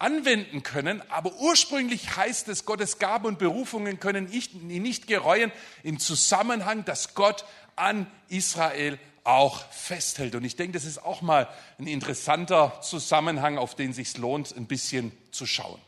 anwenden 0.00 0.64
können. 0.64 1.08
Aber 1.08 1.32
ursprünglich 1.36 2.16
heißt 2.16 2.48
es, 2.48 2.64
Gottes 2.64 2.98
Gaben 2.98 3.26
und 3.26 3.38
Berufungen 3.38 4.00
können 4.00 4.24
nicht, 4.24 4.54
nicht 4.54 5.06
gereuen 5.06 5.52
im 5.84 6.00
Zusammenhang, 6.00 6.84
dass 6.84 7.14
Gott 7.14 7.44
an 7.76 8.08
Israel 8.28 8.98
auch 9.22 9.64
festhält. 9.70 10.34
Und 10.34 10.42
ich 10.42 10.56
denke, 10.56 10.72
das 10.72 10.84
ist 10.84 10.98
auch 10.98 11.22
mal 11.22 11.48
ein 11.78 11.86
interessanter 11.86 12.80
Zusammenhang, 12.82 13.56
auf 13.56 13.76
den 13.76 13.92
sich 13.92 14.18
lohnt, 14.18 14.54
ein 14.56 14.66
bisschen 14.66 15.12
zu 15.30 15.46
schauen. 15.46 15.80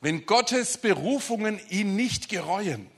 Wenn 0.00 0.24
Gottes 0.24 0.78
Berufungen 0.78 1.60
ihn 1.68 1.96
nicht 1.96 2.28
gereuen, 2.28 2.90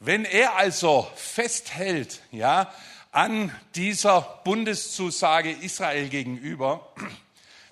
wenn 0.00 0.24
er 0.24 0.56
also 0.56 1.08
festhält, 1.16 2.20
ja, 2.30 2.72
an 3.10 3.50
dieser 3.74 4.20
Bundeszusage 4.44 5.50
Israel 5.50 6.08
gegenüber, 6.08 6.92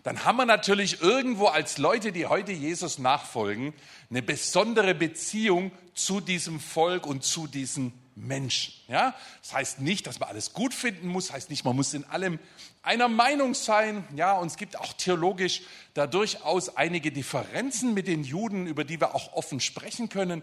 dann 0.02 0.24
haben 0.24 0.36
wir 0.36 0.46
natürlich 0.46 1.02
irgendwo 1.02 1.46
als 1.46 1.78
Leute, 1.78 2.12
die 2.12 2.26
heute 2.26 2.52
Jesus 2.52 2.98
nachfolgen, 2.98 3.74
eine 4.10 4.22
besondere 4.22 4.94
Beziehung 4.94 5.72
zu 5.94 6.20
diesem 6.20 6.58
Volk 6.60 7.06
und 7.06 7.22
zu 7.22 7.46
diesen 7.46 7.92
Menschen. 8.14 8.72
Ja? 8.88 9.14
Das 9.42 9.52
heißt 9.52 9.80
nicht, 9.80 10.06
dass 10.06 10.18
man 10.18 10.28
alles 10.28 10.52
gut 10.52 10.74
finden 10.74 11.08
muss, 11.08 11.32
heißt 11.32 11.50
nicht, 11.50 11.64
man 11.64 11.76
muss 11.76 11.92
in 11.92 12.04
allem 12.04 12.38
einer 12.82 13.08
Meinung 13.08 13.54
sein. 13.54 14.04
Ja, 14.14 14.38
und 14.38 14.46
es 14.46 14.56
gibt 14.56 14.78
auch 14.78 14.92
theologisch 14.92 15.62
da 15.94 16.06
durchaus 16.06 16.76
einige 16.76 17.12
Differenzen 17.12 17.94
mit 17.94 18.06
den 18.06 18.24
Juden, 18.24 18.66
über 18.66 18.84
die 18.84 19.00
wir 19.00 19.14
auch 19.14 19.32
offen 19.32 19.60
sprechen 19.60 20.08
können 20.08 20.42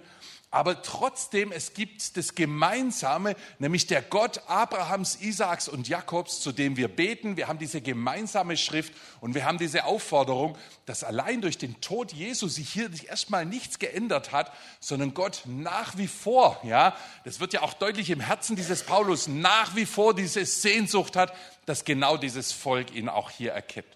aber 0.54 0.84
trotzdem, 0.84 1.52
es 1.52 1.74
gibt 1.74 2.16
das 2.16 2.36
Gemeinsame, 2.36 3.36
nämlich 3.58 3.88
der 3.88 4.04
Gott 4.04 4.42
Abrahams, 4.46 5.16
Isaaks 5.20 5.68
und 5.68 5.88
Jakobs, 5.88 6.42
zu 6.42 6.52
dem 6.52 6.78
wir 6.78 6.90
beten. 6.90 7.38
Wir 7.38 7.48
haben 7.48 7.58
diese 7.58 7.82
gemeinsame 7.82 8.56
Schrift 8.56 8.94
und 9.20 9.34
wir 9.34 9.46
haben 9.46 9.58
diese 9.58 9.86
Aufforderung, 9.86 10.56
dass 10.86 11.04
allein 11.04 11.42
durch 11.42 11.58
den 11.58 11.82
Tod 11.82 12.14
Jesu 12.14 12.48
sich 12.48 12.70
hier 12.70 12.92
erstmal 13.08 13.48
nichts 13.48 13.80
geändert 13.80 14.32
hat, 14.32 14.54
sondern 14.80 15.16
Gott 15.16 15.42
nach 15.48 15.98
wie 15.98 16.08
vor, 16.08 16.62
ja, 16.64 16.96
das 17.26 17.40
wird 17.40 17.54
ja 17.54 17.64
auch 17.64 17.74
deutlich 17.74 18.12
im 18.12 18.20
Herzen 18.20 18.56
dieses 18.56 18.84
Paulus, 18.84 19.28
nach 19.28 19.76
wie 19.76 19.88
vor 19.88 20.14
diese 20.14 20.46
Sehnsucht 20.46 21.16
hat, 21.16 21.34
dass 21.66 21.84
genau 21.84 22.16
dieses 22.16 22.52
Volk 22.52 22.94
ihn 22.94 23.10
auch 23.10 23.32
hier 23.32 23.54
erkennt. 23.54 23.88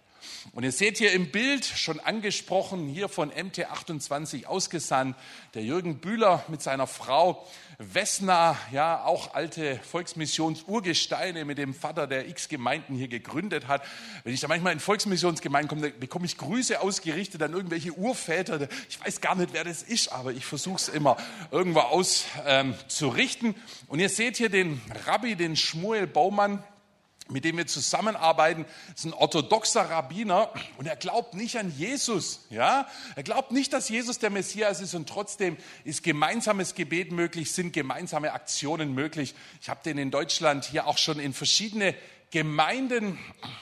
Und 0.54 0.64
ihr 0.64 0.72
seht 0.72 0.98
hier 0.98 1.12
im 1.12 1.32
Bild 1.32 1.66
schon 1.66 2.00
angesprochen, 2.00 2.88
hier 2.88 3.10
von 3.10 3.32
MT28 3.32 4.46
ausgesandt, 4.46 5.16
der 5.54 5.64
Jürgen 5.64 6.00
Bühler 6.00 6.44
mit 6.48 6.62
seiner 6.62 6.88
Frau 6.88 7.46
Wessner, 7.80 8.58
ja, 8.72 9.04
auch 9.04 9.36
alte 9.36 9.80
Volksmissionsurgesteine 9.84 11.46
mit 11.46 11.60
dem 11.60 11.76
Vater, 11.76 12.08
der 12.08 12.28
x 12.28 12.50
Gemeinden 12.50 12.96
hier 12.96 13.08
gegründet 13.08 13.68
hat. 13.68 13.84
Wenn 14.24 14.34
ich 14.34 14.40
da 14.40 14.48
manchmal 14.48 14.74
in 14.74 14.80
Volksmissionsgemeinden 14.80 15.70
komme, 15.70 15.92
bekomme 15.92 16.26
ich 16.26 16.38
Grüße 16.38 16.82
ausgerichtet 16.82 17.44
an 17.44 17.54
irgendwelche 17.54 17.92
Urväter. 17.92 18.68
Ich 18.90 19.00
weiß 19.00 19.22
gar 19.22 19.36
nicht, 19.36 19.54
wer 19.54 19.64
das 19.64 19.84
ist, 19.84 20.12
aber 20.12 20.32
ich 20.32 20.46
versuche 20.46 20.78
es 20.78 20.90
immer 20.90 21.18
irgendwo 21.52 21.82
auszurichten. 21.82 23.50
Ähm, 23.50 23.56
Und 23.88 24.00
ihr 24.00 24.10
seht 24.10 24.38
hier 24.38 24.50
den 24.50 24.82
Rabbi, 25.06 25.36
den 25.36 25.56
Schmuel 25.56 26.08
Baumann, 26.08 26.64
mit 27.30 27.46
dem 27.46 27.58
wir 27.58 27.68
zusammenarbeiten, 27.68 28.66
ist 28.96 29.06
ein 29.06 29.14
orthodoxer 29.14 29.90
Rabbiner 29.90 30.52
und 30.78 30.88
er 30.88 30.96
glaubt 30.96 31.34
nicht 31.34 31.58
an 31.58 31.74
Jesus. 31.78 32.46
Ja? 32.50 32.88
Er 33.16 33.24
glaubt 33.24 33.52
nicht, 33.52 33.74
dass 33.74 33.90
Jesus 33.90 34.20
der 34.20 34.30
Messias 34.30 34.82
ist 34.82 34.94
und 34.94 35.10
trotzdem 35.10 35.58
ist 35.84 36.04
gemeinsames 36.04 36.76
Gebet 36.76 37.12
möglich, 37.12 37.52
sind 37.52 37.74
gemeinsame 37.74 38.34
Aktionen 38.34 38.94
möglich. 38.94 39.36
Ich 39.62 39.70
habe 39.70 39.82
den 39.84 39.98
in 39.98 40.12
Deutschland 40.12 40.66
hier 40.66 40.88
auch 40.88 40.98
schon 40.98 41.20
in 41.20 41.34
verschiedene 41.34 41.96
Gemeinden 42.30 43.18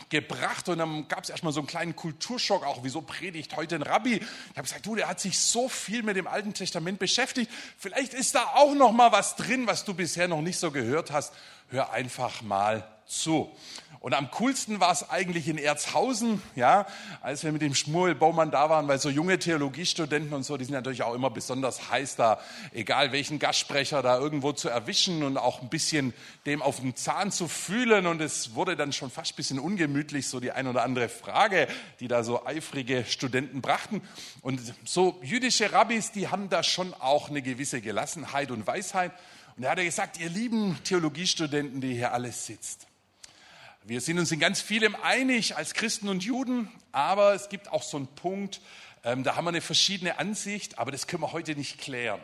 gebracht 0.09 0.69
und 0.69 0.79
dann 0.79 1.07
gab 1.07 1.23
es 1.23 1.29
erstmal 1.29 1.53
so 1.53 1.59
einen 1.59 1.67
kleinen 1.67 1.95
Kulturschock, 1.95 2.65
auch 2.65 2.83
wieso 2.83 3.01
predigt 3.01 3.55
heute 3.55 3.75
ein 3.75 3.83
Rabbi? 3.83 4.15
Ich 4.15 4.57
habe 4.57 4.63
gesagt, 4.63 4.85
du, 4.85 4.95
der 4.95 5.07
hat 5.07 5.19
sich 5.19 5.37
so 5.37 5.69
viel 5.69 6.01
mit 6.01 6.15
dem 6.15 6.25
Alten 6.25 6.53
Testament 6.53 6.97
beschäftigt, 6.97 7.51
vielleicht 7.77 8.13
ist 8.13 8.33
da 8.33 8.43
auch 8.55 8.73
noch 8.73 8.91
mal 8.91 9.11
was 9.11 9.35
drin, 9.35 9.67
was 9.67 9.85
du 9.85 9.93
bisher 9.93 10.27
noch 10.27 10.41
nicht 10.41 10.57
so 10.57 10.71
gehört 10.71 11.11
hast. 11.11 11.33
Hör 11.69 11.91
einfach 11.91 12.41
mal 12.41 12.87
zu. 13.05 13.55
Und 14.05 14.13
am 14.13 14.29
coolsten 14.29 14.79
war 14.79 14.91
es 14.91 15.09
eigentlich 15.09 15.47
in 15.47 15.57
Erzhausen, 15.57 16.39
ja, 16.55 16.85
als 17.21 17.43
wir 17.43 17.51
mit 17.51 17.63
dem 17.63 17.73
Schmuel 17.73 18.13
Baumann 18.13 18.51
da 18.51 18.69
waren, 18.69 18.87
weil 18.87 18.99
so 18.99 19.09
junge 19.09 19.39
Theologiestudenten 19.39 20.31
und 20.31 20.43
so, 20.43 20.57
die 20.57 20.65
sind 20.65 20.75
natürlich 20.75 21.01
auch 21.01 21.15
immer 21.15 21.31
besonders 21.31 21.89
heiß 21.89 22.15
da, 22.15 22.39
egal 22.71 23.11
welchen 23.13 23.39
Gastsprecher 23.39 24.03
da 24.03 24.19
irgendwo 24.19 24.51
zu 24.51 24.69
erwischen 24.69 25.23
und 25.23 25.39
auch 25.39 25.63
ein 25.63 25.69
bisschen 25.69 26.13
dem 26.45 26.61
auf 26.61 26.81
den 26.81 26.95
Zahn 26.95 27.31
zu 27.31 27.47
fühlen. 27.47 28.05
Und 28.05 28.21
es 28.21 28.53
wurde 28.53 28.75
dann 28.75 28.93
schon 28.93 29.09
fast 29.09 29.33
ein 29.33 29.37
bisschen 29.37 29.57
ungemütlich, 29.57 30.27
so 30.27 30.39
die 30.39 30.51
ein 30.51 30.67
oder 30.67 30.83
andere 30.83 31.09
Frage, 31.09 31.67
die 31.99 32.07
da 32.07 32.23
so 32.23 32.45
eifrige 32.45 33.05
Studenten 33.05 33.61
brachten. 33.61 34.03
Und 34.41 34.61
so 34.83 35.19
jüdische 35.23 35.73
Rabbis, 35.73 36.11
die 36.11 36.27
haben 36.27 36.51
da 36.51 36.61
schon 36.61 36.93
auch 36.93 37.31
eine 37.31 37.41
gewisse 37.41 37.81
Gelassenheit 37.81 38.51
und 38.51 38.67
Weisheit. 38.67 39.13
Und 39.57 39.63
er 39.63 39.71
hat 39.71 39.79
gesagt, 39.79 40.19
ihr 40.19 40.29
lieben 40.29 40.77
Theologiestudenten, 40.83 41.81
die 41.81 41.95
hier 41.95 42.13
alles 42.13 42.45
sitzt. 42.45 42.85
Wir 43.87 44.01
sind 44.01 44.17
uns 44.17 44.31
in 44.31 44.39
ganz 44.39 44.61
vielem 44.61 44.95
einig 44.95 45.57
als 45.57 45.75
Christen 45.75 46.09
und 46.09 46.23
Juden, 46.23 46.71
aber 46.91 47.35
es 47.35 47.49
gibt 47.49 47.71
auch 47.71 47.83
so 47.83 47.97
einen 47.97 48.07
Punkt, 48.07 48.59
ähm, 49.03 49.23
da 49.23 49.35
haben 49.35 49.45
wir 49.45 49.49
eine 49.49 49.61
verschiedene 49.61 50.17
Ansicht, 50.17 50.79
aber 50.79 50.91
das 50.91 51.05
können 51.05 51.21
wir 51.21 51.33
heute 51.33 51.55
nicht 51.55 51.77
klären. 51.77 52.19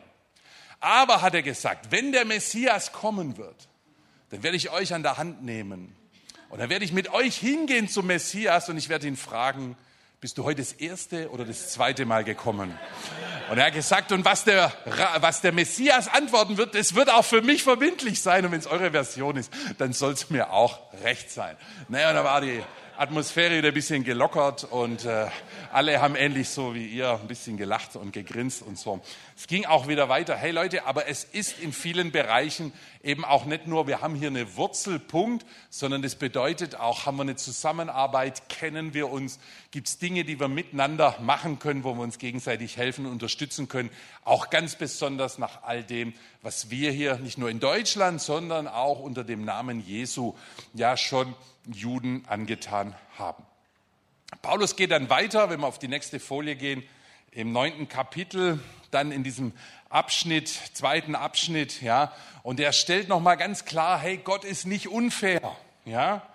Aber 0.80 1.22
hat 1.22 1.36
er 1.36 1.44
gesagt, 1.44 1.92
wenn 1.92 2.14
der 2.14 2.26
Messias 2.26 2.94
kommen 2.94 3.38
wird, 3.38 3.68
dann 4.32 4.42
werde 4.42 4.58
ich 4.58 4.72
euch 4.72 4.96
an 4.96 5.04
der 5.04 5.20
Hand 5.20 5.44
nehmen 5.44 5.96
und 6.50 6.58
dann 6.58 6.72
werde 6.72 6.84
ich 6.84 6.94
mit 6.94 7.14
euch 7.14 7.38
hingehen 7.38 7.88
zum 7.88 8.08
Messias 8.08 8.68
und 8.68 8.78
ich 8.78 8.90
werde 8.90 9.06
ihn 9.06 9.16
fragen, 9.16 9.78
bist 10.22 10.38
du 10.38 10.44
heute 10.44 10.62
das 10.62 10.74
erste 10.74 11.32
oder 11.32 11.46
das 11.46 11.72
zweite 11.72 12.06
Mal 12.06 12.24
gekommen? 12.24 12.78
Und 13.50 13.58
er 13.58 13.66
hat 13.66 13.74
gesagt, 13.74 14.12
und 14.12 14.24
was 14.24 14.44
der, 14.44 14.72
was 15.20 15.42
der 15.42 15.52
Messias 15.52 16.08
antworten 16.08 16.58
wird, 16.58 16.76
das 16.76 16.94
wird 16.94 17.10
auch 17.10 17.26
für 17.26 17.42
mich 17.42 17.64
verbindlich 17.64 18.22
sein. 18.22 18.46
Und 18.46 18.52
wenn 18.52 18.60
es 18.60 18.68
eure 18.68 18.92
Version 18.92 19.36
ist, 19.36 19.52
dann 19.80 19.94
soll 19.94 20.14
es 20.14 20.30
mir 20.30 20.54
auch 20.54 20.80
recht 21.04 21.32
sein. 21.32 21.58
Naja, 21.88 22.14
da 22.14 22.24
war 22.24 22.40
die 22.40 22.62
Atmosphäre 23.02 23.58
wieder 23.58 23.70
ein 23.70 23.74
bisschen 23.74 24.04
gelockert 24.04 24.64
und 24.64 25.06
äh, 25.06 25.26
alle 25.74 26.00
haben 26.02 26.16
ähnlich 26.16 26.50
so 26.50 26.76
wie 26.76 26.86
ihr 26.86 27.10
ein 27.10 27.28
bisschen 27.28 27.58
gelacht 27.58 27.96
und 27.96 28.14
gegrinst 28.14 28.62
und 28.62 28.78
so. 28.78 29.02
Es 29.36 29.48
ging 29.48 29.66
auch 29.66 29.88
wieder 29.88 30.08
weiter. 30.08 30.36
Hey 30.36 30.52
Leute, 30.52 30.86
aber 30.86 31.08
es 31.08 31.24
ist 31.24 31.58
in 31.58 31.74
vielen 31.74 32.12
Bereichen 32.12 32.72
eben 33.02 33.26
auch 33.26 33.46
nicht 33.46 33.66
nur, 33.66 33.88
wir 33.88 34.02
haben 34.02 34.14
hier 34.14 34.28
eine 34.28 34.56
Wurzelpunkt, 34.56 35.48
sondern 35.72 36.04
das 36.04 36.14
bedeutet 36.14 36.76
auch, 36.76 37.08
haben 37.08 37.18
wir 37.18 37.24
eine 37.24 37.36
Zusammenarbeit, 37.36 38.50
kennen 38.50 38.94
wir 38.94 39.10
uns, 39.10 39.40
gibt 39.72 39.88
es 39.88 39.98
Dinge, 39.98 40.24
die 40.24 40.40
wir 40.40 40.48
miteinander 40.48 41.16
machen 41.22 41.58
können, 41.58 41.84
wo 41.84 41.96
wir 41.96 42.04
uns 42.04 42.20
gegenseitig 42.20 42.78
helfen 42.78 43.08
unterstützen 43.08 43.68
können. 43.68 43.90
Auch 44.26 44.52
ganz 44.52 44.76
besonders 44.76 45.40
nach 45.40 45.64
all 45.64 45.84
dem, 45.84 46.14
was 46.44 46.70
wir 46.70 46.92
hier 46.92 47.16
nicht 47.16 47.40
nur 47.40 47.50
in 47.50 47.60
Deutschland, 47.60 48.22
sondern 48.22 48.68
auch 48.68 49.00
unter 49.00 49.24
dem 49.24 49.44
Namen 49.44 49.84
Jesu 49.84 50.36
ja 50.76 50.98
schon 50.98 51.34
Juden 51.68 52.24
angetan 52.28 52.96
haben. 53.18 53.46
Paulus 54.42 54.76
geht 54.76 54.92
dann 54.92 55.10
weiter, 55.10 55.50
wenn 55.50 55.60
wir 55.60 55.68
auf 55.68 55.80
die 55.80 55.88
nächste 55.88 56.20
Folie 56.20 56.56
gehen, 56.56 56.84
im 57.32 57.52
neunten 57.52 57.88
Kapitel, 57.88 58.60
dann 58.90 59.12
in 59.12 59.24
diesem 59.24 59.54
Abschnitt, 59.90 60.50
zweiten 60.74 61.16
Abschnitt, 61.16 61.82
ja, 61.82 62.14
und 62.44 62.60
er 62.60 62.74
stellt 62.74 63.08
nochmal 63.08 63.38
ganz 63.38 63.66
klar, 63.66 64.00
hey, 64.00 64.18
Gott 64.18 64.44
ist 64.44 64.66
nicht 64.66 64.88
unfair, 64.88 65.56
ja. 65.86 66.26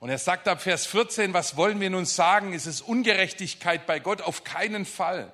Und 0.00 0.10
er 0.10 0.18
sagt 0.18 0.48
ab 0.48 0.60
Vers 0.60 0.84
14, 0.86 1.32
was 1.32 1.56
wollen 1.56 1.80
wir 1.80 1.88
nun 1.88 2.06
sagen? 2.06 2.54
Ist 2.54 2.66
es 2.66 2.80
Ungerechtigkeit 2.80 3.86
bei 3.86 4.00
Gott? 4.00 4.20
Auf 4.20 4.42
keinen 4.42 4.84
Fall. 4.84 5.32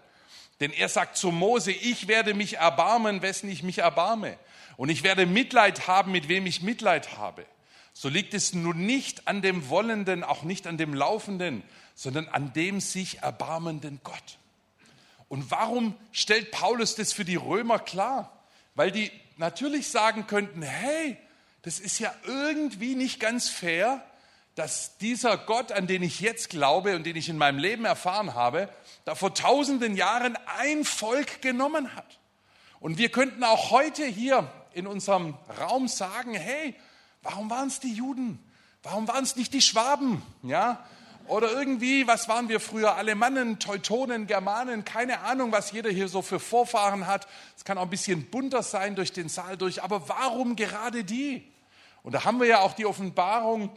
Denn 0.60 0.72
er 0.72 0.90
sagt 0.90 1.16
zu 1.16 1.30
Mose, 1.30 1.72
ich 1.72 2.06
werde 2.06 2.34
mich 2.34 2.58
erbarmen, 2.58 3.22
wessen 3.22 3.48
ich 3.48 3.62
mich 3.62 3.78
erbarme. 3.78 4.36
Und 4.76 4.90
ich 4.90 5.04
werde 5.04 5.24
Mitleid 5.24 5.88
haben, 5.88 6.12
mit 6.12 6.28
wem 6.28 6.44
ich 6.44 6.60
Mitleid 6.60 7.16
habe 7.16 7.46
so 8.00 8.08
liegt 8.08 8.32
es 8.32 8.54
nun 8.54 8.86
nicht 8.86 9.26
an 9.26 9.42
dem 9.42 9.70
Wollenden, 9.70 10.22
auch 10.22 10.44
nicht 10.44 10.68
an 10.68 10.78
dem 10.78 10.94
Laufenden, 10.94 11.64
sondern 11.96 12.28
an 12.28 12.52
dem 12.52 12.78
sich 12.78 13.22
erbarmenden 13.22 13.98
Gott. 14.04 14.38
Und 15.28 15.50
warum 15.50 15.96
stellt 16.12 16.52
Paulus 16.52 16.94
das 16.94 17.12
für 17.12 17.24
die 17.24 17.34
Römer 17.34 17.80
klar? 17.80 18.40
Weil 18.76 18.92
die 18.92 19.10
natürlich 19.36 19.88
sagen 19.88 20.28
könnten, 20.28 20.62
hey, 20.62 21.16
das 21.62 21.80
ist 21.80 21.98
ja 21.98 22.14
irgendwie 22.22 22.94
nicht 22.94 23.18
ganz 23.18 23.48
fair, 23.48 24.04
dass 24.54 24.96
dieser 24.98 25.36
Gott, 25.36 25.72
an 25.72 25.88
den 25.88 26.04
ich 26.04 26.20
jetzt 26.20 26.50
glaube 26.50 26.94
und 26.94 27.04
den 27.04 27.16
ich 27.16 27.28
in 27.28 27.36
meinem 27.36 27.58
Leben 27.58 27.84
erfahren 27.84 28.34
habe, 28.34 28.68
da 29.06 29.16
vor 29.16 29.34
tausenden 29.34 29.96
Jahren 29.96 30.38
ein 30.56 30.84
Volk 30.84 31.42
genommen 31.42 31.96
hat. 31.96 32.20
Und 32.78 32.96
wir 32.96 33.08
könnten 33.08 33.42
auch 33.42 33.72
heute 33.72 34.04
hier 34.06 34.48
in 34.72 34.86
unserem 34.86 35.34
Raum 35.58 35.88
sagen, 35.88 36.34
hey, 36.34 36.76
Warum 37.22 37.50
waren 37.50 37.68
es 37.68 37.80
die 37.80 37.92
Juden? 37.92 38.38
Warum 38.82 39.08
waren 39.08 39.24
es 39.24 39.36
nicht 39.36 39.52
die 39.52 39.62
Schwaben? 39.62 40.22
Ja? 40.42 40.84
Oder 41.26 41.52
irgendwie, 41.52 42.06
was 42.06 42.26
waren 42.28 42.48
wir 42.48 42.58
früher? 42.58 42.94
Alemannen, 42.94 43.58
Teutonen, 43.58 44.26
Germanen, 44.26 44.84
keine 44.84 45.20
Ahnung, 45.20 45.52
was 45.52 45.72
jeder 45.72 45.90
hier 45.90 46.08
so 46.08 46.22
für 46.22 46.40
Vorfahren 46.40 47.06
hat. 47.06 47.28
Es 47.56 47.64
kann 47.64 47.76
auch 47.76 47.82
ein 47.82 47.90
bisschen 47.90 48.24
bunter 48.30 48.62
sein 48.62 48.96
durch 48.96 49.12
den 49.12 49.28
Saal 49.28 49.58
durch, 49.58 49.82
aber 49.82 50.08
warum 50.08 50.56
gerade 50.56 51.04
die? 51.04 51.46
Und 52.02 52.12
da 52.12 52.24
haben 52.24 52.40
wir 52.40 52.46
ja 52.46 52.60
auch 52.60 52.72
die 52.72 52.86
Offenbarung 52.86 53.70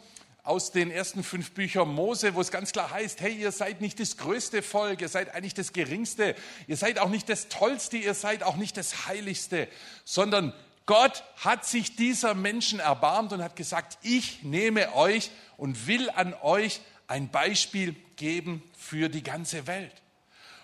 aus 0.43 0.71
den 0.71 0.89
ersten 0.89 1.23
fünf 1.23 1.51
Büchern 1.51 1.93
Mose, 1.93 2.33
wo 2.33 2.41
es 2.41 2.51
ganz 2.51 2.71
klar 2.71 2.89
heißt, 2.89 3.21
hey, 3.21 3.33
ihr 3.33 3.51
seid 3.51 3.81
nicht 3.81 3.99
das 3.99 4.17
größte 4.17 4.61
Volk, 4.63 5.01
ihr 5.01 5.09
seid 5.09 5.35
eigentlich 5.35 5.53
das 5.53 5.73
geringste, 5.73 6.35
ihr 6.67 6.77
seid 6.77 6.99
auch 6.99 7.09
nicht 7.09 7.27
das 7.27 7.49
tollste, 7.49 7.97
ihr 7.97 8.13
seid 8.13 8.43
auch 8.43 8.55
nicht 8.55 8.77
das 8.77 9.07
heiligste, 9.07 9.67
sondern 10.03 10.53
Gott 10.85 11.23
hat 11.37 11.65
sich 11.65 11.95
dieser 11.95 12.33
Menschen 12.33 12.79
erbarmt 12.79 13.33
und 13.33 13.43
hat 13.43 13.55
gesagt, 13.55 13.97
ich 14.01 14.43
nehme 14.43 14.95
euch 14.95 15.31
und 15.57 15.87
will 15.87 16.09
an 16.09 16.33
euch 16.41 16.81
ein 17.07 17.29
Beispiel 17.29 17.95
geben 18.15 18.63
für 18.77 19.09
die 19.09 19.23
ganze 19.23 19.67
Welt. 19.67 19.93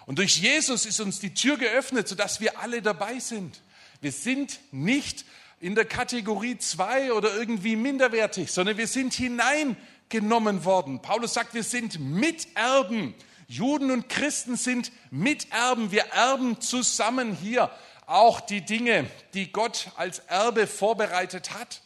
Und 0.06 0.20
durch 0.20 0.38
Jesus 0.38 0.86
ist 0.86 1.02
uns 1.02 1.20
die 1.20 1.34
Tür 1.34 1.58
geöffnet, 1.58 2.08
sodass 2.08 2.40
wir 2.40 2.60
alle 2.60 2.82
dabei 2.82 3.20
sind. 3.20 3.62
Wir 4.00 4.12
sind 4.12 4.60
nicht 4.72 5.26
in 5.60 5.76
der 5.76 5.86
Kategorie 5.86 6.58
2 6.58 7.14
oder 7.14 7.36
irgendwie 7.36 7.76
minderwertig, 7.76 8.52
sondern 8.52 8.78
wir 8.78 8.88
sind 8.88 9.14
hineingenommen 9.14 10.64
worden. 10.64 11.02
Paulus 11.02 11.34
sagt, 11.34 11.54
wir 11.54 11.64
sind 11.64 12.00
Miterben. 12.00 13.16
Juden 13.48 13.92
und 13.92 14.08
Christen 14.08 14.56
sind 14.56 14.92
Miterben. 15.10 15.92
Wir 15.92 16.06
erben 16.08 16.62
zusammen 16.62 17.36
hier 17.36 17.70
auch 18.08 18.40
die 18.40 18.62
Dinge, 18.62 19.06
die 19.34 19.52
Gott 19.52 19.90
als 19.98 20.20
Erbe 20.20 20.66
vorbereitet 20.66 21.54
hat. 21.54 21.82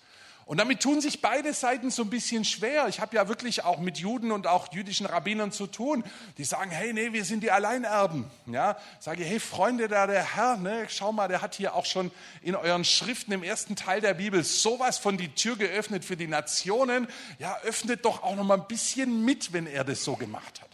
Und 0.45 0.57
damit 0.59 0.81
tun 0.81 0.99
sich 0.99 1.21
beide 1.21 1.53
Seiten 1.53 1.91
so 1.91 2.01
ein 2.03 2.09
bisschen 2.09 2.43
schwer. 2.43 2.87
Ich 2.89 2.99
habe 2.99 3.15
ja 3.15 3.29
wirklich 3.29 3.63
auch 3.63 3.79
mit 3.79 3.99
Juden 3.99 4.33
und 4.33 4.47
auch 4.47 4.73
jüdischen 4.73 5.05
Rabbinern 5.05 5.51
zu 5.51 5.65
tun, 5.65 6.03
die 6.37 6.43
sagen, 6.43 6.71
hey, 6.71 6.91
nee, 6.91 7.13
wir 7.13 7.23
sind 7.23 7.41
die 7.41 7.51
Alleinerben. 7.51 8.29
Ja, 8.47 8.77
sage, 8.99 9.23
hey, 9.23 9.39
Freunde, 9.39 9.87
da 9.87 10.07
der 10.07 10.35
Herr, 10.35 10.57
ne, 10.57 10.87
schau 10.89 11.13
mal, 11.13 11.29
der 11.29 11.41
hat 11.41 11.55
hier 11.55 11.73
auch 11.73 11.85
schon 11.85 12.11
in 12.41 12.55
euren 12.55 12.83
Schriften 12.83 13.31
im 13.31 13.43
ersten 13.43 13.77
Teil 13.77 14.01
der 14.01 14.15
Bibel 14.15 14.43
sowas 14.43 14.97
von 14.97 15.17
die 15.17 15.33
Tür 15.33 15.55
geöffnet 15.55 16.03
für 16.03 16.17
die 16.17 16.27
Nationen. 16.27 17.07
Ja, 17.39 17.57
öffnet 17.63 18.03
doch 18.03 18.21
auch 18.23 18.35
noch 18.35 18.43
mal 18.43 18.59
ein 18.59 18.67
bisschen 18.67 19.23
mit, 19.23 19.53
wenn 19.53 19.67
er 19.67 19.85
das 19.85 20.03
so 20.03 20.17
gemacht 20.17 20.59
hat. 20.61 20.70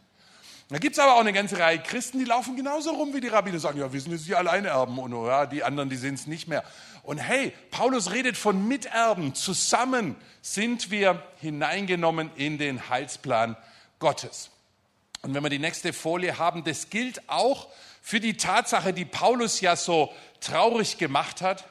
Da 0.70 0.80
gibt 0.80 0.98
es 0.98 1.00
aber 1.00 1.16
auch 1.16 1.22
eine 1.22 1.32
ganze 1.32 1.58
Reihe 1.60 1.80
Christen, 1.80 2.20
die 2.20 2.26
laufen 2.26 2.58
genauso 2.58 2.92
rum 2.92 3.14
wie 3.14 3.22
die 3.22 3.30
Rabbiner, 3.30 3.58
sagen, 3.58 3.80
ja, 3.80 3.94
wir 3.94 4.02
sind 4.02 4.12
jetzt 4.12 4.28
die 4.28 4.36
Alleinerben 4.36 5.00
und 5.00 5.14
ja, 5.26 5.46
die 5.46 5.64
anderen, 5.64 5.90
die 5.90 5.96
sind 5.96 6.16
es 6.16 6.28
nicht 6.28 6.50
mehr. 6.50 6.64
Und 7.04 7.20
hey, 7.20 7.54
Paulus 7.72 8.12
redet 8.12 8.36
von 8.36 8.68
Miterben. 8.68 9.34
Zusammen 9.34 10.18
sind 10.42 10.92
wir 10.92 11.24
hineingenommen 11.40 12.30
in 12.36 12.58
den 12.58 12.90
Heilsplan 12.90 13.56
Gottes. 14.00 14.50
Und 15.22 15.34
wenn 15.34 15.42
wir 15.42 15.50
die 15.50 15.58
nächste 15.58 15.94
Folie 15.94 16.38
haben, 16.38 16.66
das 16.66 16.90
gilt 16.90 17.22
auch 17.30 17.70
für 18.02 18.20
die 18.20 18.36
Tatsache, 18.36 18.92
die 18.92 19.06
Paulus 19.06 19.62
ja 19.62 19.78
so 19.78 20.14
traurig 20.42 20.98
gemacht 20.98 21.42
hat, 21.42 21.64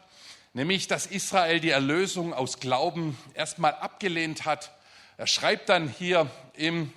nämlich 0.54 0.88
dass 0.88 1.04
Israel 1.04 1.61
die 1.61 1.70
Erlösung 1.70 2.32
aus 2.32 2.61
Glauben 2.61 3.18
erstmal 3.35 3.74
abgelehnt 3.74 4.46
hat. 4.46 4.70
Er 5.18 5.26
schreibt 5.26 5.68
dann 5.68 5.87
hier 5.87 6.30
im 6.54 6.92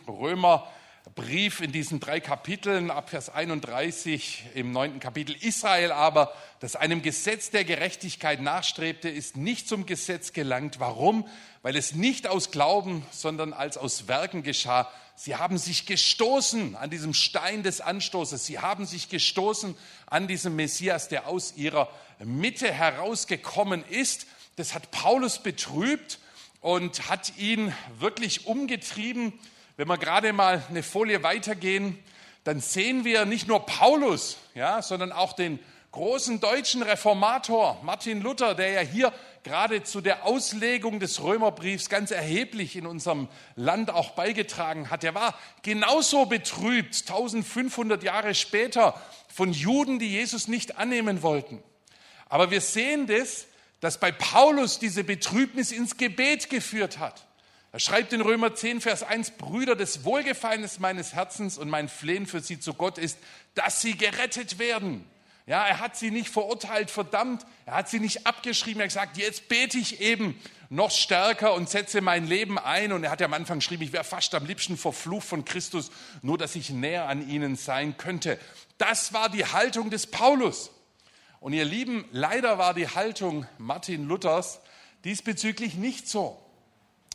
Römerbrief 1.05 1.61
in 1.61 1.71
diesen 1.71 1.99
drei 1.99 2.19
Kapiteln 2.19 2.91
ab 2.91 3.09
Vers 3.09 3.29
31 3.29 4.43
im 4.55 4.71
neunten 4.71 4.99
Kapitel, 4.99 5.35
Israel 5.39 5.91
aber, 5.91 6.33
das 6.59 6.75
einem 6.75 7.01
Gesetz 7.01 7.51
der 7.51 7.63
Gerechtigkeit 7.63 8.41
nachstrebte, 8.41 9.09
ist 9.09 9.37
nicht 9.37 9.67
zum 9.67 9.85
Gesetz 9.85 10.33
gelangt. 10.33 10.79
Warum? 10.79 11.27
Weil 11.61 11.75
es 11.75 11.93
nicht 11.93 12.27
aus 12.27 12.51
Glauben, 12.51 13.05
sondern 13.11 13.53
als 13.53 13.77
aus 13.77 14.07
Werken 14.07 14.43
geschah. 14.43 14.89
Sie 15.15 15.35
haben 15.35 15.57
sich 15.57 15.85
gestoßen 15.85 16.75
an 16.75 16.89
diesem 16.89 17.13
Stein 17.13 17.63
des 17.63 17.81
Anstoßes. 17.81 18.45
Sie 18.45 18.59
haben 18.59 18.85
sich 18.85 19.09
gestoßen 19.09 19.75
an 20.05 20.27
diesem 20.27 20.55
Messias, 20.55 21.07
der 21.07 21.27
aus 21.27 21.53
ihrer 21.55 21.89
Mitte 22.23 22.71
herausgekommen 22.71 23.83
ist. 23.89 24.27
Das 24.55 24.73
hat 24.73 24.91
Paulus 24.91 25.39
betrübt 25.39 26.19
und 26.61 27.09
hat 27.09 27.37
ihn 27.37 27.73
wirklich 27.99 28.47
umgetrieben. 28.47 29.33
Wenn 29.79 29.87
wir 29.87 29.97
gerade 29.97 30.33
mal 30.33 30.61
eine 30.69 30.83
Folie 30.83 31.23
weitergehen, 31.23 31.97
dann 32.43 32.59
sehen 32.59 33.05
wir 33.05 33.23
nicht 33.23 33.47
nur 33.47 33.65
Paulus, 33.65 34.35
ja, 34.53 34.81
sondern 34.81 35.13
auch 35.13 35.31
den 35.31 35.57
großen 35.93 36.41
deutschen 36.41 36.83
Reformator 36.83 37.79
Martin 37.81 38.19
Luther, 38.19 38.55
der 38.55 38.71
ja 38.71 38.81
hier 38.81 39.13
gerade 39.43 39.81
zu 39.83 40.01
der 40.01 40.25
Auslegung 40.25 40.99
des 40.99 41.23
Römerbriefs 41.23 41.87
ganz 41.87 42.11
erheblich 42.11 42.75
in 42.75 42.85
unserem 42.85 43.29
Land 43.55 43.89
auch 43.89 44.09
beigetragen 44.09 44.89
hat. 44.89 45.05
Er 45.05 45.15
war 45.15 45.33
genauso 45.61 46.25
betrübt 46.25 47.05
1500 47.07 48.03
Jahre 48.03 48.35
später 48.35 49.01
von 49.33 49.53
Juden, 49.53 49.97
die 49.97 50.09
Jesus 50.09 50.49
nicht 50.49 50.77
annehmen 50.77 51.21
wollten. 51.21 51.63
Aber 52.27 52.51
wir 52.51 52.59
sehen 52.59 53.07
das, 53.07 53.47
dass 53.79 53.97
bei 53.97 54.11
Paulus 54.11 54.77
diese 54.77 55.05
Betrübnis 55.05 55.71
ins 55.71 55.95
Gebet 55.95 56.49
geführt 56.49 56.99
hat. 56.99 57.28
Er 57.71 57.79
schreibt 57.79 58.13
in 58.13 58.21
Römer 58.21 58.55
10, 58.55 58.81
Vers 58.81 59.03
1, 59.03 59.31
Brüder, 59.31 59.75
des 59.75 60.03
Wohlgefallens 60.03 60.79
meines 60.79 61.13
Herzens 61.13 61.57
und 61.57 61.69
mein 61.69 61.87
Flehen 61.87 62.25
für 62.25 62.39
sie 62.39 62.59
zu 62.59 62.73
Gott 62.73 62.97
ist, 62.97 63.19
dass 63.53 63.81
sie 63.81 63.95
gerettet 63.95 64.57
werden. 64.57 65.05
Ja, 65.45 65.67
er 65.67 65.79
hat 65.79 65.95
sie 65.95 66.11
nicht 66.11 66.29
verurteilt, 66.29 66.91
verdammt. 66.91 67.45
Er 67.65 67.75
hat 67.75 67.89
sie 67.89 67.99
nicht 67.99 68.27
abgeschrieben. 68.27 68.81
Er 68.81 68.83
hat 68.83 68.89
gesagt, 68.89 69.17
jetzt 69.17 69.49
bete 69.49 69.77
ich 69.77 69.99
eben 69.99 70.39
noch 70.69 70.91
stärker 70.91 71.53
und 71.53 71.69
setze 71.69 72.01
mein 72.01 72.27
Leben 72.27 72.59
ein. 72.59 72.91
Und 72.91 73.03
er 73.03 73.11
hat 73.11 73.19
ja 73.19 73.25
am 73.25 73.33
Anfang 73.33 73.59
geschrieben, 73.59 73.83
ich 73.83 73.93
wäre 73.93 74.03
fast 74.03 74.33
am 74.35 74.45
liebsten 74.45 74.77
verflucht 74.77 75.27
von 75.27 75.45
Christus, 75.45 75.91
nur 76.21 76.37
dass 76.37 76.55
ich 76.55 76.69
näher 76.69 77.07
an 77.07 77.27
ihnen 77.27 77.55
sein 77.55 77.97
könnte. 77.97 78.39
Das 78.77 79.13
war 79.13 79.29
die 79.29 79.45
Haltung 79.45 79.89
des 79.89 80.07
Paulus. 80.07 80.71
Und 81.39 81.53
ihr 81.53 81.65
Lieben, 81.65 82.05
leider 82.11 82.57
war 82.57 82.73
die 82.73 82.87
Haltung 82.87 83.47
Martin 83.57 84.07
Luthers 84.07 84.59
diesbezüglich 85.03 85.75
nicht 85.75 86.07
so, 86.07 86.39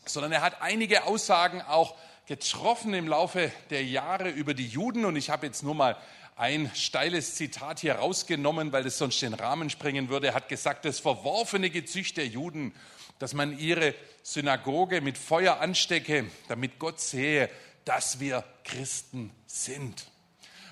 sondern 0.08 0.32
er 0.32 0.42
hat 0.42 0.60
einige 0.60 1.04
Aussagen 1.04 1.62
auch 1.62 1.94
getroffen 2.26 2.94
im 2.94 3.08
Laufe 3.08 3.52
der 3.70 3.84
Jahre 3.84 4.30
über 4.30 4.54
die 4.54 4.66
Juden. 4.66 5.04
Und 5.04 5.16
ich 5.16 5.30
habe 5.30 5.46
jetzt 5.46 5.62
nur 5.62 5.74
mal 5.74 5.96
ein 6.36 6.70
steiles 6.74 7.36
Zitat 7.36 7.80
hier 7.80 7.96
rausgenommen, 7.96 8.72
weil 8.72 8.86
es 8.86 8.98
sonst 8.98 9.20
den 9.22 9.34
Rahmen 9.34 9.70
sprengen 9.70 10.08
würde. 10.08 10.28
Er 10.28 10.34
hat 10.34 10.48
gesagt, 10.48 10.84
das 10.84 10.98
verworfene 10.98 11.70
Gezücht 11.70 12.16
der 12.16 12.26
Juden, 12.26 12.74
dass 13.18 13.34
man 13.34 13.58
ihre 13.58 13.94
Synagoge 14.22 15.00
mit 15.00 15.16
Feuer 15.18 15.60
anstecke, 15.60 16.26
damit 16.48 16.78
Gott 16.78 17.00
sehe, 17.00 17.50
dass 17.84 18.18
wir 18.18 18.42
Christen 18.64 19.30
sind. 19.46 20.06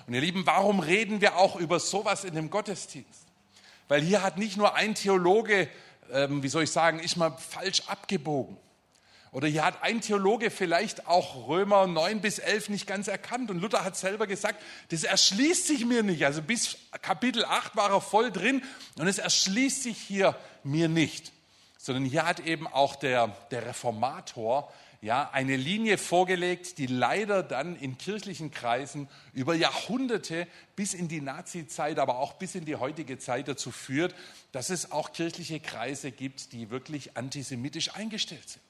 Und 0.07 0.15
ihr 0.15 0.21
Lieben, 0.21 0.45
warum 0.45 0.79
reden 0.79 1.21
wir 1.21 1.37
auch 1.37 1.55
über 1.55 1.79
sowas 1.79 2.25
in 2.25 2.35
dem 2.35 2.49
Gottesdienst? 2.49 3.25
Weil 3.87 4.01
hier 4.01 4.21
hat 4.21 4.37
nicht 4.37 4.57
nur 4.57 4.75
ein 4.75 4.95
Theologe, 4.95 5.69
ähm, 6.11 6.43
wie 6.43 6.49
soll 6.49 6.63
ich 6.63 6.71
sagen, 6.71 6.99
ist 6.99 7.15
mal 7.15 7.31
falsch 7.37 7.83
abgebogen. 7.87 8.57
Oder 9.33 9.47
hier 9.47 9.65
hat 9.65 9.81
ein 9.81 9.99
Theologe 9.99 10.51
vielleicht 10.51 11.07
auch 11.07 11.47
Römer 11.47 11.87
9 11.87 12.21
bis 12.21 12.37
11 12.37 12.69
nicht 12.69 12.85
ganz 12.85 13.07
erkannt. 13.07 13.49
Und 13.49 13.59
Luther 13.59 13.83
hat 13.83 13.97
selber 13.97 14.27
gesagt, 14.27 14.61
das 14.89 15.03
erschließt 15.03 15.65
sich 15.65 15.85
mir 15.85 16.03
nicht. 16.03 16.23
Also 16.23 16.43
bis 16.43 16.77
Kapitel 17.01 17.43
8 17.43 17.75
war 17.75 17.89
er 17.89 17.99
voll 17.99 18.31
drin 18.31 18.61
und 18.99 19.07
es 19.07 19.17
erschließt 19.17 19.81
sich 19.81 19.97
hier 19.97 20.35
mir 20.63 20.87
nicht. 20.87 21.31
Sondern 21.79 22.05
hier 22.05 22.27
hat 22.27 22.41
eben 22.41 22.67
auch 22.67 22.95
der, 22.95 23.35
der 23.49 23.65
Reformator 23.65 24.71
ja, 25.01 25.31
eine 25.33 25.57
Linie 25.57 25.97
vorgelegt, 25.97 26.77
die 26.77 26.85
leider 26.85 27.41
dann 27.41 27.75
in 27.75 27.97
kirchlichen 27.97 28.51
Kreisen 28.51 29.09
über 29.33 29.55
Jahrhunderte 29.55 30.47
bis 30.75 30.93
in 30.93 31.07
die 31.07 31.21
Nazizeit, 31.21 31.97
aber 31.97 32.19
auch 32.19 32.33
bis 32.33 32.53
in 32.53 32.65
die 32.65 32.75
heutige 32.75 33.17
Zeit 33.17 33.47
dazu 33.47 33.71
führt, 33.71 34.13
dass 34.51 34.69
es 34.69 34.91
auch 34.91 35.11
kirchliche 35.11 35.59
Kreise 35.59 36.11
gibt, 36.11 36.53
die 36.53 36.69
wirklich 36.69 37.17
antisemitisch 37.17 37.95
eingestellt 37.95 38.47
sind. 38.47 38.61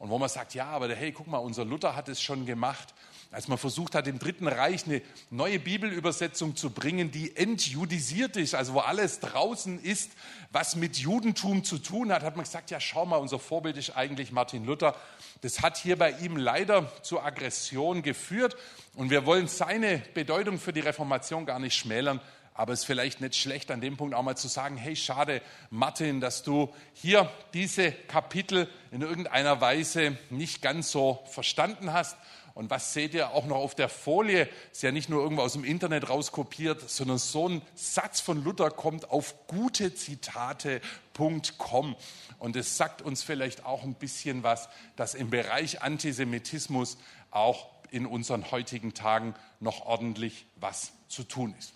Und 0.00 0.08
wo 0.08 0.18
man 0.18 0.30
sagt, 0.30 0.54
ja, 0.54 0.64
aber 0.64 0.88
hey, 0.94 1.12
guck 1.12 1.26
mal, 1.26 1.36
unser 1.36 1.66
Luther 1.66 1.94
hat 1.94 2.08
es 2.08 2.22
schon 2.22 2.46
gemacht, 2.46 2.94
als 3.30 3.48
man 3.48 3.58
versucht 3.58 3.94
hat, 3.94 4.08
im 4.08 4.18
Dritten 4.18 4.48
Reich 4.48 4.86
eine 4.86 5.02
neue 5.28 5.58
Bibelübersetzung 5.58 6.56
zu 6.56 6.70
bringen, 6.70 7.10
die 7.10 7.36
entjudisiert 7.36 8.38
ist, 8.38 8.54
also 8.54 8.72
wo 8.72 8.78
alles 8.78 9.20
draußen 9.20 9.78
ist, 9.78 10.12
was 10.52 10.74
mit 10.74 10.96
Judentum 10.96 11.64
zu 11.64 11.76
tun 11.76 12.10
hat, 12.12 12.22
hat 12.22 12.34
man 12.34 12.44
gesagt, 12.44 12.70
ja, 12.70 12.80
schau 12.80 13.04
mal, 13.04 13.18
unser 13.18 13.38
Vorbild 13.38 13.76
ist 13.76 13.90
eigentlich 13.90 14.32
Martin 14.32 14.64
Luther. 14.64 14.96
Das 15.42 15.60
hat 15.60 15.76
hier 15.76 15.98
bei 15.98 16.12
ihm 16.12 16.38
leider 16.38 16.90
zur 17.02 17.22
Aggression 17.22 18.00
geführt. 18.00 18.56
Und 18.94 19.10
wir 19.10 19.26
wollen 19.26 19.48
seine 19.48 19.98
Bedeutung 20.14 20.58
für 20.58 20.72
die 20.72 20.80
Reformation 20.80 21.44
gar 21.44 21.58
nicht 21.58 21.76
schmälern, 21.76 22.22
aber 22.60 22.74
es 22.74 22.80
ist 22.80 22.84
vielleicht 22.84 23.22
nicht 23.22 23.36
schlecht, 23.36 23.70
an 23.70 23.80
dem 23.80 23.96
Punkt 23.96 24.14
auch 24.14 24.22
mal 24.22 24.36
zu 24.36 24.46
sagen, 24.46 24.76
hey, 24.76 24.94
schade, 24.94 25.40
Martin, 25.70 26.20
dass 26.20 26.42
du 26.42 26.68
hier 26.92 27.32
diese 27.54 27.90
Kapitel 27.90 28.68
in 28.90 29.00
irgendeiner 29.00 29.62
Weise 29.62 30.18
nicht 30.28 30.60
ganz 30.60 30.90
so 30.90 31.24
verstanden 31.30 31.94
hast. 31.94 32.18
Und 32.52 32.68
was 32.68 32.92
seht 32.92 33.14
ihr 33.14 33.30
auch 33.30 33.46
noch 33.46 33.56
auf 33.56 33.74
der 33.74 33.88
Folie? 33.88 34.46
Ist 34.72 34.82
ja 34.82 34.92
nicht 34.92 35.08
nur 35.08 35.22
irgendwo 35.22 35.40
aus 35.40 35.54
dem 35.54 35.64
Internet 35.64 36.10
rauskopiert, 36.10 36.90
sondern 36.90 37.16
so 37.16 37.48
ein 37.48 37.62
Satz 37.76 38.20
von 38.20 38.44
Luther 38.44 38.70
kommt 38.70 39.08
auf 39.08 39.46
gutezitate.com. 39.46 41.96
Und 42.38 42.56
es 42.56 42.76
sagt 42.76 43.00
uns 43.00 43.22
vielleicht 43.22 43.64
auch 43.64 43.84
ein 43.84 43.94
bisschen 43.94 44.42
was, 44.42 44.68
dass 44.96 45.14
im 45.14 45.30
Bereich 45.30 45.80
Antisemitismus 45.80 46.98
auch 47.30 47.70
in 47.90 48.04
unseren 48.04 48.50
heutigen 48.50 48.92
Tagen 48.92 49.34
noch 49.60 49.86
ordentlich 49.86 50.44
was 50.56 50.92
zu 51.08 51.24
tun 51.24 51.54
ist. 51.58 51.72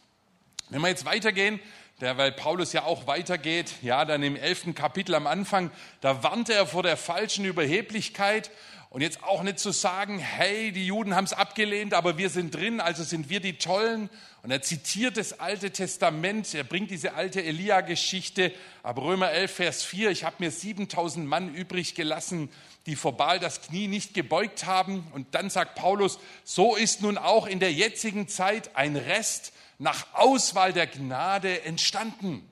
Wenn 0.70 0.80
wir 0.80 0.88
jetzt 0.88 1.04
weitergehen, 1.04 1.60
der, 2.00 2.16
weil 2.16 2.32
Paulus 2.32 2.72
ja 2.72 2.84
auch 2.84 3.06
weitergeht, 3.06 3.72
ja, 3.82 4.04
dann 4.04 4.22
im 4.22 4.34
elften 4.34 4.74
Kapitel 4.74 5.14
am 5.14 5.26
Anfang, 5.26 5.70
da 6.00 6.22
warnt 6.22 6.48
er 6.48 6.66
vor 6.66 6.82
der 6.82 6.96
falschen 6.96 7.44
Überheblichkeit 7.44 8.50
und 8.88 9.00
jetzt 9.00 9.22
auch 9.24 9.42
nicht 9.42 9.58
zu 9.58 9.72
sagen, 9.72 10.18
hey, 10.18 10.72
die 10.72 10.86
Juden 10.86 11.16
haben 11.16 11.24
es 11.24 11.32
abgelehnt, 11.32 11.94
aber 11.94 12.16
wir 12.16 12.30
sind 12.30 12.54
drin, 12.54 12.80
also 12.80 13.02
sind 13.02 13.28
wir 13.28 13.40
die 13.40 13.58
Tollen. 13.58 14.08
Und 14.42 14.52
er 14.52 14.62
zitiert 14.62 15.16
das 15.16 15.40
Alte 15.40 15.70
Testament, 15.70 16.54
er 16.54 16.64
bringt 16.64 16.90
diese 16.90 17.14
alte 17.14 17.42
Elia-Geschichte 17.42 18.52
ab 18.82 18.98
Römer 18.98 19.30
11, 19.32 19.50
Vers 19.52 19.82
4, 19.82 20.10
ich 20.10 20.24
habe 20.24 20.36
mir 20.38 20.50
7000 20.50 21.26
Mann 21.26 21.54
übrig 21.54 21.94
gelassen, 21.94 22.50
die 22.86 22.94
vor 22.94 23.16
Baal 23.16 23.40
das 23.40 23.62
Knie 23.62 23.88
nicht 23.88 24.14
gebeugt 24.14 24.66
haben. 24.66 25.06
Und 25.12 25.34
dann 25.34 25.50
sagt 25.50 25.74
Paulus, 25.74 26.18
so 26.44 26.76
ist 26.76 27.02
nun 27.02 27.18
auch 27.18 27.46
in 27.46 27.58
der 27.58 27.72
jetzigen 27.72 28.28
Zeit 28.28 28.76
ein 28.76 28.94
Rest 28.96 29.53
nach 29.78 30.06
Auswahl 30.14 30.72
der 30.72 30.86
Gnade 30.86 31.62
entstanden. 31.62 32.48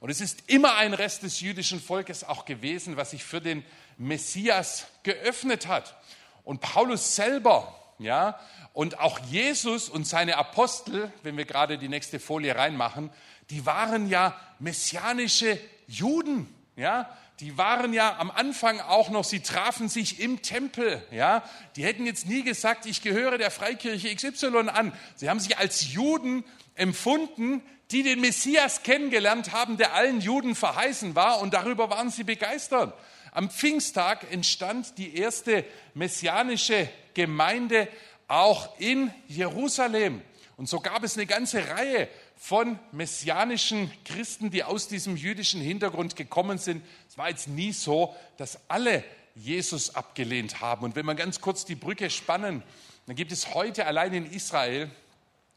Und 0.00 0.10
es 0.10 0.20
ist 0.20 0.50
immer 0.50 0.74
ein 0.76 0.92
Rest 0.92 1.22
des 1.22 1.40
jüdischen 1.40 1.80
Volkes 1.80 2.24
auch 2.24 2.44
gewesen, 2.44 2.96
was 2.96 3.12
sich 3.12 3.24
für 3.24 3.40
den 3.40 3.64
Messias 3.96 4.86
geöffnet 5.02 5.66
hat. 5.66 5.96
Und 6.44 6.60
Paulus 6.60 7.16
selber, 7.16 7.74
ja, 7.98 8.38
und 8.74 8.98
auch 8.98 9.18
Jesus 9.20 9.88
und 9.88 10.06
seine 10.06 10.36
Apostel, 10.36 11.10
wenn 11.22 11.36
wir 11.36 11.44
gerade 11.44 11.78
die 11.78 11.88
nächste 11.88 12.20
Folie 12.20 12.54
reinmachen, 12.56 13.10
die 13.50 13.64
waren 13.66 14.08
ja 14.08 14.38
messianische 14.58 15.58
Juden, 15.86 16.52
ja, 16.76 17.08
die 17.40 17.56
waren 17.56 17.92
ja 17.92 18.18
am 18.18 18.30
Anfang 18.30 18.80
auch 18.80 19.10
noch, 19.10 19.24
sie 19.24 19.40
trafen 19.40 19.88
sich 19.88 20.20
im 20.20 20.42
Tempel, 20.42 21.02
ja. 21.10 21.42
Die 21.76 21.84
hätten 21.84 22.06
jetzt 22.06 22.26
nie 22.26 22.42
gesagt, 22.42 22.86
ich 22.86 23.02
gehöre 23.02 23.38
der 23.38 23.50
Freikirche 23.50 24.14
XY 24.14 24.68
an. 24.68 24.92
Sie 25.16 25.28
haben 25.28 25.40
sich 25.40 25.58
als 25.58 25.92
Juden 25.92 26.44
empfunden, 26.74 27.62
die 27.90 28.02
den 28.02 28.20
Messias 28.20 28.82
kennengelernt 28.82 29.52
haben, 29.52 29.76
der 29.76 29.94
allen 29.94 30.20
Juden 30.20 30.54
verheißen 30.54 31.14
war 31.14 31.40
und 31.40 31.54
darüber 31.54 31.90
waren 31.90 32.10
sie 32.10 32.24
begeistert. 32.24 32.94
Am 33.32 33.50
Pfingsttag 33.50 34.30
entstand 34.32 34.96
die 34.98 35.16
erste 35.16 35.64
messianische 35.94 36.88
Gemeinde 37.14 37.88
auch 38.28 38.78
in 38.78 39.12
Jerusalem. 39.28 40.22
Und 40.56 40.68
so 40.68 40.80
gab 40.80 41.02
es 41.02 41.16
eine 41.16 41.26
ganze 41.26 41.68
Reihe 41.68 42.08
von 42.36 42.78
messianischen 42.92 43.90
Christen, 44.04 44.50
die 44.50 44.62
aus 44.62 44.88
diesem 44.88 45.16
jüdischen 45.16 45.60
Hintergrund 45.60 46.16
gekommen 46.16 46.58
sind. 46.58 46.84
Es 47.08 47.18
war 47.18 47.28
jetzt 47.28 47.48
nie 47.48 47.72
so, 47.72 48.14
dass 48.36 48.58
alle 48.68 49.02
Jesus 49.34 49.96
abgelehnt 49.96 50.60
haben. 50.60 50.84
Und 50.84 50.94
wenn 50.94 51.06
wir 51.06 51.14
ganz 51.16 51.40
kurz 51.40 51.64
die 51.64 51.74
Brücke 51.74 52.08
spannen 52.10 52.62
dann 53.06 53.16
gibt 53.16 53.32
es 53.32 53.54
heute 53.54 53.86
allein 53.86 54.14
in 54.14 54.26
Israel 54.26 54.90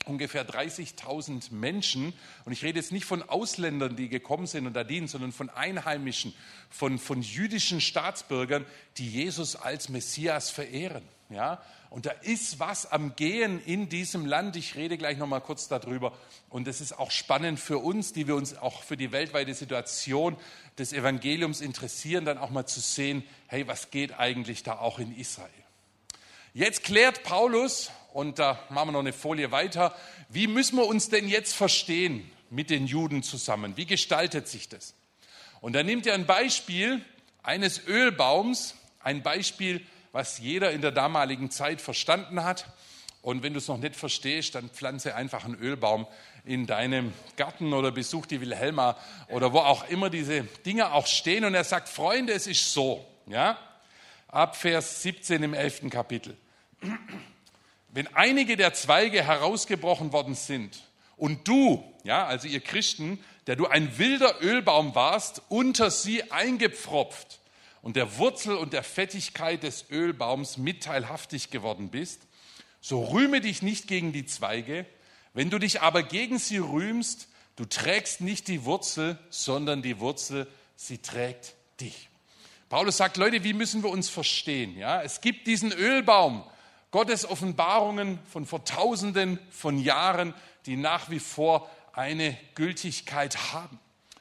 ungefähr 0.07 0.47
30.000 0.47 1.53
Menschen. 1.53 2.13
Und 2.45 2.53
ich 2.53 2.63
rede 2.63 2.79
jetzt 2.79 2.91
nicht 2.91 3.05
von 3.05 3.21
Ausländern, 3.23 3.95
die 3.95 4.09
gekommen 4.09 4.47
sind 4.47 4.67
und 4.67 4.73
da 4.73 4.83
dienen, 4.83 5.07
sondern 5.07 5.31
von 5.31 5.49
Einheimischen, 5.49 6.33
von, 6.69 6.99
von 6.99 7.21
jüdischen 7.21 7.81
Staatsbürgern, 7.81 8.65
die 8.97 9.09
Jesus 9.09 9.55
als 9.55 9.89
Messias 9.89 10.49
verehren. 10.49 11.03
Ja? 11.29 11.61
Und 11.89 12.05
da 12.05 12.11
ist 12.11 12.59
was 12.59 12.91
am 12.91 13.15
Gehen 13.15 13.61
in 13.63 13.89
diesem 13.89 14.25
Land. 14.25 14.55
Ich 14.55 14.75
rede 14.75 14.97
gleich 14.97 15.17
noch 15.17 15.27
mal 15.27 15.39
kurz 15.39 15.67
darüber. 15.67 16.13
Und 16.49 16.67
es 16.67 16.81
ist 16.81 16.97
auch 16.97 17.11
spannend 17.11 17.59
für 17.59 17.77
uns, 17.77 18.13
die 18.13 18.27
wir 18.27 18.35
uns 18.35 18.57
auch 18.57 18.83
für 18.83 18.97
die 18.97 19.11
weltweite 19.11 19.53
Situation 19.53 20.35
des 20.77 20.93
Evangeliums 20.93 21.61
interessieren, 21.61 22.25
dann 22.25 22.37
auch 22.37 22.49
mal 22.49 22.65
zu 22.65 22.79
sehen, 22.79 23.23
hey, 23.47 23.67
was 23.67 23.89
geht 23.91 24.19
eigentlich 24.19 24.63
da 24.63 24.77
auch 24.79 24.99
in 24.99 25.15
Israel? 25.15 25.66
Jetzt 26.57 26.83
klärt 26.83 27.21
Paulus, 27.21 27.91
und 28.13 28.39
da 28.39 28.57
machen 28.69 28.87
wir 28.87 28.93
noch 28.93 29.01
eine 29.01 29.13
Folie 29.13 29.51
weiter, 29.51 29.95
wie 30.27 30.47
müssen 30.47 30.77
wir 30.77 30.87
uns 30.87 31.07
denn 31.07 31.29
jetzt 31.29 31.53
verstehen 31.53 32.27
mit 32.49 32.71
den 32.71 32.87
Juden 32.87 33.21
zusammen? 33.21 33.77
Wie 33.77 33.85
gestaltet 33.85 34.47
sich 34.47 34.67
das? 34.67 34.95
Und 35.61 35.73
da 35.73 35.83
nimmt 35.83 36.07
er 36.07 36.15
ein 36.15 36.25
Beispiel 36.25 37.05
eines 37.43 37.85
Ölbaums, 37.85 38.73
ein 39.01 39.21
Beispiel, 39.21 39.85
was 40.13 40.39
jeder 40.39 40.71
in 40.71 40.81
der 40.81 40.89
damaligen 40.89 41.51
Zeit 41.51 41.79
verstanden 41.79 42.43
hat. 42.43 42.65
Und 43.21 43.43
wenn 43.43 43.53
du 43.53 43.59
es 43.59 43.67
noch 43.67 43.77
nicht 43.77 43.95
verstehst, 43.95 44.55
dann 44.55 44.71
pflanze 44.71 45.13
einfach 45.13 45.45
einen 45.45 45.59
Ölbaum 45.59 46.07
in 46.43 46.65
deinem 46.65 47.13
Garten 47.35 47.71
oder 47.71 47.91
besuch 47.91 48.25
die 48.25 48.41
Wilhelma 48.41 48.97
oder 49.27 49.53
wo 49.53 49.59
auch 49.59 49.87
immer 49.89 50.09
diese 50.09 50.41
Dinge 50.65 50.91
auch 50.91 51.05
stehen. 51.05 51.45
Und 51.45 51.53
er 51.53 51.65
sagt, 51.65 51.87
Freunde, 51.87 52.33
es 52.33 52.47
ist 52.47 52.73
so, 52.73 53.05
ja, 53.27 53.59
ab 54.27 54.55
Vers 54.55 55.03
17 55.03 55.43
im 55.43 55.53
11. 55.53 55.91
Kapitel. 55.91 56.35
Wenn 57.89 58.07
einige 58.15 58.57
der 58.57 58.73
Zweige 58.73 59.23
herausgebrochen 59.23 60.11
worden 60.13 60.35
sind 60.35 60.83
und 61.15 61.47
du, 61.47 61.83
ja, 62.03 62.25
also 62.25 62.47
ihr 62.47 62.61
Christen, 62.61 63.19
der 63.47 63.55
du 63.55 63.65
ein 63.65 63.97
wilder 63.97 64.41
Ölbaum 64.41 64.93
warst, 64.93 65.41
unter 65.49 65.89
sie 65.89 66.31
eingepfropft 66.31 67.39
und 67.81 67.95
der 67.95 68.17
Wurzel 68.17 68.55
und 68.55 68.73
der 68.73 68.83
Fettigkeit 68.83 69.63
des 69.63 69.89
Ölbaums 69.89 70.57
mitteilhaftig 70.57 71.49
geworden 71.49 71.89
bist, 71.89 72.21
so 72.81 73.03
rühme 73.03 73.41
dich 73.41 73.61
nicht 73.61 73.87
gegen 73.87 74.13
die 74.13 74.25
Zweige, 74.25 74.85
wenn 75.33 75.49
du 75.49 75.59
dich 75.59 75.81
aber 75.81 76.03
gegen 76.03 76.39
sie 76.39 76.57
rühmst, 76.57 77.29
du 77.55 77.65
trägst 77.65 78.21
nicht 78.21 78.47
die 78.47 78.65
Wurzel, 78.65 79.17
sondern 79.29 79.81
die 79.81 79.99
Wurzel, 79.99 80.47
sie 80.75 80.99
trägt 80.99 81.55
dich. 81.79 82.09
Paulus 82.69 82.97
sagt, 82.97 83.17
Leute, 83.17 83.43
wie 83.43 83.53
müssen 83.53 83.83
wir 83.83 83.89
uns 83.89 84.09
verstehen? 84.09 84.77
Ja, 84.77 85.01
es 85.01 85.21
gibt 85.21 85.47
diesen 85.47 85.71
Ölbaum, 85.71 86.43
Gottes 86.91 87.29
Offenbarungen 87.29 88.19
von 88.31 88.45
vor 88.45 88.63
Tausenden 88.63 89.39
von 89.51 89.77
Jahren, 89.79 90.33
die 90.65 90.77
nach 90.77 91.09
wie 91.09 91.19
vor 91.19 91.69
eine 91.93 92.37
Gültigkeit 92.55 93.53
haben. 93.53 93.79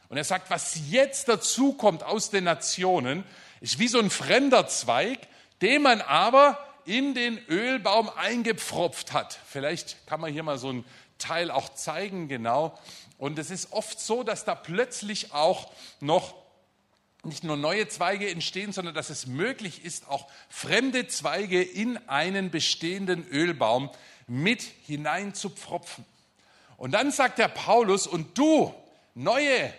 Und 0.09 0.16
er 0.16 0.24
sagt, 0.24 0.50
was 0.50 0.79
jetzt 0.88 1.29
dazu 1.29 1.72
kommt 1.72 2.02
aus 2.02 2.31
den 2.31 2.44
Nationen, 2.44 3.24
ist 3.61 3.79
wie 3.79 3.88
so 3.88 3.98
ein 3.98 4.11
fremder 4.11 4.68
Zweig, 4.68 5.18
den 5.62 5.83
man 5.83 6.00
aber 6.00 6.59
in 6.85 7.14
den 7.14 7.38
Ölbaum 7.48 8.09
eingepfropft 8.11 9.12
hat. 9.12 9.38
Vielleicht 9.46 10.07
kann 10.07 10.20
man 10.20 10.33
hier 10.33 10.42
mal 10.42 10.59
so 10.59 10.72
ein 10.72 10.85
Teil 11.18 11.50
auch 11.50 11.70
zeigen, 11.74 12.29
genau. 12.29 12.79
Und 13.18 13.38
es 13.38 13.50
ist 13.50 13.72
oft 13.72 13.98
so, 13.98 14.22
dass 14.22 14.44
da 14.44 14.55
plötzlich 14.55 15.33
auch 15.33 15.70
noch 16.00 16.35
nicht 17.27 17.45
nur 17.45 17.57
neue 17.57 17.89
Zweige 17.89 18.31
entstehen, 18.31 18.73
sondern 18.73 18.95
dass 18.95 19.11
es 19.11 19.27
möglich 19.27 19.85
ist, 19.85 20.09
auch 20.09 20.27
fremde 20.49 21.07
Zweige 21.09 21.62
in 21.62 21.99
einen 22.09 22.51
bestehenden 22.51 23.27
Ölbaum 23.29 23.91
mit 24.27 24.62
hineinzupfropfen. 24.87 26.05
Und 26.77 26.93
dann 26.93 27.11
sagt 27.11 27.39
der 27.39 27.49
Paulus, 27.49 28.07
und 28.07 28.37
du, 28.37 28.75
neue, 29.15 29.73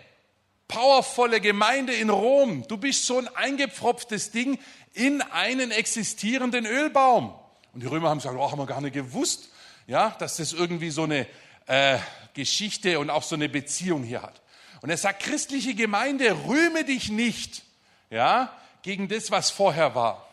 powervolle 0.66 1.40
Gemeinde 1.40 1.94
in 1.94 2.10
Rom, 2.10 2.66
du 2.68 2.76
bist 2.76 3.06
so 3.06 3.18
ein 3.18 3.28
eingepfropftes 3.28 4.30
Ding 4.30 4.58
in 4.92 5.22
einen 5.22 5.70
existierenden 5.70 6.66
Ölbaum. 6.66 7.34
Und 7.72 7.82
die 7.82 7.86
Römer 7.86 8.10
haben 8.10 8.18
gesagt, 8.18 8.36
oh, 8.36 8.50
haben 8.50 8.58
wir 8.58 8.66
gar 8.66 8.80
nicht 8.80 8.94
gewusst, 8.94 9.50
ja, 9.86 10.10
dass 10.18 10.36
das 10.36 10.52
irgendwie 10.52 10.90
so 10.90 11.04
eine 11.04 11.26
äh, 11.66 11.98
Geschichte 12.34 12.98
und 12.98 13.10
auch 13.10 13.22
so 13.22 13.34
eine 13.34 13.48
Beziehung 13.48 14.02
hier 14.02 14.22
hat. 14.22 14.40
Und 14.80 14.90
er 14.90 14.96
sagt, 14.96 15.22
christliche 15.22 15.74
Gemeinde, 15.74 16.46
rühme 16.46 16.84
dich 16.84 17.10
nicht, 17.10 17.62
ja, 18.10 18.52
gegen 18.82 19.08
das, 19.08 19.30
was 19.30 19.50
vorher 19.50 19.94
war. 19.94 20.28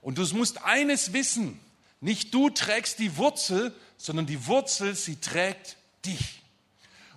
Und 0.00 0.18
du 0.18 0.26
musst 0.34 0.64
eines 0.64 1.12
wissen, 1.12 1.60
nicht 2.00 2.34
du 2.34 2.50
trägst 2.50 2.98
die 2.98 3.16
Wurzel, 3.16 3.74
sondern 3.96 4.26
die 4.26 4.46
Wurzel, 4.46 4.94
sie 4.94 5.16
trägt 5.16 5.76
dich. 6.04 6.40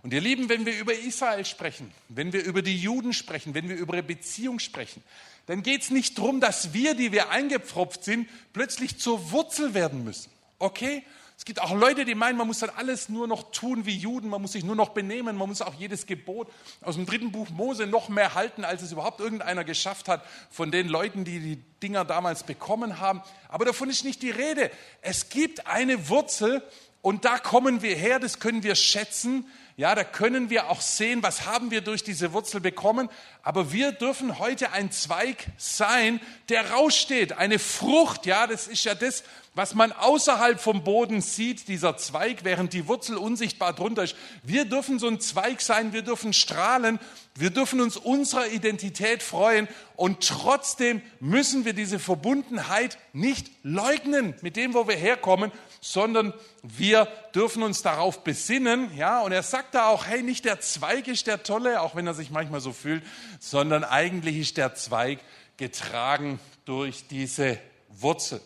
Und 0.03 0.13
ihr 0.13 0.21
Lieben, 0.21 0.47
wenn 0.47 0.65
wir 0.65 0.77
über 0.77 0.93
Israel 0.93 1.43
sprechen, 1.43 1.91
wenn 2.07 2.31
wir 2.31 2.43
über 2.43 2.61
die 2.61 2.77
Juden 2.77 3.11
sprechen, 3.11 3.53
wenn 3.53 3.67
wir 3.67 3.75
über 3.75 3.93
eine 3.93 4.03
Beziehung 4.03 4.59
sprechen, 4.59 5.03
dann 5.47 5.63
geht 5.63 5.81
es 5.81 5.89
nicht 5.89 6.17
darum, 6.17 6.39
dass 6.39 6.73
wir, 6.73 6.93
die 6.93 7.11
wir 7.11 7.29
eingepfropft 7.29 8.03
sind, 8.03 8.29
plötzlich 8.53 8.97
zur 8.99 9.31
Wurzel 9.31 9.73
werden 9.73 10.03
müssen. 10.03 10.29
Okay? 10.59 11.03
Es 11.37 11.45
gibt 11.45 11.61
auch 11.61 11.73
Leute, 11.75 12.03
die 12.03 12.15
meinen, 12.15 12.35
man 12.35 12.47
muss 12.47 12.59
dann 12.59 12.71
alles 12.71 13.09
nur 13.09 13.27
noch 13.27 13.51
tun 13.51 13.85
wie 13.85 13.95
Juden, 13.95 14.27
man 14.27 14.41
muss 14.41 14.53
sich 14.53 14.63
nur 14.63 14.75
noch 14.75 14.89
benehmen, 14.89 15.37
man 15.37 15.47
muss 15.47 15.61
auch 15.61 15.75
jedes 15.75 16.07
Gebot 16.07 16.51
aus 16.81 16.95
dem 16.95 17.05
dritten 17.05 17.31
Buch 17.31 17.49
Mose 17.49 17.85
noch 17.85 18.09
mehr 18.09 18.33
halten, 18.33 18.65
als 18.65 18.81
es 18.81 18.91
überhaupt 18.91 19.19
irgendeiner 19.19 19.63
geschafft 19.63 20.07
hat 20.07 20.25
von 20.49 20.71
den 20.71 20.87
Leuten, 20.87 21.25
die 21.25 21.39
die 21.39 21.63
Dinger 21.83 22.05
damals 22.05 22.41
bekommen 22.41 22.99
haben. 22.99 23.21
Aber 23.49 23.65
davon 23.65 23.87
ist 23.87 24.03
nicht 24.03 24.23
die 24.23 24.31
Rede. 24.31 24.71
Es 25.03 25.29
gibt 25.29 25.67
eine 25.67 26.09
Wurzel 26.09 26.63
und 27.03 27.23
da 27.23 27.37
kommen 27.37 27.83
wir 27.83 27.95
her, 27.95 28.19
das 28.19 28.39
können 28.39 28.63
wir 28.63 28.73
schätzen. 28.73 29.45
Ja, 29.77 29.93
da 29.93 30.03
können 30.03 30.49
wir 30.49 30.71
auch 30.71 30.81
sehen, 30.81 31.21
was 31.21 31.45
haben 31.45 31.69
wir 31.69 31.81
durch 31.81 32.03
diese 32.03 32.33
Wurzel 32.33 32.59
bekommen. 32.59 33.09
Aber 33.43 33.71
wir 33.71 33.91
dürfen 33.91 34.39
heute 34.39 34.71
ein 34.71 34.91
Zweig 34.91 35.45
sein, 35.55 36.19
der 36.49 36.71
raussteht. 36.71 37.33
Eine 37.33 37.59
Frucht, 37.59 38.25
ja, 38.25 38.47
das 38.47 38.67
ist 38.67 38.85
ja 38.85 38.95
das, 38.95 39.23
was 39.57 39.73
man 39.73 39.91
außerhalb 39.91 40.59
vom 40.59 40.83
Boden 40.83 41.19
sieht, 41.19 41.67
dieser 41.67 41.97
Zweig, 41.97 42.43
während 42.43 42.73
die 42.73 42.87
Wurzel 42.87 43.17
unsichtbar 43.17 43.73
drunter 43.73 44.03
ist. 44.03 44.15
Wir 44.43 44.65
dürfen 44.65 44.99
so 44.99 45.07
ein 45.07 45.19
Zweig 45.19 45.61
sein, 45.61 45.93
wir 45.93 46.03
dürfen 46.03 46.31
strahlen, 46.31 46.99
wir 47.33 47.49
dürfen 47.49 47.81
uns 47.81 47.97
unserer 47.97 48.49
Identität 48.49 49.23
freuen 49.23 49.67
und 49.95 50.27
trotzdem 50.27 51.01
müssen 51.19 51.65
wir 51.65 51.73
diese 51.73 51.97
Verbundenheit 51.97 52.99
nicht 53.13 53.49
leugnen 53.63 54.35
mit 54.43 54.57
dem, 54.57 54.75
wo 54.75 54.87
wir 54.87 54.95
herkommen, 54.95 55.51
sondern 55.81 56.35
wir 56.61 57.07
dürfen 57.33 57.63
uns 57.63 57.81
darauf 57.81 58.23
besinnen, 58.23 58.95
ja, 58.95 59.21
und 59.21 59.31
er 59.31 59.41
sagt 59.41 59.73
da 59.73 59.87
auch, 59.87 60.05
hey, 60.05 60.21
nicht 60.21 60.45
der 60.45 60.59
Zweig 60.59 61.07
ist 61.07 61.25
der 61.25 61.41
Tolle, 61.41 61.81
auch 61.81 61.95
wenn 61.95 62.05
er 62.05 62.13
sich 62.13 62.29
manchmal 62.29 62.61
so 62.61 62.73
fühlt, 62.73 63.03
sondern 63.39 63.83
eigentlich 63.83 64.37
ist 64.37 64.57
der 64.57 64.75
Zweig 64.75 65.17
getragen 65.57 66.39
durch 66.65 67.07
diese 67.07 67.57
Wurzel. 67.89 68.39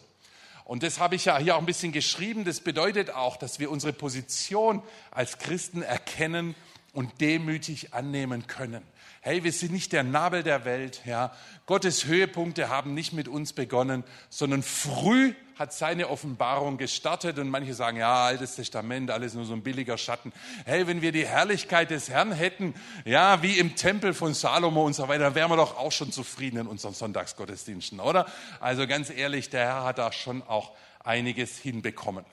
Und 0.72 0.84
das 0.84 1.02
habe 1.02 1.16
ich 1.16 1.26
ja 1.26 1.38
hier 1.38 1.58
auch 1.58 1.60
ein 1.60 1.66
bisschen 1.66 1.92
geschrieben. 1.92 2.46
Das 2.46 2.62
bedeutet 2.62 3.10
auch, 3.10 3.36
dass 3.36 3.60
wir 3.60 3.70
unsere 3.70 3.92
Position 3.92 4.82
als 5.12 5.38
Christen 5.38 5.82
erkennen 5.82 6.56
und 6.94 7.20
demütig 7.20 7.94
annehmen 7.94 8.48
können. 8.48 8.82
Hey, 9.24 9.44
wir 9.44 9.52
sind 9.52 9.72
nicht 9.72 9.94
der 9.94 10.02
Nabel 10.02 10.42
der 10.42 10.66
Welt, 10.66 11.02
ja. 11.06 11.32
Gottes 11.68 12.06
Höhepunkte 12.06 12.70
haben 12.70 12.96
nicht 12.96 13.14
mit 13.14 13.28
uns 13.28 13.54
begonnen, 13.54 14.04
sondern 14.30 14.64
früh 14.64 15.36
hat 15.60 15.74
seine 15.74 16.10
Offenbarung 16.10 16.80
gestartet 16.80 17.38
und 17.38 17.48
manche 17.48 17.76
sagen, 17.76 17.98
ja, 17.98 18.26
altes 18.26 18.56
Testament, 18.56 19.12
alles 19.12 19.36
nur 19.36 19.46
so 19.46 19.54
ein 19.54 19.62
billiger 19.62 20.00
Schatten. 20.00 20.34
Hey, 20.66 20.88
wenn 20.88 21.04
wir 21.04 21.12
die 21.12 21.28
Herrlichkeit 21.28 21.92
des 21.92 22.10
Herrn 22.10 22.32
hätten, 22.32 22.74
ja, 23.06 23.44
wie 23.44 23.60
im 23.60 23.76
Tempel 23.76 24.16
von 24.16 24.34
Salomo 24.34 24.88
und 24.88 24.96
so 24.96 25.08
weiter, 25.08 25.26
dann 25.26 25.36
wären 25.36 25.52
wir 25.52 25.58
doch 25.58 25.78
auch 25.78 25.92
schon 25.92 26.12
zufrieden 26.12 26.62
in 26.62 26.66
unseren 26.66 26.96
Sonntagsgottesdiensten, 26.96 28.00
oder? 28.00 28.26
Also 28.60 28.88
ganz 28.88 29.12
ehrlich, 29.12 29.52
der 29.52 29.68
Herr 29.68 29.84
hat 29.84 30.00
da 30.00 30.12
schon 30.12 30.42
auch 30.42 30.72
einiges 31.04 31.60
hinbekommen. 31.60 32.26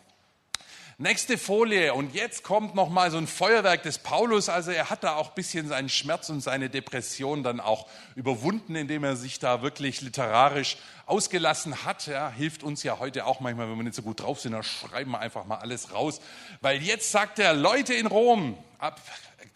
Nächste 1.00 1.38
Folie. 1.38 1.94
Und 1.94 2.12
jetzt 2.12 2.42
kommt 2.42 2.74
noch 2.74 2.88
mal 2.88 3.12
so 3.12 3.18
ein 3.18 3.28
Feuerwerk 3.28 3.84
des 3.84 3.98
Paulus. 3.98 4.48
Also 4.48 4.72
er 4.72 4.90
hat 4.90 5.04
da 5.04 5.14
auch 5.14 5.28
ein 5.28 5.34
bisschen 5.36 5.68
seinen 5.68 5.88
Schmerz 5.88 6.28
und 6.28 6.40
seine 6.40 6.70
Depression 6.70 7.44
dann 7.44 7.60
auch 7.60 7.86
überwunden, 8.16 8.74
indem 8.74 9.04
er 9.04 9.14
sich 9.14 9.38
da 9.38 9.62
wirklich 9.62 10.00
literarisch 10.00 10.76
ausgelassen 11.06 11.84
hat. 11.84 12.08
Ja, 12.08 12.32
hilft 12.32 12.64
uns 12.64 12.82
ja 12.82 12.98
heute 12.98 13.26
auch 13.26 13.38
manchmal, 13.38 13.70
wenn 13.70 13.76
wir 13.76 13.84
nicht 13.84 13.94
so 13.94 14.02
gut 14.02 14.22
drauf 14.22 14.40
sind, 14.40 14.50
dann 14.50 14.64
schreiben 14.64 15.12
wir 15.12 15.20
einfach 15.20 15.44
mal 15.44 15.58
alles 15.58 15.92
raus. 15.92 16.20
Weil 16.62 16.82
jetzt 16.82 17.12
sagt 17.12 17.38
er, 17.38 17.54
Leute 17.54 17.94
in 17.94 18.08
Rom, 18.08 18.58
ab 18.80 19.00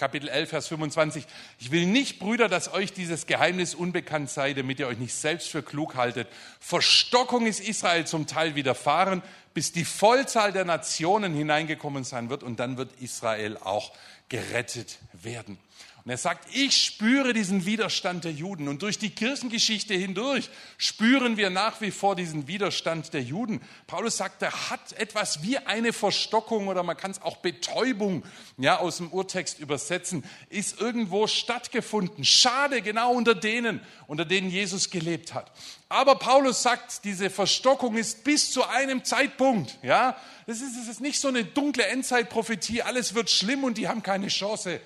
Kapitel 0.03 0.29
11, 0.29 0.49
Vers 0.49 0.67
25, 0.67 1.25
ich 1.61 1.71
will 1.71 1.87
nicht, 1.87 2.19
Brüder, 2.19 2.49
dass 2.49 2.73
euch 2.73 2.93
dieses 2.93 3.27
Geheimnis 3.27 3.73
unbekannt 3.73 4.31
sei, 4.31 4.53
damit 4.53 4.81
ihr 4.81 4.89
euch 4.89 4.99
nicht 4.99 5.15
selbst 5.15 5.47
für 5.47 5.63
klug 5.63 5.95
haltet. 5.95 6.27
Verstockung 6.59 7.47
ist 7.47 7.61
Israel 7.61 8.05
zum 8.05 8.27
Teil 8.27 8.57
widerfahren 8.57 9.23
bis 9.55 9.73
die 9.73 9.85
Vollzahl 9.85 10.53
der 10.53 10.65
Nationen 10.65 11.35
hineingekommen 11.35 12.05
sein 12.05 12.31
wird 12.31 12.43
und 12.43 12.59
dann 12.59 12.77
wird 12.77 12.93
Israel 13.01 13.57
auch 13.59 13.93
gerettet 14.29 14.99
werden. 15.13 15.59
Und 16.05 16.11
er 16.11 16.19
sagt, 16.19 16.49
ich 16.53 16.77
spüre 16.77 17.33
diesen 17.33 17.65
Widerstand 17.65 18.25
der 18.25 18.33
Juden. 18.33 18.67
Und 18.67 18.83
durch 18.83 18.99
die 18.99 19.11
Kirchengeschichte 19.11 19.95
hindurch 19.95 20.51
spüren 20.77 21.37
wir 21.37 21.49
nach 21.49 21.81
wie 21.81 21.93
vor 21.93 22.17
diesen 22.17 22.49
Widerstand 22.49 23.15
der 23.15 23.23
Juden. 23.23 23.61
Paulus 23.87 24.17
sagt, 24.17 24.43
er 24.43 24.71
hat 24.71 24.93
etwas 24.95 25.45
wie 25.45 25.59
eine 25.59 25.93
Verstockung 25.93 26.67
oder 26.67 26.83
man 26.83 26.97
kann 26.97 27.13
es 27.13 27.23
auch 27.23 27.37
Betäubung 27.37 28.25
ja, 28.57 28.81
aus 28.81 28.97
dem 28.97 29.13
Urtext 29.13 29.61
übersetzen, 29.61 30.25
ist 30.49 30.81
irgendwo 30.81 31.29
stattgefunden. 31.29 32.25
Schade, 32.25 32.83
genau 32.83 33.13
unter 33.13 33.37
denen, 33.37 33.81
unter 34.09 34.25
denen 34.25 34.51
Jesus 34.51 34.91
gelebt 34.91 35.35
hat. 35.35 35.53
Aber 35.89 36.17
Paulus 36.17 36.65
sagt, 36.65 37.05
diese 37.05 37.31
Verstockung 37.31 37.97
ist 37.97 38.25
bis 38.25 38.51
zu 38.51 38.67
einem 38.67 39.05
Zeitpunkt. 39.05 39.79
Ja, 39.83 40.17
das 40.49 40.63
ist, 40.63 40.77
ist 40.89 41.01
nicht 41.01 41.21
so 41.21 41.29
eine 41.29 41.45
dunkle 41.45 41.87
Endzeitprophetie, 41.87 42.83
alles 42.83 43.15
wird 43.15 43.31
schlimm 43.31 43.63
und 43.63 43.79
die 43.79 43.87
haben 43.87 44.03
keine 44.03 44.27
Chance 44.27 44.81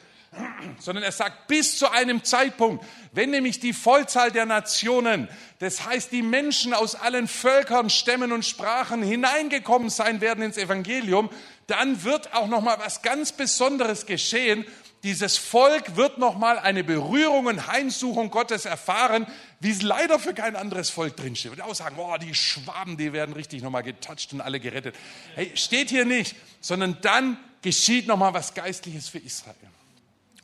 sondern 0.78 1.05
er 1.05 1.12
sagt 1.12 1.49
bis 1.49 1.78
zu 1.78 1.91
einem 1.91 2.24
Zeitpunkt, 2.24 2.84
wenn 3.12 3.30
nämlich 3.30 3.61
die 3.61 3.72
Vollzahl 3.72 4.30
der 4.30 4.47
Nationen, 4.47 5.28
das 5.59 5.87
heißt 5.87 6.12
die 6.12 6.22
Menschen 6.22 6.74
aus 6.74 6.95
allen 6.95 7.28
Völkern, 7.28 7.91
Stämmen 7.91 8.32
und 8.32 8.45
Sprachen 8.45 9.03
hineingekommen 9.03 9.91
sein 9.91 10.20
werden 10.20 10.43
ins 10.45 10.59
Evangelium, 10.59 11.30
dann 11.66 12.05
wird 12.05 12.34
auch 12.34 12.47
noch 12.47 12.61
mal 12.61 12.78
was 12.78 13.03
ganz 13.03 13.32
Besonderes 13.32 14.07
geschehen. 14.07 14.64
Dieses 15.03 15.37
Volk 15.37 15.97
wird 15.97 16.18
noch 16.18 16.37
mal 16.37 16.59
eine 16.59 16.82
Berührung 16.82 17.47
und 17.47 17.66
Heimsuchung 17.68 18.30
Gottes 18.30 18.64
erfahren, 18.64 19.26
wie 19.61 19.70
es 19.70 19.82
leider 19.82 20.18
für 20.18 20.34
kein 20.34 20.57
anderes 20.57 20.91
Volk 20.91 21.16
drinsteht. 21.16 21.53
Und 21.53 21.61
auch 21.61 21.74
sagen, 21.74 21.97
oh, 21.99 22.16
die 22.16 22.34
Schwaben, 22.34 22.97
die 22.97 23.12
werden 23.12 23.34
richtig 23.34 23.62
noch 23.62 23.70
mal 23.70 23.82
getoucht 23.82 24.32
und 24.32 24.41
alle 24.41 24.59
gerettet. 24.59 24.97
Hey, 25.34 25.53
steht 25.55 25.91
hier 25.91 26.05
nicht, 26.05 26.34
sondern 26.61 26.99
dann 27.03 27.39
geschieht 27.62 28.07
noch 28.07 28.16
mal 28.16 28.34
was 28.34 28.55
Geistliches 28.55 29.09
für 29.09 29.18
Israel. 29.18 29.55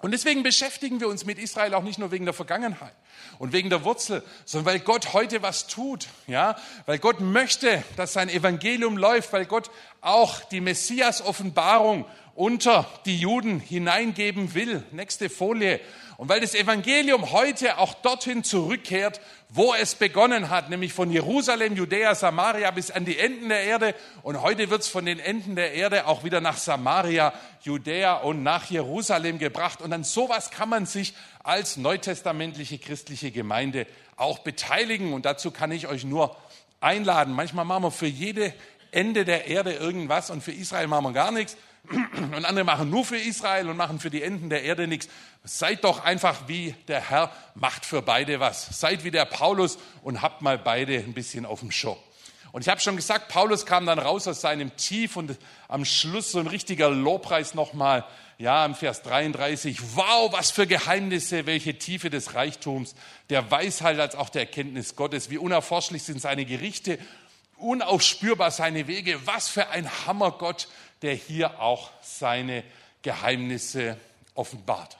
Und 0.02 0.10
deswegen 0.10 0.42
beschäftigen 0.42 0.98
wir 0.98 1.06
uns 1.06 1.24
mit 1.24 1.38
Israel 1.38 1.74
auch 1.74 1.84
nicht 1.84 2.00
nur 2.00 2.10
wegen 2.10 2.24
der 2.24 2.34
Vergangenheit 2.34 2.92
und 3.38 3.52
wegen 3.52 3.70
der 3.70 3.84
Wurzel, 3.84 4.24
sondern 4.44 4.74
weil 4.74 4.80
Gott 4.80 5.12
heute 5.12 5.42
was 5.42 5.68
tut, 5.68 6.08
ja, 6.26 6.56
weil 6.86 6.98
Gott 6.98 7.20
möchte, 7.20 7.84
dass 7.96 8.12
sein 8.12 8.28
Evangelium 8.28 8.98
läuft, 8.98 9.32
weil 9.32 9.46
Gott 9.46 9.70
auch 10.00 10.40
die 10.42 10.60
Messias-Offenbarung 10.60 12.04
unter 12.34 12.90
die 13.06 13.16
Juden 13.16 13.60
hineingeben 13.60 14.54
will. 14.54 14.82
Nächste 14.90 15.30
Folie. 15.30 15.80
Und 16.16 16.28
weil 16.28 16.40
das 16.40 16.56
Evangelium 16.56 17.30
heute 17.30 17.78
auch 17.78 17.94
dorthin 17.94 18.42
zurückkehrt, 18.42 19.20
wo 19.54 19.74
es 19.74 19.94
begonnen 19.94 20.48
hat, 20.48 20.70
nämlich 20.70 20.94
von 20.94 21.10
Jerusalem, 21.10 21.76
Judäa, 21.76 22.14
Samaria 22.14 22.70
bis 22.70 22.90
an 22.90 23.04
die 23.04 23.18
Enden 23.18 23.50
der 23.50 23.62
Erde. 23.64 23.94
Und 24.22 24.40
heute 24.40 24.70
wird 24.70 24.80
es 24.80 24.88
von 24.88 25.04
den 25.04 25.18
Enden 25.18 25.56
der 25.56 25.74
Erde 25.74 26.06
auch 26.06 26.24
wieder 26.24 26.40
nach 26.40 26.56
Samaria, 26.56 27.34
Judäa 27.60 28.14
und 28.14 28.42
nach 28.42 28.70
Jerusalem 28.70 29.38
gebracht. 29.38 29.82
Und 29.82 29.92
an 29.92 30.04
sowas 30.04 30.50
kann 30.50 30.70
man 30.70 30.86
sich 30.86 31.12
als 31.44 31.76
neutestamentliche 31.76 32.78
christliche 32.78 33.30
Gemeinde 33.30 33.86
auch 34.16 34.38
beteiligen. 34.38 35.12
Und 35.12 35.26
dazu 35.26 35.50
kann 35.50 35.70
ich 35.70 35.86
euch 35.86 36.04
nur 36.04 36.34
einladen. 36.80 37.34
Manchmal 37.34 37.66
machen 37.66 37.84
wir 37.84 37.90
für 37.90 38.06
jede 38.06 38.54
Ende 38.90 39.26
der 39.26 39.48
Erde 39.48 39.74
irgendwas 39.74 40.30
und 40.30 40.42
für 40.42 40.52
Israel 40.52 40.86
machen 40.86 41.04
wir 41.04 41.12
gar 41.12 41.30
nichts. 41.30 41.58
Und 41.88 42.44
andere 42.44 42.64
machen 42.64 42.90
nur 42.90 43.04
für 43.04 43.18
Israel 43.18 43.68
und 43.68 43.76
machen 43.76 43.98
für 43.98 44.10
die 44.10 44.22
Enden 44.22 44.50
der 44.50 44.62
Erde 44.62 44.86
nichts. 44.86 45.08
Seid 45.44 45.84
doch 45.84 46.04
einfach 46.04 46.46
wie 46.46 46.74
der 46.88 47.00
Herr, 47.00 47.32
macht 47.54 47.84
für 47.84 48.02
beide 48.02 48.40
was. 48.40 48.78
Seid 48.78 49.04
wie 49.04 49.10
der 49.10 49.24
Paulus 49.24 49.78
und 50.02 50.22
habt 50.22 50.42
mal 50.42 50.58
beide 50.58 50.96
ein 50.98 51.12
bisschen 51.12 51.44
auf 51.44 51.60
dem 51.60 51.72
Show. 51.72 51.98
Und 52.52 52.60
ich 52.62 52.68
habe 52.68 52.80
schon 52.80 52.96
gesagt, 52.96 53.28
Paulus 53.28 53.64
kam 53.64 53.86
dann 53.86 53.98
raus 53.98 54.28
aus 54.28 54.42
seinem 54.42 54.76
Tief 54.76 55.16
und 55.16 55.38
am 55.68 55.86
Schluss 55.86 56.32
so 56.32 56.38
ein 56.38 56.46
richtiger 56.46 56.90
Lobpreis 56.90 57.54
nochmal, 57.54 58.04
ja, 58.38 58.64
im 58.66 58.74
Vers 58.74 59.02
33. 59.02 59.78
Wow, 59.96 60.32
was 60.32 60.50
für 60.50 60.66
Geheimnisse, 60.66 61.46
welche 61.46 61.78
Tiefe 61.78 62.10
des 62.10 62.34
Reichtums, 62.34 62.94
der 63.30 63.50
Weisheit 63.50 63.98
als 63.98 64.14
auch 64.14 64.28
der 64.28 64.42
Erkenntnis 64.42 64.96
Gottes. 64.96 65.30
Wie 65.30 65.38
unerforschlich 65.38 66.02
sind 66.02 66.20
seine 66.20 66.44
Gerichte, 66.44 66.98
unausspürbar 67.56 68.50
seine 68.50 68.86
Wege. 68.86 69.26
Was 69.26 69.48
für 69.48 69.68
ein 69.68 69.88
Hammergott, 70.06 70.68
der 71.02 71.14
hier 71.14 71.60
auch 71.60 71.90
seine 72.00 72.64
Geheimnisse 73.02 73.96
offenbart. 74.34 74.96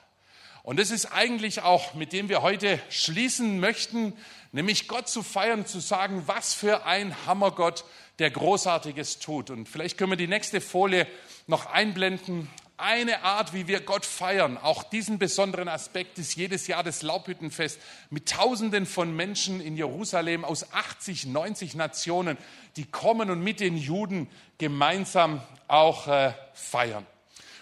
Und 0.63 0.79
das 0.79 0.91
ist 0.91 1.07
eigentlich 1.07 1.63
auch, 1.63 1.95
mit 1.95 2.13
dem 2.13 2.29
wir 2.29 2.43
heute 2.43 2.79
schließen 2.89 3.59
möchten, 3.59 4.13
nämlich 4.53 4.87
Gott 4.87 5.09
zu 5.09 5.23
feiern, 5.23 5.67
zu 5.67 5.81
sagen, 5.81 6.23
was 6.27 6.55
für 6.55 6.87
ein 6.87 7.15
Hammergott, 7.27 7.85
der 8.19 8.31
Großartiges 8.31 9.19
tut. 9.19 9.51
Und 9.51 9.69
vielleicht 9.69 9.99
können 9.99 10.13
wir 10.13 10.17
die 10.17 10.29
nächste 10.29 10.61
Folie 10.61 11.09
noch 11.49 11.67
einblenden. 11.67 12.49
Eine 12.77 13.23
Art, 13.23 13.55
wie 13.55 13.67
wir 13.67 13.81
Gott 13.81 14.05
feiern, 14.05 14.59
auch 14.59 14.85
diesen 14.85 15.19
besonderen 15.19 15.69
Aspekt 15.69 16.19
ist 16.19 16.37
jedes 16.37 16.67
Jahr 16.67 16.83
das 16.85 17.03
Laubhüttenfest 17.03 17.81
mit 18.11 18.29
Tausenden 18.29 18.87
von 18.87 19.15
Menschen 19.15 19.61
in 19.61 19.77
Jerusalem 19.77 20.45
aus 20.45 20.73
80, 20.73 21.27
90 21.27 21.75
Nationen, 21.75 22.37
die 22.77 22.85
kommen 22.85 23.31
und 23.31 23.43
mit 23.43 23.61
den 23.61 23.77
Juden 23.77 24.29
gemeinsam 24.59 25.41
auch 25.73 26.07
äh, 26.07 26.35
feiern. 26.53 27.07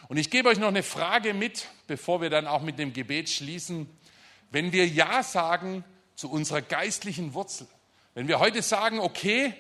Und 0.09 0.17
ich 0.17 0.31
gebe 0.31 0.49
euch 0.49 0.59
noch 0.59 0.69
eine 0.69 0.83
Frage 0.83 1.33
mit, 1.33 1.69
bevor 1.87 2.21
wir 2.21 2.29
dann 2.29 2.49
auch 2.49 2.63
mit 2.63 2.79
dem 2.81 2.93
Gebet 2.93 3.31
schließen. 3.31 3.89
Wenn 4.51 4.73
wir 4.73 4.89
Ja 4.89 5.23
sagen 5.23 5.85
zu 6.17 6.29
unserer 6.29 6.61
geistlichen 6.61 7.35
Wurzel, 7.35 7.69
wenn 8.15 8.27
wir 8.27 8.41
heute 8.41 8.63
sagen, 8.63 8.99
okay, 8.99 9.55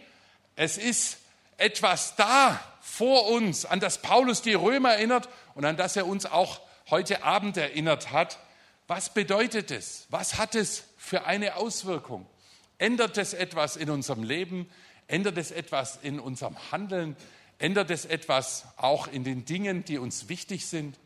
es 0.57 0.79
ist 0.79 1.19
etwas 1.59 2.17
da 2.17 2.61
vor 2.81 3.29
uns, 3.29 3.65
an 3.65 3.79
das 3.79 4.03
Paulus 4.03 4.43
die 4.43 4.55
Römer 4.55 4.95
erinnert 4.95 5.29
und 5.55 5.65
an 5.65 5.77
das 5.77 5.95
er 5.95 6.07
uns 6.07 6.27
auch 6.27 6.61
heute 6.91 7.23
Abend 7.23 7.57
erinnert 7.57 8.11
hat, 8.11 8.41
was 8.89 9.15
bedeutet 9.15 9.71
es? 9.71 10.07
Was 10.09 10.39
hat 10.39 10.57
es 10.57 10.89
für 10.97 11.25
eine 11.25 11.55
Auswirkung? 11.55 12.27
Ändert 12.79 13.17
es 13.17 13.33
etwas 13.33 13.77
in 13.77 13.91
unserem 13.91 14.25
Leben? 14.25 14.69
Ändert 15.07 15.39
es 15.39 15.53
etwas 15.53 16.01
in 16.03 16.19
unserem 16.19 16.57
Handeln? 16.73 17.17
Ändert 17.61 17.91
es 17.91 18.07
etwas 18.07 18.65
auch 18.79 19.07
in 19.07 19.23
den 19.23 19.45
Dingen, 19.45 19.85
die 19.85 19.99
uns 19.99 20.29
wichtig 20.29 20.67
sind? 20.67 20.99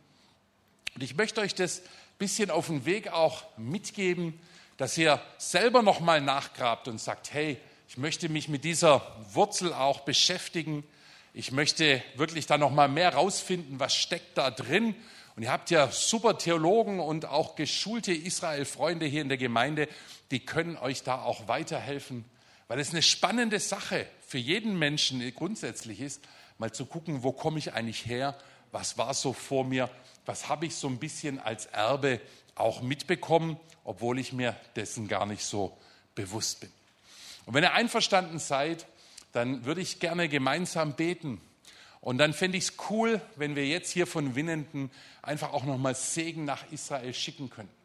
Und 0.94 1.02
ich 1.02 1.16
möchte 1.16 1.40
euch 1.40 1.54
das 1.54 1.82
bisschen 2.18 2.50
auf 2.50 2.68
den 2.68 2.86
Weg 2.86 3.08
auch 3.08 3.42
mitgeben, 3.56 4.38
dass 4.76 4.96
ihr 4.96 5.20
selber 5.36 5.82
nochmal 5.82 6.20
nachgrabt 6.20 6.86
und 6.86 7.00
sagt, 7.00 7.34
hey, 7.34 7.58
ich 7.88 7.98
möchte 7.98 8.28
mich 8.28 8.48
mit 8.48 8.62
dieser 8.62 9.02
Wurzel 9.32 9.72
auch 9.72 10.00
beschäftigen. 10.00 10.84
Ich 11.32 11.50
möchte 11.50 12.00
wirklich 12.14 12.46
da 12.46 12.56
nochmal 12.56 12.88
mehr 12.88 13.14
rausfinden, 13.14 13.80
was 13.80 13.96
steckt 13.96 14.38
da 14.38 14.52
drin. 14.52 14.94
Und 15.34 15.42
ihr 15.42 15.50
habt 15.50 15.70
ja 15.70 15.90
super 15.90 16.38
Theologen 16.38 17.00
und 17.00 17.26
auch 17.26 17.56
geschulte 17.56 18.12
Israel-Freunde 18.12 19.06
hier 19.06 19.22
in 19.22 19.28
der 19.28 19.38
Gemeinde, 19.38 19.88
die 20.30 20.38
können 20.38 20.76
euch 20.76 21.02
da 21.02 21.20
auch 21.22 21.48
weiterhelfen, 21.48 22.24
weil 22.68 22.78
es 22.78 22.90
eine 22.90 23.02
spannende 23.02 23.58
Sache 23.58 24.06
für 24.24 24.38
jeden 24.38 24.78
Menschen 24.78 25.20
grundsätzlich 25.34 26.00
ist, 26.00 26.22
mal 26.58 26.72
zu 26.72 26.86
gucken, 26.86 27.22
wo 27.22 27.32
komme 27.32 27.58
ich 27.58 27.72
eigentlich 27.72 28.06
her, 28.06 28.36
was 28.72 28.98
war 28.98 29.14
so 29.14 29.32
vor 29.32 29.64
mir, 29.64 29.90
was 30.26 30.48
habe 30.48 30.66
ich 30.66 30.74
so 30.76 30.88
ein 30.88 30.98
bisschen 30.98 31.38
als 31.38 31.66
Erbe 31.66 32.20
auch 32.54 32.82
mitbekommen, 32.82 33.58
obwohl 33.84 34.18
ich 34.18 34.32
mir 34.32 34.56
dessen 34.76 35.08
gar 35.08 35.26
nicht 35.26 35.44
so 35.44 35.76
bewusst 36.14 36.60
bin. 36.60 36.70
Und 37.46 37.54
wenn 37.54 37.64
ihr 37.64 37.74
einverstanden 37.74 38.38
seid, 38.38 38.86
dann 39.32 39.64
würde 39.64 39.80
ich 39.80 40.00
gerne 40.00 40.28
gemeinsam 40.28 40.94
beten. 40.94 41.40
Und 42.00 42.18
dann 42.18 42.32
fände 42.32 42.58
ich 42.58 42.64
es 42.64 42.72
cool, 42.90 43.20
wenn 43.36 43.56
wir 43.56 43.66
jetzt 43.66 43.90
hier 43.90 44.06
von 44.06 44.34
Winnenden 44.34 44.90
einfach 45.22 45.52
auch 45.52 45.64
nochmal 45.64 45.94
Segen 45.94 46.44
nach 46.44 46.70
Israel 46.70 47.12
schicken 47.14 47.50
könnten. 47.50 47.83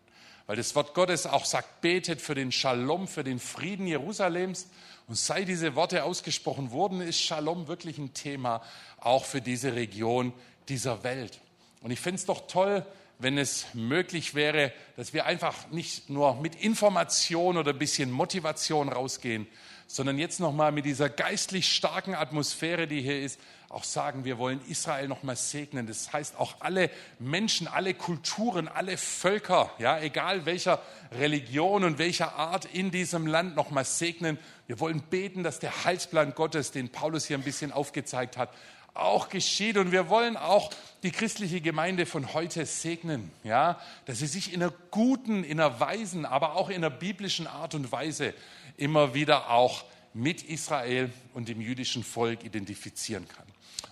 Weil 0.49 0.55
das 0.55 0.73
Wort 0.73 0.95
Gottes 0.95 1.27
auch 1.27 1.45
sagt, 1.45 1.81
betet 1.81 2.21
für 2.21 2.33
den 2.33 2.51
Shalom, 2.51 3.07
für 3.07 3.23
den 3.23 3.37
Frieden 3.37 3.85
Jerusalems. 3.85 4.67
Und 5.07 5.13
seit 5.13 5.47
diese 5.47 5.75
Worte 5.75 6.03
ausgesprochen 6.03 6.71
wurden, 6.71 7.01
ist 7.01 7.21
Shalom 7.21 7.67
wirklich 7.67 7.99
ein 7.99 8.15
Thema, 8.15 8.63
auch 8.99 9.25
für 9.25 9.41
diese 9.41 9.75
Region 9.75 10.33
dieser 10.67 11.03
Welt. 11.03 11.39
Und 11.81 11.91
ich 11.91 11.99
fände 11.99 12.15
es 12.15 12.25
doch 12.25 12.47
toll, 12.47 12.83
wenn 13.19 13.37
es 13.37 13.67
möglich 13.75 14.33
wäre, 14.33 14.73
dass 14.95 15.13
wir 15.13 15.27
einfach 15.27 15.69
nicht 15.69 16.09
nur 16.09 16.33
mit 16.41 16.55
Information 16.55 17.55
oder 17.55 17.73
ein 17.73 17.77
bisschen 17.77 18.09
Motivation 18.09 18.89
rausgehen, 18.89 19.45
sondern 19.91 20.19
jetzt 20.19 20.39
nochmal 20.39 20.71
mit 20.71 20.85
dieser 20.85 21.09
geistlich 21.09 21.73
starken 21.73 22.13
Atmosphäre, 22.13 22.85
die 22.85 23.01
hier 23.01 23.23
ist, 23.23 23.39
auch 23.69 23.83
sagen, 23.83 24.23
wir 24.23 24.37
wollen 24.37 24.61
Israel 24.69 25.07
nochmal 25.07 25.35
segnen. 25.35 25.87
Das 25.87 26.13
heißt 26.13 26.37
auch 26.37 26.57
alle 26.59 26.91
Menschen, 27.17 27.67
alle 27.67 27.95
Kulturen, 27.95 28.67
alle 28.67 28.97
Völker, 28.97 29.71
ja, 29.79 29.99
egal 29.99 30.45
welcher 30.45 30.79
Religion 31.11 31.83
und 31.83 31.97
welcher 31.97 32.35
Art 32.35 32.65
in 32.65 32.91
diesem 32.91 33.25
Land 33.25 33.55
nochmal 33.55 33.83
segnen. 33.83 34.37
Wir 34.67 34.79
wollen 34.79 35.01
beten, 35.01 35.43
dass 35.43 35.57
der 35.57 35.85
Heilsplan 35.85 36.35
Gottes, 36.35 36.71
den 36.71 36.89
Paulus 36.89 37.25
hier 37.25 37.39
ein 37.39 37.43
bisschen 37.43 37.71
aufgezeigt 37.71 38.37
hat, 38.37 38.53
auch 38.93 39.29
geschieht. 39.29 39.77
Und 39.77 39.91
wir 39.91 40.07
wollen 40.07 40.37
auch 40.37 40.69
die 41.01 41.11
christliche 41.11 41.61
Gemeinde 41.61 42.05
von 42.05 42.35
heute 42.35 42.63
segnen, 42.67 43.31
ja, 43.43 43.79
dass 44.05 44.19
sie 44.19 44.27
sich 44.27 44.53
in 44.53 44.61
einer 44.61 44.73
guten, 44.91 45.43
in 45.43 45.59
einer 45.59 45.79
weisen, 45.79 46.25
aber 46.25 46.55
auch 46.55 46.69
in 46.69 46.77
einer 46.77 46.91
biblischen 46.91 47.47
Art 47.47 47.73
und 47.73 47.91
Weise 47.91 48.35
immer 48.79 49.13
wieder 49.13 49.49
auch 49.49 49.83
mit 50.13 50.43
Israel 50.43 51.11
und 51.33 51.47
dem 51.47 51.61
jüdischen 51.61 52.03
Volk 52.03 52.43
identifizieren 52.43 53.27
kann. 53.27 53.45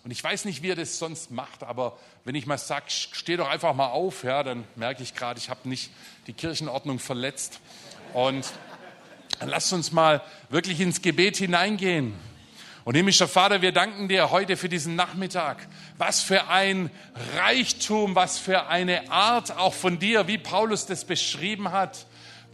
Und 0.03 0.11
ich 0.11 0.23
weiß 0.23 0.45
nicht, 0.45 0.63
wie 0.63 0.69
er 0.69 0.75
das 0.75 0.99
sonst 0.99 1.31
macht, 1.31 1.63
aber 1.63 1.97
wenn 2.23 2.33
ich 2.33 2.45
mal 2.45 2.57
sage, 2.57 2.85
steh 2.87 3.37
doch 3.37 3.49
einfach 3.49 3.73
mal 3.73 3.87
auf, 3.87 4.23
ja, 4.23 4.41
dann 4.41 4.63
merke 4.75 5.03
ich 5.03 5.13
gerade, 5.13 5.39
ich 5.39 5.49
habe 5.49 5.67
nicht 5.67 5.91
die 6.27 6.33
Kirchenordnung 6.33 6.99
verletzt. 6.99 7.59
Und 8.13 8.45
dann 9.39 9.49
lasst 9.49 9.73
uns 9.73 9.91
mal 9.91 10.21
wirklich 10.49 10.79
ins 10.79 11.01
Gebet 11.01 11.37
hineingehen. 11.37 12.13
Und 12.85 12.95
himmlischer 12.95 13.27
Vater, 13.27 13.61
wir 13.61 13.73
danken 13.73 14.07
dir 14.07 14.31
heute 14.31 14.55
für 14.55 14.69
diesen 14.69 14.95
Nachmittag. 14.95 15.67
Was 15.97 16.21
für 16.21 16.47
ein 16.47 16.89
Reichtum, 17.35 18.15
was 18.15 18.39
für 18.39 18.67
eine 18.67 19.11
Art 19.11 19.57
auch 19.57 19.73
von 19.73 19.99
dir, 19.99 20.27
wie 20.27 20.37
Paulus 20.37 20.85
das 20.85 21.03
beschrieben 21.03 21.71
hat, 21.71 22.06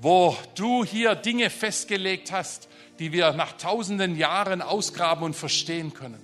wo 0.04 0.36
du 0.56 0.84
hier 0.84 1.16
Dinge 1.16 1.50
festgelegt 1.50 2.34
hast, 2.34 2.68
die 3.00 3.14
wir 3.14 3.32
nach 3.32 3.54
tausenden 3.54 4.18
Jahren 4.18 4.62
ausgraben 4.62 5.24
und 5.24 5.34
verstehen 5.34 5.94
können. 5.94 6.22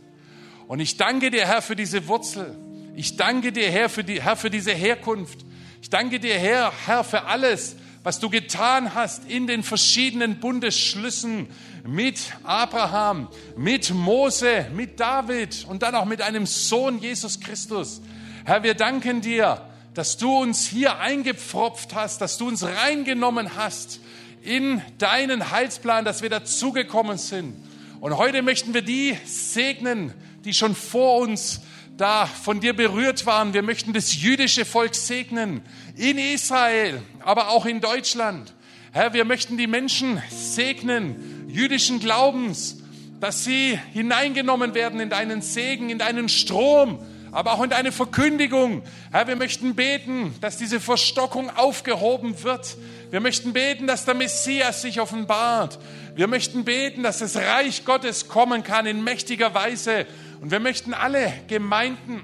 Und 0.67 0.81
ich 0.81 0.97
danke 0.97 1.31
dir, 1.31 1.47
Herr, 1.47 1.61
für 1.61 1.77
diese 1.77 2.07
Wurzel. 2.09 2.57
Ich 2.93 3.15
danke 3.15 3.53
dir, 3.53 3.71
Herr, 3.71 3.87
für, 3.87 4.03
die, 4.03 4.21
Herr, 4.21 4.35
für 4.35 4.49
diese 4.49 4.73
Herkunft. 4.73 5.45
Ich 5.81 5.89
danke 5.89 6.19
dir, 6.19 6.37
Herr, 6.37 6.73
Herr, 6.85 7.05
für 7.05 7.23
alles, 7.23 7.77
was 8.03 8.19
du 8.19 8.29
getan 8.29 8.93
hast 8.95 9.29
in 9.29 9.47
den 9.47 9.63
verschiedenen 9.63 10.41
Bundesschlüssen 10.41 11.47
mit 11.87 12.19
Abraham, 12.43 13.29
mit 13.55 13.91
Mose, 13.93 14.67
mit 14.75 14.99
David 14.99 15.65
und 15.69 15.83
dann 15.83 15.95
auch 15.95 16.05
mit 16.05 16.21
einem 16.21 16.45
Sohn 16.45 16.99
Jesus 16.99 17.39
Christus. 17.39 18.01
Herr, 18.43 18.61
wir 18.61 18.73
danken 18.73 19.21
dir, 19.21 19.68
dass 19.93 20.17
du 20.17 20.37
uns 20.37 20.67
hier 20.67 20.99
eingepfropft 20.99 21.95
hast, 21.95 22.21
dass 22.21 22.37
du 22.37 22.47
uns 22.47 22.63
reingenommen 22.63 23.55
hast 23.55 23.99
in 24.41 24.81
deinen 24.97 25.51
Heilsplan, 25.51 26.05
dass 26.05 26.21
wir 26.21 26.29
dazugekommen 26.29 27.17
sind. 27.17 27.55
Und 27.99 28.17
heute 28.17 28.41
möchten 28.41 28.73
wir 28.73 28.81
die 28.81 29.17
segnen, 29.25 30.13
die 30.45 30.53
schon 30.53 30.75
vor 30.75 31.17
uns 31.19 31.61
da 31.97 32.25
von 32.25 32.61
dir 32.61 32.73
berührt 32.73 33.25
waren. 33.25 33.53
Wir 33.53 33.61
möchten 33.61 33.91
das 33.91 34.21
jüdische 34.21 34.63
Volk 34.63 34.95
segnen 34.95 35.61
in 35.97 36.17
Israel, 36.17 37.01
aber 37.19 37.49
auch 37.49 37.65
in 37.65 37.81
Deutschland. 37.81 38.53
Herr, 38.91 39.13
wir 39.13 39.25
möchten 39.25 39.57
die 39.57 39.67
Menschen 39.67 40.21
segnen, 40.29 41.49
jüdischen 41.49 41.99
Glaubens, 41.99 42.77
dass 43.19 43.43
sie 43.43 43.77
hineingenommen 43.91 44.73
werden 44.73 44.99
in 45.01 45.09
deinen 45.09 45.41
Segen, 45.41 45.89
in 45.89 45.99
deinen 45.99 46.29
Strom, 46.29 46.99
aber 47.31 47.53
auch 47.53 47.63
in 47.63 47.69
deine 47.69 47.91
Verkündigung. 47.91 48.83
Herr, 49.11 49.27
wir 49.27 49.35
möchten 49.35 49.75
beten, 49.75 50.33
dass 50.41 50.57
diese 50.57 50.79
Verstockung 50.79 51.55
aufgehoben 51.55 52.43
wird. 52.43 52.77
Wir 53.11 53.19
möchten 53.19 53.53
beten, 53.53 53.87
dass 53.87 54.05
der 54.05 54.15
Messias 54.15 54.81
sich 54.81 54.99
offenbart. 54.99 55.79
Wir 56.15 56.27
möchten 56.27 56.65
beten, 56.65 57.03
dass 57.03 57.19
das 57.19 57.35
Reich 57.35 57.85
Gottes 57.85 58.27
kommen 58.27 58.63
kann 58.63 58.85
in 58.85 59.03
mächtiger 59.03 59.53
Weise. 59.53 60.05
Und 60.41 60.51
wir 60.51 60.59
möchten 60.59 60.93
alle 60.93 61.31
Gemeinden 61.47 62.21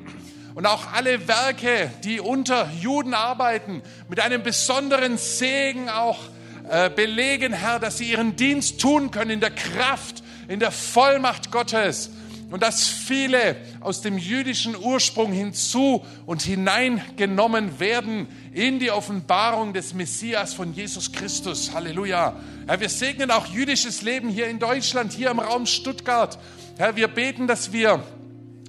und 0.55 0.65
auch 0.65 0.93
alle 0.93 1.27
Werke, 1.27 1.91
die 2.03 2.19
unter 2.19 2.69
Juden 2.79 3.13
arbeiten, 3.13 3.83
mit 4.09 4.19
einem 4.19 4.41
besonderen 4.41 5.17
Segen 5.17 5.89
auch 5.89 6.19
äh, 6.69 6.89
belegen, 6.89 7.53
Herr, 7.53 7.79
dass 7.79 7.97
sie 7.97 8.09
ihren 8.09 8.35
Dienst 8.35 8.79
tun 8.79 9.11
können 9.11 9.31
in 9.31 9.39
der 9.39 9.51
Kraft, 9.51 10.23
in 10.47 10.59
der 10.59 10.71
Vollmacht 10.71 11.51
Gottes 11.51 12.09
und 12.51 12.61
dass 12.61 12.87
viele 12.87 13.55
aus 13.79 14.01
dem 14.01 14.17
jüdischen 14.17 14.75
Ursprung 14.75 15.31
hinzu 15.31 16.05
und 16.25 16.41
hineingenommen 16.41 17.79
werden 17.79 18.27
in 18.53 18.79
die 18.79 18.91
Offenbarung 18.91 19.73
des 19.73 19.93
Messias 19.93 20.53
von 20.53 20.73
Jesus 20.73 21.11
Christus. 21.11 21.73
Halleluja. 21.73 22.35
Herr, 22.67 22.79
wir 22.79 22.89
segnen 22.89 23.31
auch 23.31 23.47
jüdisches 23.47 24.01
Leben 24.01 24.29
hier 24.29 24.47
in 24.47 24.59
Deutschland, 24.59 25.13
hier 25.13 25.31
im 25.31 25.39
Raum 25.39 25.65
Stuttgart. 25.65 26.37
Herr, 26.77 26.95
wir 26.95 27.07
beten, 27.07 27.47
dass 27.47 27.73
wir 27.73 28.03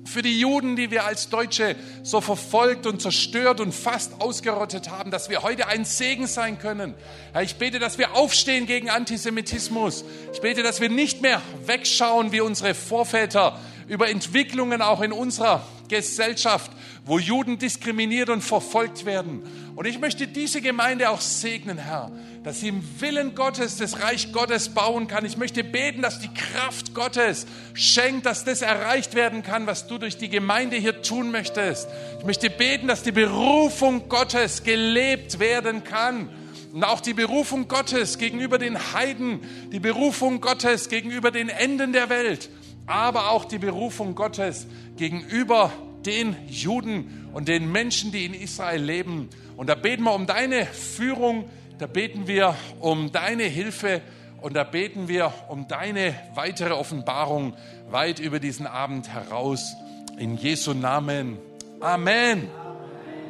für 0.07 0.22
die 0.22 0.40
Juden, 0.40 0.76
die 0.76 0.90
wir 0.90 1.04
als 1.04 1.28
Deutsche 1.28 1.76
so 2.02 2.20
verfolgt 2.20 2.86
und 2.86 3.02
zerstört 3.02 3.61
und 3.61 3.72
fast 3.72 4.20
ausgerottet 4.20 4.90
haben, 4.90 5.11
dass 5.11 5.28
wir 5.28 5.42
heute 5.42 5.66
ein 5.68 5.84
Segen 5.84 6.26
sein 6.26 6.59
können. 6.59 6.94
Herr, 7.32 7.42
ich 7.42 7.57
bete, 7.57 7.78
dass 7.78 7.98
wir 7.98 8.14
aufstehen 8.14 8.66
gegen 8.66 8.90
Antisemitismus. 8.90 10.04
Ich 10.32 10.40
bete, 10.40 10.62
dass 10.62 10.80
wir 10.80 10.88
nicht 10.88 11.22
mehr 11.22 11.42
wegschauen 11.66 12.32
wie 12.32 12.40
unsere 12.40 12.74
Vorväter 12.74 13.59
über 13.88 14.09
Entwicklungen 14.09 14.82
auch 14.82 15.00
in 15.00 15.12
unserer 15.12 15.66
Gesellschaft, 15.89 16.70
wo 17.05 17.18
Juden 17.18 17.59
diskriminiert 17.59 18.28
und 18.28 18.43
verfolgt 18.43 19.05
werden. 19.05 19.43
Und 19.76 19.87
ich 19.87 19.99
möchte 19.99 20.26
diese 20.26 20.61
Gemeinde 20.61 21.11
auch 21.11 21.20
segnen, 21.20 21.78
Herr, 21.78 22.11
dass 22.43 22.61
sie 22.61 22.68
im 22.68 22.82
Willen 23.01 23.34
Gottes 23.34 23.76
das 23.76 24.01
Reich 24.01 24.32
Gottes 24.32 24.68
bauen 24.68 25.09
kann. 25.09 25.24
Ich 25.24 25.37
möchte 25.37 25.64
beten, 25.64 26.03
dass 26.03 26.20
die 26.20 26.32
Kraft 26.32 26.95
Gottes 26.95 27.47
schenkt, 27.74 28.26
dass 28.26 28.45
das 28.45 28.62
erreicht 28.62 29.14
werden 29.14 29.43
kann, 29.43 29.66
was 29.66 29.87
du 29.87 29.99
durch 29.99 30.16
die 30.16 30.28
Gemeinde 30.28 30.76
hier 30.76 31.03
tun 31.03 31.30
möchtest. 31.30 31.89
Ich 32.18 32.24
möchte 32.24 32.51
beten, 32.51 32.89
dass 32.89 33.03
die 33.03 33.12
Berufung 33.12 34.09
Gottes 34.09 34.62
gelebt 34.62 35.39
werden 35.39 35.84
kann. 35.84 36.28
Und 36.72 36.84
auch 36.84 37.01
die 37.01 37.14
Berufung 37.14 37.68
Gottes 37.68 38.18
gegenüber 38.18 38.59
den 38.59 38.93
Heiden, 38.93 39.41
die 39.72 39.80
Berufung 39.80 40.43
Gottes 40.43 40.89
gegenüber 40.89 41.30
den 41.30 41.49
Enden 41.49 41.95
der 41.95 42.11
Welt, 42.11 42.51
aber 42.87 43.30
auch 43.30 43.45
die 43.45 43.59
Berufung 43.59 44.14
Gottes 44.14 44.66
gegenüber 44.97 45.72
den 46.05 46.37
Juden 46.49 47.28
und 47.32 47.49
den 47.49 47.70
Menschen, 47.70 48.12
die 48.12 48.24
in 48.24 48.34
Israel 48.34 48.82
leben. 48.82 49.28
Und 49.57 49.68
da 49.68 49.74
beten 49.74 50.05
wir 50.05 50.14
um 50.14 50.26
deine 50.26 50.66
Führung, 50.66 51.49
da 51.78 51.87
beten 51.87 52.26
wir 52.26 52.55
um 52.80 53.12
deine 53.12 53.45
Hilfe 53.45 54.01
und 54.41 54.55
da 54.55 54.64
beten 54.64 55.09
wir 55.09 55.32
um 55.49 55.66
deine 55.66 56.14
weitere 56.34 56.72
Offenbarung 56.72 57.55
weit 57.91 58.20
über 58.20 58.39
diesen 58.39 58.66
Abend 58.66 59.09
heraus. 59.09 59.74
In 60.18 60.37
Jesu 60.37 60.72
Namen. 60.72 61.39
Amen. 61.80 62.49